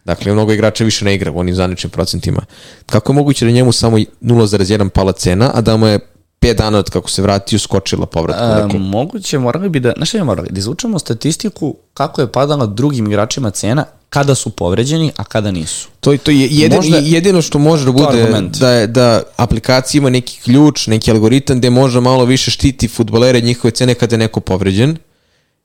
[0.05, 2.43] Dakle, mnogo igrača više ne igra u onim zaničnim procentima.
[2.87, 5.99] Kako je moguće da njemu samo 0,1 pala cena, a da mu je
[6.45, 8.47] 5 dana od kako se vratio skočila povratka?
[8.47, 10.49] Dakle, moguće, morali bi da, znaš šta je morali?
[10.51, 15.89] Da izvučemo statistiku kako je padala drugim igračima cena kada su povređeni, a kada nisu.
[16.01, 18.57] To, to je jedin, Možda- jedino što može da bude argument.
[18.59, 23.39] da, je, da aplikacija ima neki ključ, neki algoritam gde može malo više štiti futbolere
[23.39, 24.97] i njihove cene kada je neko povređen.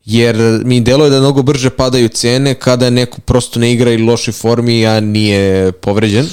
[0.06, 4.32] Jer mi deluje da mnogo brže padaju cene kada neko prosto ne igra u lošoj
[4.32, 6.28] formi, a nije povređen.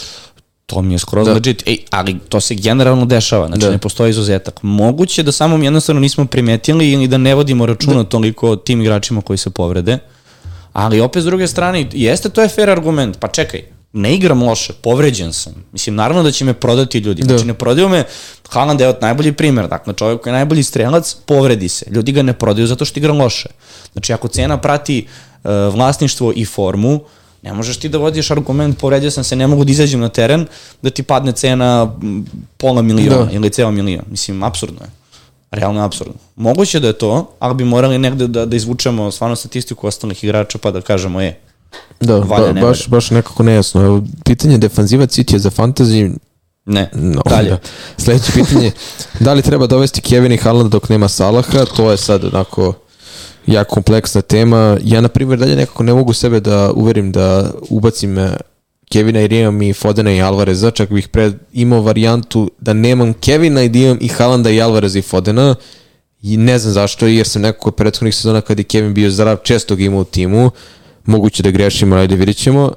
[0.67, 1.33] To mi je skroz da.
[1.35, 1.63] legit.
[1.67, 3.71] Ej, ali to se generalno dešava, znači Da.
[3.71, 4.63] ne postoji izuzetak.
[4.63, 8.09] Moguće da samo jednostavno nismo primetili ili da ne vodimo računa da.
[8.09, 9.99] toliko o tim igračima koji se povrede.
[10.73, 13.19] Ali opet s druge strane, jeste to je fair argument.
[13.19, 13.63] Pa čekaj,
[13.93, 15.53] ne igram loše, povređen sam.
[15.73, 17.23] Mislim, naravno da će me prodati ljudi.
[17.23, 17.29] Da.
[17.29, 18.05] Znači, ne prodaju me,
[18.49, 19.69] Haaland je od najbolji primjer.
[19.69, 21.87] Dakle, čovjek koji je najbolji strelac, povredi se.
[21.91, 23.49] Ljudi ga ne prodaju zato što igra loše.
[23.93, 25.07] Znači, ako cena prati
[25.45, 27.01] uh, vlasništvo i formu,
[27.47, 30.47] ne možeš ti da vodiš argument, povredio sam se, ne mogu da izađem na teren,
[30.83, 31.95] da ti padne cena
[32.57, 33.33] pola miliona Da.
[33.33, 34.05] ili ceo milion.
[34.11, 34.91] Mislim, absurdno je.
[35.51, 36.15] Realno je absurdno.
[36.37, 40.59] Moguće da je to, ali bi morali negde da, da izvučemo stvarno statistiku ostalih igrača
[40.59, 41.41] pa da kažemo, je,
[42.01, 43.83] Da, ba, baš, baš nekako nejasno.
[43.83, 46.17] Evo, pitanje defanziva City je za fantasy
[46.67, 47.51] ne, No, dalje.
[47.51, 47.59] Da.
[47.99, 48.73] Sledeće pitanje,
[49.21, 51.65] da li treba dovesti Kevin i Haaland dok nema Salaha?
[51.77, 52.73] To je sad onako
[53.47, 54.79] jako kompleksna tema.
[54.85, 58.37] Ja, na primjer, dalje nekako ne mogu sebe da uverim da ubacim eh,
[58.91, 63.63] Kevina i imam i Fodena i Alvareza, čak bih pre imao varijantu da nemam Kevina
[63.63, 65.55] i imam i Haalanda i Alvareza i Fodena
[66.23, 69.77] i ne znam zašto, jer sam nekako prethodnih sezona kad je Kevin bio zdrav, često
[69.77, 70.51] ga imao u timu,
[71.05, 72.73] moguće da grešimo, ajde vidjet ćemo.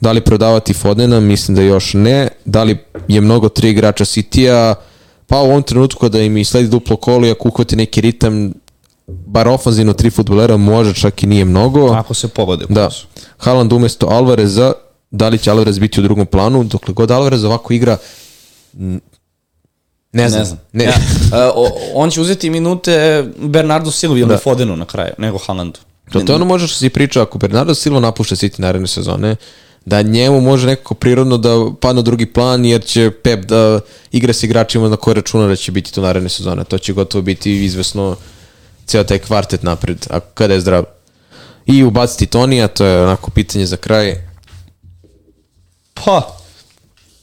[0.00, 2.28] Da li prodavati Fodena, mislim da još ne.
[2.44, 2.78] Da li
[3.08, 4.74] je mnogo tri igrača City-a,
[5.26, 8.52] pa u ovom trenutku kada im i sledi duplo kolo i ako uhvati neki ritam,
[9.08, 11.92] bar ofanzivno tri futbolera može, čak i nije mnogo.
[11.92, 12.64] Ako se pogode.
[12.68, 12.90] Da.
[13.38, 14.72] Haaland umesto Alvareza,
[15.10, 17.96] da li će Alvarez biti u drugom planu, dokle god Alvarez ovako igra,
[20.12, 20.40] ne znam.
[20.40, 20.58] Ne znam.
[20.72, 20.84] Ne.
[20.84, 24.38] Ja, uh, o, on će uzeti minute Bernardo Silvi ili Da.
[24.38, 25.78] Fodenu na kraju, nego Haalandu.
[26.12, 29.36] To, to je ono možeš si priča ako Bernardo Silva napušta City naredne sezone,
[29.84, 33.80] da njemu može nekako prirodno da padne drugi plan jer će Pep da
[34.12, 36.64] igra s igračima na koje računa da će biti to naredne sezone.
[36.64, 38.16] To će gotovo biti izvesno
[38.88, 40.84] ceo taj kvartet napred, a kada je zdrav.
[41.66, 44.14] I ubaciti Tonija, to je onako pitanje za kraj.
[45.94, 46.34] Pa,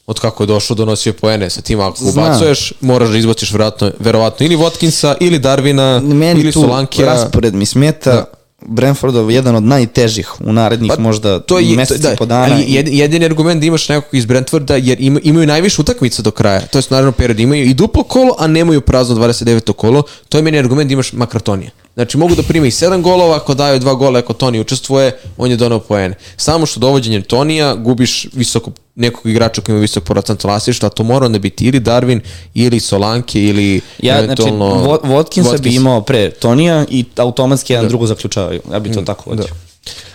[0.07, 2.25] Od kako je došao, donosio poene sa tim, ako Znam.
[2.25, 7.05] ubacuješ, moraš da izbaciš verovatno, verovatno ili Watkinsa, ili Darvina, meni ili tu Solankija.
[7.07, 8.11] raspored mi smeta.
[8.11, 8.25] Da.
[8.67, 12.53] Brentfordov jedan od najtežih u narednih Pa, možda to je mesec to- i po dana.
[12.53, 16.31] ali jed, jedini argument da imaš nekog iz Brentforda jer ima, imaju najviše utakmica do
[16.31, 16.61] kraja.
[16.61, 19.73] To je naravno period imaju i duplo kolo, a nemaju prazno 29.
[19.73, 20.03] kolo.
[20.29, 21.69] To je meni argument da imaš Makratonija.
[21.93, 25.51] Znači mogu da prime i 7 golova, ako daju dva gola, ako Toni učestvuje, on
[25.51, 26.15] je donao poene.
[26.37, 31.25] Samo što dovođenjem Tonija gubiš visoko nekog igrača koji ima visok procent vlasništva, to mora
[31.25, 32.19] onda biti ili Darwin,
[32.53, 34.65] ili Solanke, ili Ja, znači, eventualno...
[34.75, 35.75] Vo- Watkinsa bi Watkins.
[35.75, 38.61] imao pre Tonija i automatski jedan drugo zaključavaju.
[38.71, 39.45] Ja bi to Mm, tako vodio.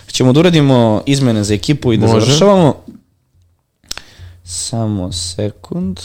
[0.07, 2.25] Ćemo da uradimo izmene za ekipu i da Može.
[2.25, 2.75] završavamo.
[4.43, 5.99] Samo sekund.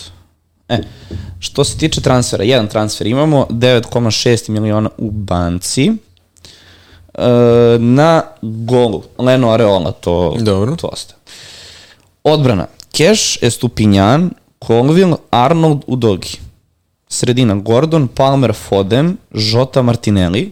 [0.68, 0.78] E,
[1.38, 5.92] što se tiče transfera, jedan transfer imamo, 9,6 miliona u banci.
[7.14, 7.22] E,
[7.78, 10.76] na golu, Leno Areola, to, Dobro.
[10.76, 11.15] to ostaje.
[12.26, 14.30] Odbrana, Keš, Estupinjan,
[14.66, 16.38] Colville, Arnold, Udogi.
[17.08, 20.50] Sredina, Gordon, Palmer, Foden, Jota, Martinelli.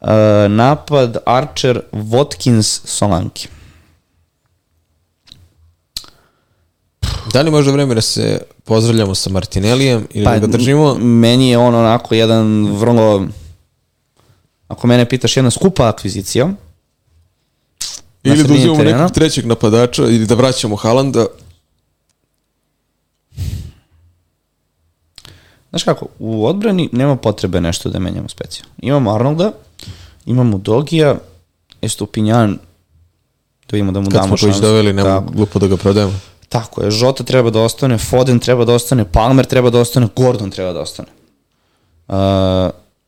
[0.00, 0.08] Uh,
[0.50, 3.48] napad, Archer, Watkins, Solanki.
[7.32, 10.94] Da li može vreme da se pozdravljamo sa Martinelijem ili da ga držimo?
[10.94, 13.26] Meni je on onako jedan vrlo,
[14.68, 16.48] ako mene pitaš, jedna skupa akvizicija.
[18.24, 21.26] Na Ili da uzimamo nekog trećeg napadača ili da vraćamo Haalanda.
[25.70, 28.74] Znaš kako, u odbrani nema potrebe nešto da menjamo specijalno.
[28.78, 29.52] Imamo Arnolda,
[30.26, 31.16] imamo Dogija,
[31.82, 32.58] Estupinjan,
[33.68, 34.66] da vidimo da mu Kad damo smo ga već šansu.
[34.68, 35.32] doveli, nema Tako.
[35.32, 36.20] glupo da ga prodajemo.
[36.48, 40.50] Tako je, Žota treba da ostane, Foden treba da ostane, Palmer treba da ostane, Gordon
[40.50, 41.08] treba da ostane.
[42.08, 42.14] Uh,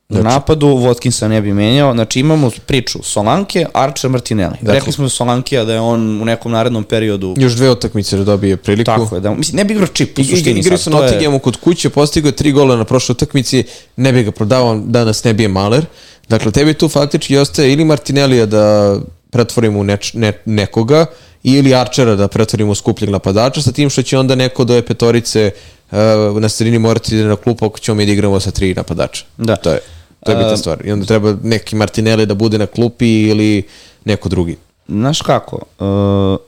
[0.09, 1.93] napadu, Watkinsa ne bi menjao.
[1.95, 4.57] Znači imamo priču Solanke, Archer, Martinelli.
[4.61, 4.75] Dakle.
[4.75, 8.57] Rekli smo Solankija da je on u nekom narednom periodu Još dve utakmice da dobije
[8.57, 8.85] priliku.
[8.87, 9.21] tako je.
[9.21, 10.61] Da, mislim, ne bi igrao čip u suštini.
[10.61, 13.65] Igrao sad, sa to je- Nottinghamom kod kuće, postigao je tri gola na prošloj utakmici,
[13.97, 15.87] ne bi ga prodavao, danas ne bi je Maler.
[16.29, 18.97] Dakle, tebi tu faktički ostaje ili Martinellija da
[19.31, 21.07] pretvorimo u neč, ne, nekoga,
[21.43, 24.83] ili Archera da pretvorimo u skupljeg napadača, sa tim što će onda neko do ove
[24.83, 25.51] petorice
[25.91, 25.99] uh,
[26.41, 29.25] na sredini morati da na klupu ako ćemo mi da igramo sa tri napadača.
[29.37, 29.57] Da.
[29.57, 29.79] To je,
[30.25, 30.87] to je bitna stvar.
[30.87, 33.63] I onda treba neki Martinelli da bude na klupi ili
[34.05, 34.57] neko drugi.
[34.89, 36.39] Znaš kako, uh,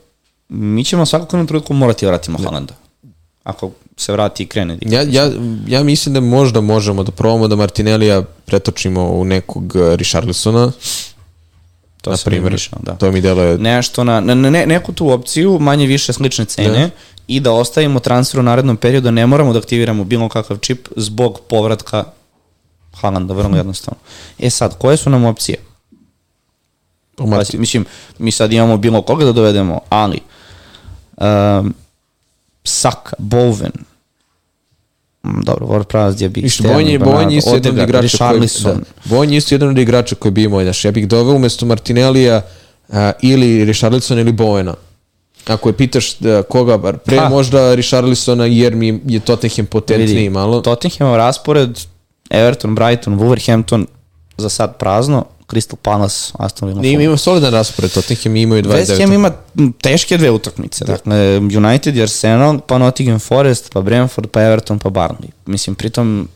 [0.49, 2.73] mi ćemo svakako na trenutku morati da vratimo Haalanda.
[3.43, 4.77] Ako se vrati i krene.
[4.81, 4.95] da.
[4.95, 5.31] Ja, ja,
[5.67, 10.71] ja mislim da možda možemo da probamo da Martinellija pretočimo u nekog uh, Richarlisona,
[12.01, 12.69] to na primjer.
[12.79, 12.95] da.
[12.95, 13.57] To mi deluje...
[13.57, 16.89] Nešto na, na, na ne, neku tu opciju, manje više slične cene Da.
[17.27, 21.39] i da ostavimo transfer u narednom periodu, ne moramo da aktiviramo bilo kakav čip zbog
[21.49, 22.03] povratka
[22.97, 23.57] Haalanda, vrlo Mhm.
[23.57, 23.99] jednostavno.
[24.39, 25.57] E sad, koje su nam opcije?
[27.31, 27.85] Pazi, mislim,
[28.19, 30.19] mi sad imamo bilo koga da dovedemo, ali
[31.17, 31.73] um,
[32.63, 33.71] Saka, Bowen,
[35.23, 38.17] mm, dobro, Ward Prowse, gdje bi Viš, Bonje, Sterling, Bonje je isto jedan od igrača
[38.17, 38.77] koji, Richarlison.
[38.77, 41.65] da, Bonje je isto jedan od igrača koji bi imao, znaš, ja bih doveo umesto
[41.65, 42.41] Martinellija
[42.87, 44.73] uh, ili Richarlisona ili Bowena.
[45.47, 47.29] Ako je pitaš da, koga, bar pre Ha.
[47.29, 50.61] možda Richarlisona jer mi je Tottenham potentniji malo.
[50.61, 51.79] Tottenhamov raspored,
[52.29, 53.85] Everton, Brighton, Wolverhampton,
[54.37, 56.81] za sad prazno, Crystal Palace, Aston Villa.
[56.81, 58.77] Ne, ima, ima solidan raspored, Tottenham imaju 29.
[58.77, 59.31] West Ham ima
[59.81, 60.85] teške dve utakmice.
[60.85, 65.29] Dakle, United i Arsenal, pa Nottingham Forest, pa Brentford, pa Everton, pa Burnley.
[65.45, 66.27] Mislim, pritom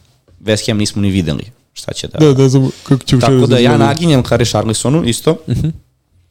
[0.43, 2.19] West Ham nismo ni videli šta će da...
[2.19, 5.35] Da, da znam kako će Tako da ja naginjem ka Richarlisonu isto.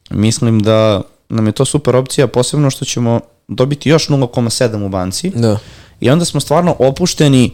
[0.09, 5.29] Mislim da nam je to super opcija, posebno što ćemo dobiti još 0,7 u banci
[5.35, 5.57] Da.
[5.99, 7.51] i onda smo stvarno opušteni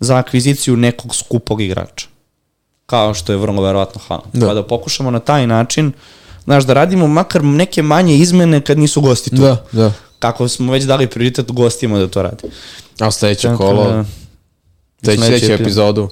[0.00, 2.06] za akviziciju nekog skupog igrača.
[2.86, 4.30] Kao što je vrlo verovatno Haaland.
[4.34, 4.46] Da.
[4.46, 5.92] Pa da pokušamo na taj način,
[6.44, 9.36] znaš, da radimo makar neke manje izmene kad nisu gosti tu.
[9.36, 9.92] Da, da.
[10.18, 12.42] Kako smo već dali prioritet gostima da to radi.
[13.00, 14.04] A sledeće Tako kolo,
[15.02, 16.08] da, sledeću epizodu,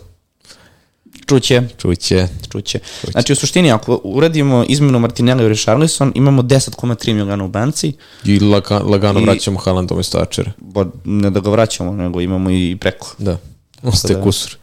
[1.26, 2.28] Čuće, čuće.
[2.52, 2.78] čuće.
[3.10, 7.92] Znači, u suštini, ako uradimo izmenu Martinelli i Richarlison, imamo 10,3 miliona u banci,
[8.24, 10.52] I laga, lagano I- vraćamo Haaland umesto Archera.
[10.58, 13.14] bo ne da ga vraćamo, nego imamo i preko.
[13.18, 13.36] Da.
[13.82, 14.22] Ostaje da.
[14.22, 14.56] kusur.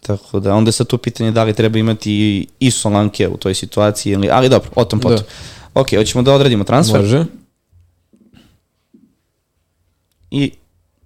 [0.00, 2.12] Tako da, onda je sad tu pitanje da li treba imati
[2.60, 5.18] i- Solanke u toj situaciji, ili, ali dobro, o tom potom.
[5.18, 5.24] Da.
[5.74, 7.24] Ok, hoćemo da odradimo transfer Može.
[10.30, 10.52] i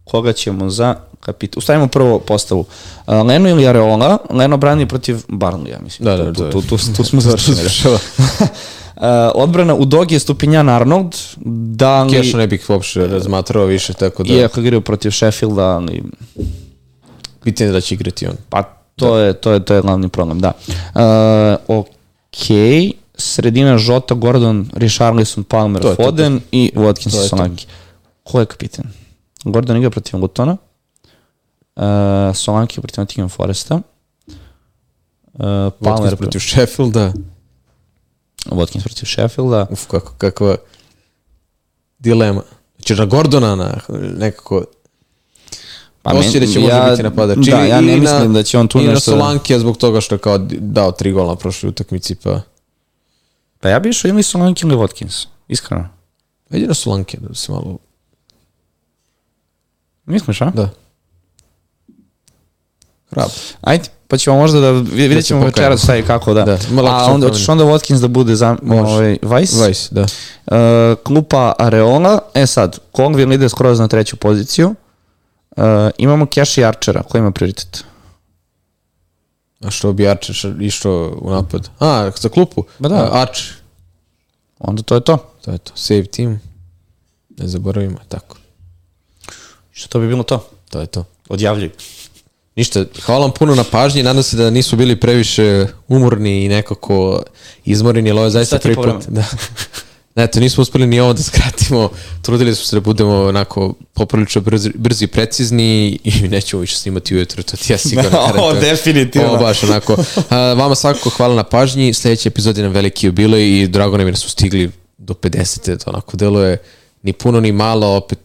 [0.04, 1.58] koga ćemo za kapitan.
[1.58, 2.64] Ustavimo prvo postavu.
[3.06, 4.18] Leno ili Areola?
[4.30, 6.04] Leno brani protiv Barnlija, mislim.
[6.04, 6.50] Da, da, da.
[6.50, 7.56] tu, tu, tu, tu smo završili.
[7.56, 7.98] da.
[8.96, 9.00] Uh,
[9.34, 11.14] odbrana u Dogi je Stupinjan Arnold,
[11.66, 12.12] da li...
[12.12, 16.02] Keša ne bih uopšte razmatrao više, tako da Iako igraju protiv Sheffielda, ali
[17.44, 18.36] pitanje je da će igrati on.
[18.48, 18.62] Pa
[18.96, 20.52] to je to je to je glavni problem, da.
[20.94, 22.46] Uh, ok,
[23.14, 27.28] sredina Žota, Gordon, Richarlison, Palmer, To je to, Foden i Watkins To i to.
[27.28, 27.66] Solanke.
[28.22, 28.84] Ko je kapitan?
[29.44, 30.56] Gordon igra protiv Lutona,
[31.76, 31.82] uh,
[32.34, 33.82] Solanke protiv Nottingham Foresta, uh,
[35.34, 37.12] Palmer Watkins protiv Sheffielda.
[38.50, 40.56] Watkins protiv Sheffielda, Uf, kako, kakva
[41.98, 42.42] dilema.
[42.84, 43.78] Ćeš na Gordona na
[44.18, 44.64] nekako
[46.04, 47.38] Pa Osjećaj da će ja- biti napadač.
[47.38, 49.10] Da, ja ne mislim da će on tu I na nešto...
[49.10, 52.40] Solankija zbog toga što je kao dao tri gola na prošloj utakmici, pa...
[53.60, 55.88] Pa ja bi išao ili Solanke ili Watkins, iskreno.
[56.50, 57.78] Ajde na Solankija da se malo...
[60.06, 60.50] Misliš, a?
[60.54, 60.68] Da.
[63.10, 63.30] Hrab.
[63.60, 66.44] Ajde, pa ćemo možda da vi- vidjet ćemo Da večeras šta i kako da.
[66.44, 68.82] Da, A onda hoćeš onda Watkins da bude za Može.
[68.82, 69.56] ovaj Vice.
[69.60, 70.02] Vajs, da.
[70.02, 70.56] Uh,
[71.04, 72.18] klupa Areola.
[72.34, 74.74] E sad, Colville ide skroz na treću poziciju.
[75.56, 75.62] Uh,
[75.98, 77.84] imamo Cash i Archera, ko ima prioritet?
[79.60, 81.68] A što bi Archer išao u napad?
[81.80, 82.64] A, za klupu?
[82.78, 82.94] Ba da.
[82.94, 83.54] A, Archer.
[84.58, 85.16] Onda to je to.
[85.44, 85.72] To je to.
[85.74, 86.40] Save team.
[87.38, 88.36] Ne zaboravimo, tako.
[89.70, 90.48] Što to bi bilo to?
[90.70, 91.04] To je to.
[91.28, 91.70] Odjavljuj.
[92.56, 97.22] Ništa, hvala vam puno na pažnji, nadam se da nisu bili previše umorni i nekako
[97.64, 98.86] izmoreni, jer ovo je zaista prvi put.
[99.08, 99.24] Da.
[100.16, 101.90] Eto, nismo uspeli ni ovo da skratimo,
[102.22, 107.14] trudili smo se da budemo onako poprilično brzi, brzi i precizni i nećemo više snimati
[107.16, 108.60] ujutro, to ti ja sigurno O, garantujem.
[108.60, 109.28] definitivno.
[109.28, 109.96] Ovo baš onako.
[110.30, 114.06] A, vama svakako hvala na pažnji, sledeći epizod je nam veliki jubilej i drago nam
[114.06, 115.84] je da su stigli do 50.
[115.84, 116.58] To onako deluje
[117.02, 118.18] ni puno ni malo, opet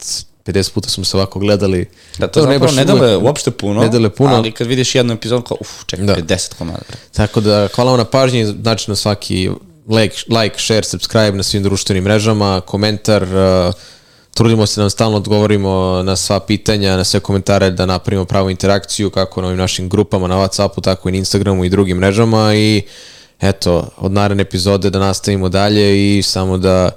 [0.46, 1.86] 50 puta smo se ovako gledali.
[2.18, 4.36] Da, to, to ne, baš ne dele uopšte puno, Ne dele puno.
[4.36, 6.16] ali kad vidiš jednu epizodu, kao, uf, čekaj, Da.
[6.16, 6.80] 50 komada.
[7.14, 9.50] Tako da, hvala vam na pažnji, znači na svaki
[9.88, 13.74] like, like share, subscribe na svim društvenim mrežama, komentar, uh,
[14.34, 18.50] trudimo se da vam stalno odgovorimo na sva pitanja, na sve komentare, da napravimo pravu
[18.50, 22.56] interakciju kako na ovim našim grupama na Whatsappu, tako i na Instagramu i drugim mrežama
[22.56, 22.82] i
[23.42, 26.92] eto, od naredne epizode da nastavimo dalje i samo da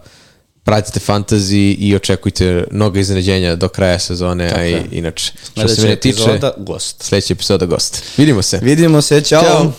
[0.64, 5.32] pratite fantasy i očekujte mnogo iznenađenja do kraja sezone, Tako a i inače.
[5.56, 7.02] Što se mene tiče, epizoda, gost.
[7.02, 8.02] sledeća epizoda gost.
[8.16, 8.58] Vidimo se.
[8.62, 9.42] Vidimo se, čao.
[9.42, 9.72] Ćao.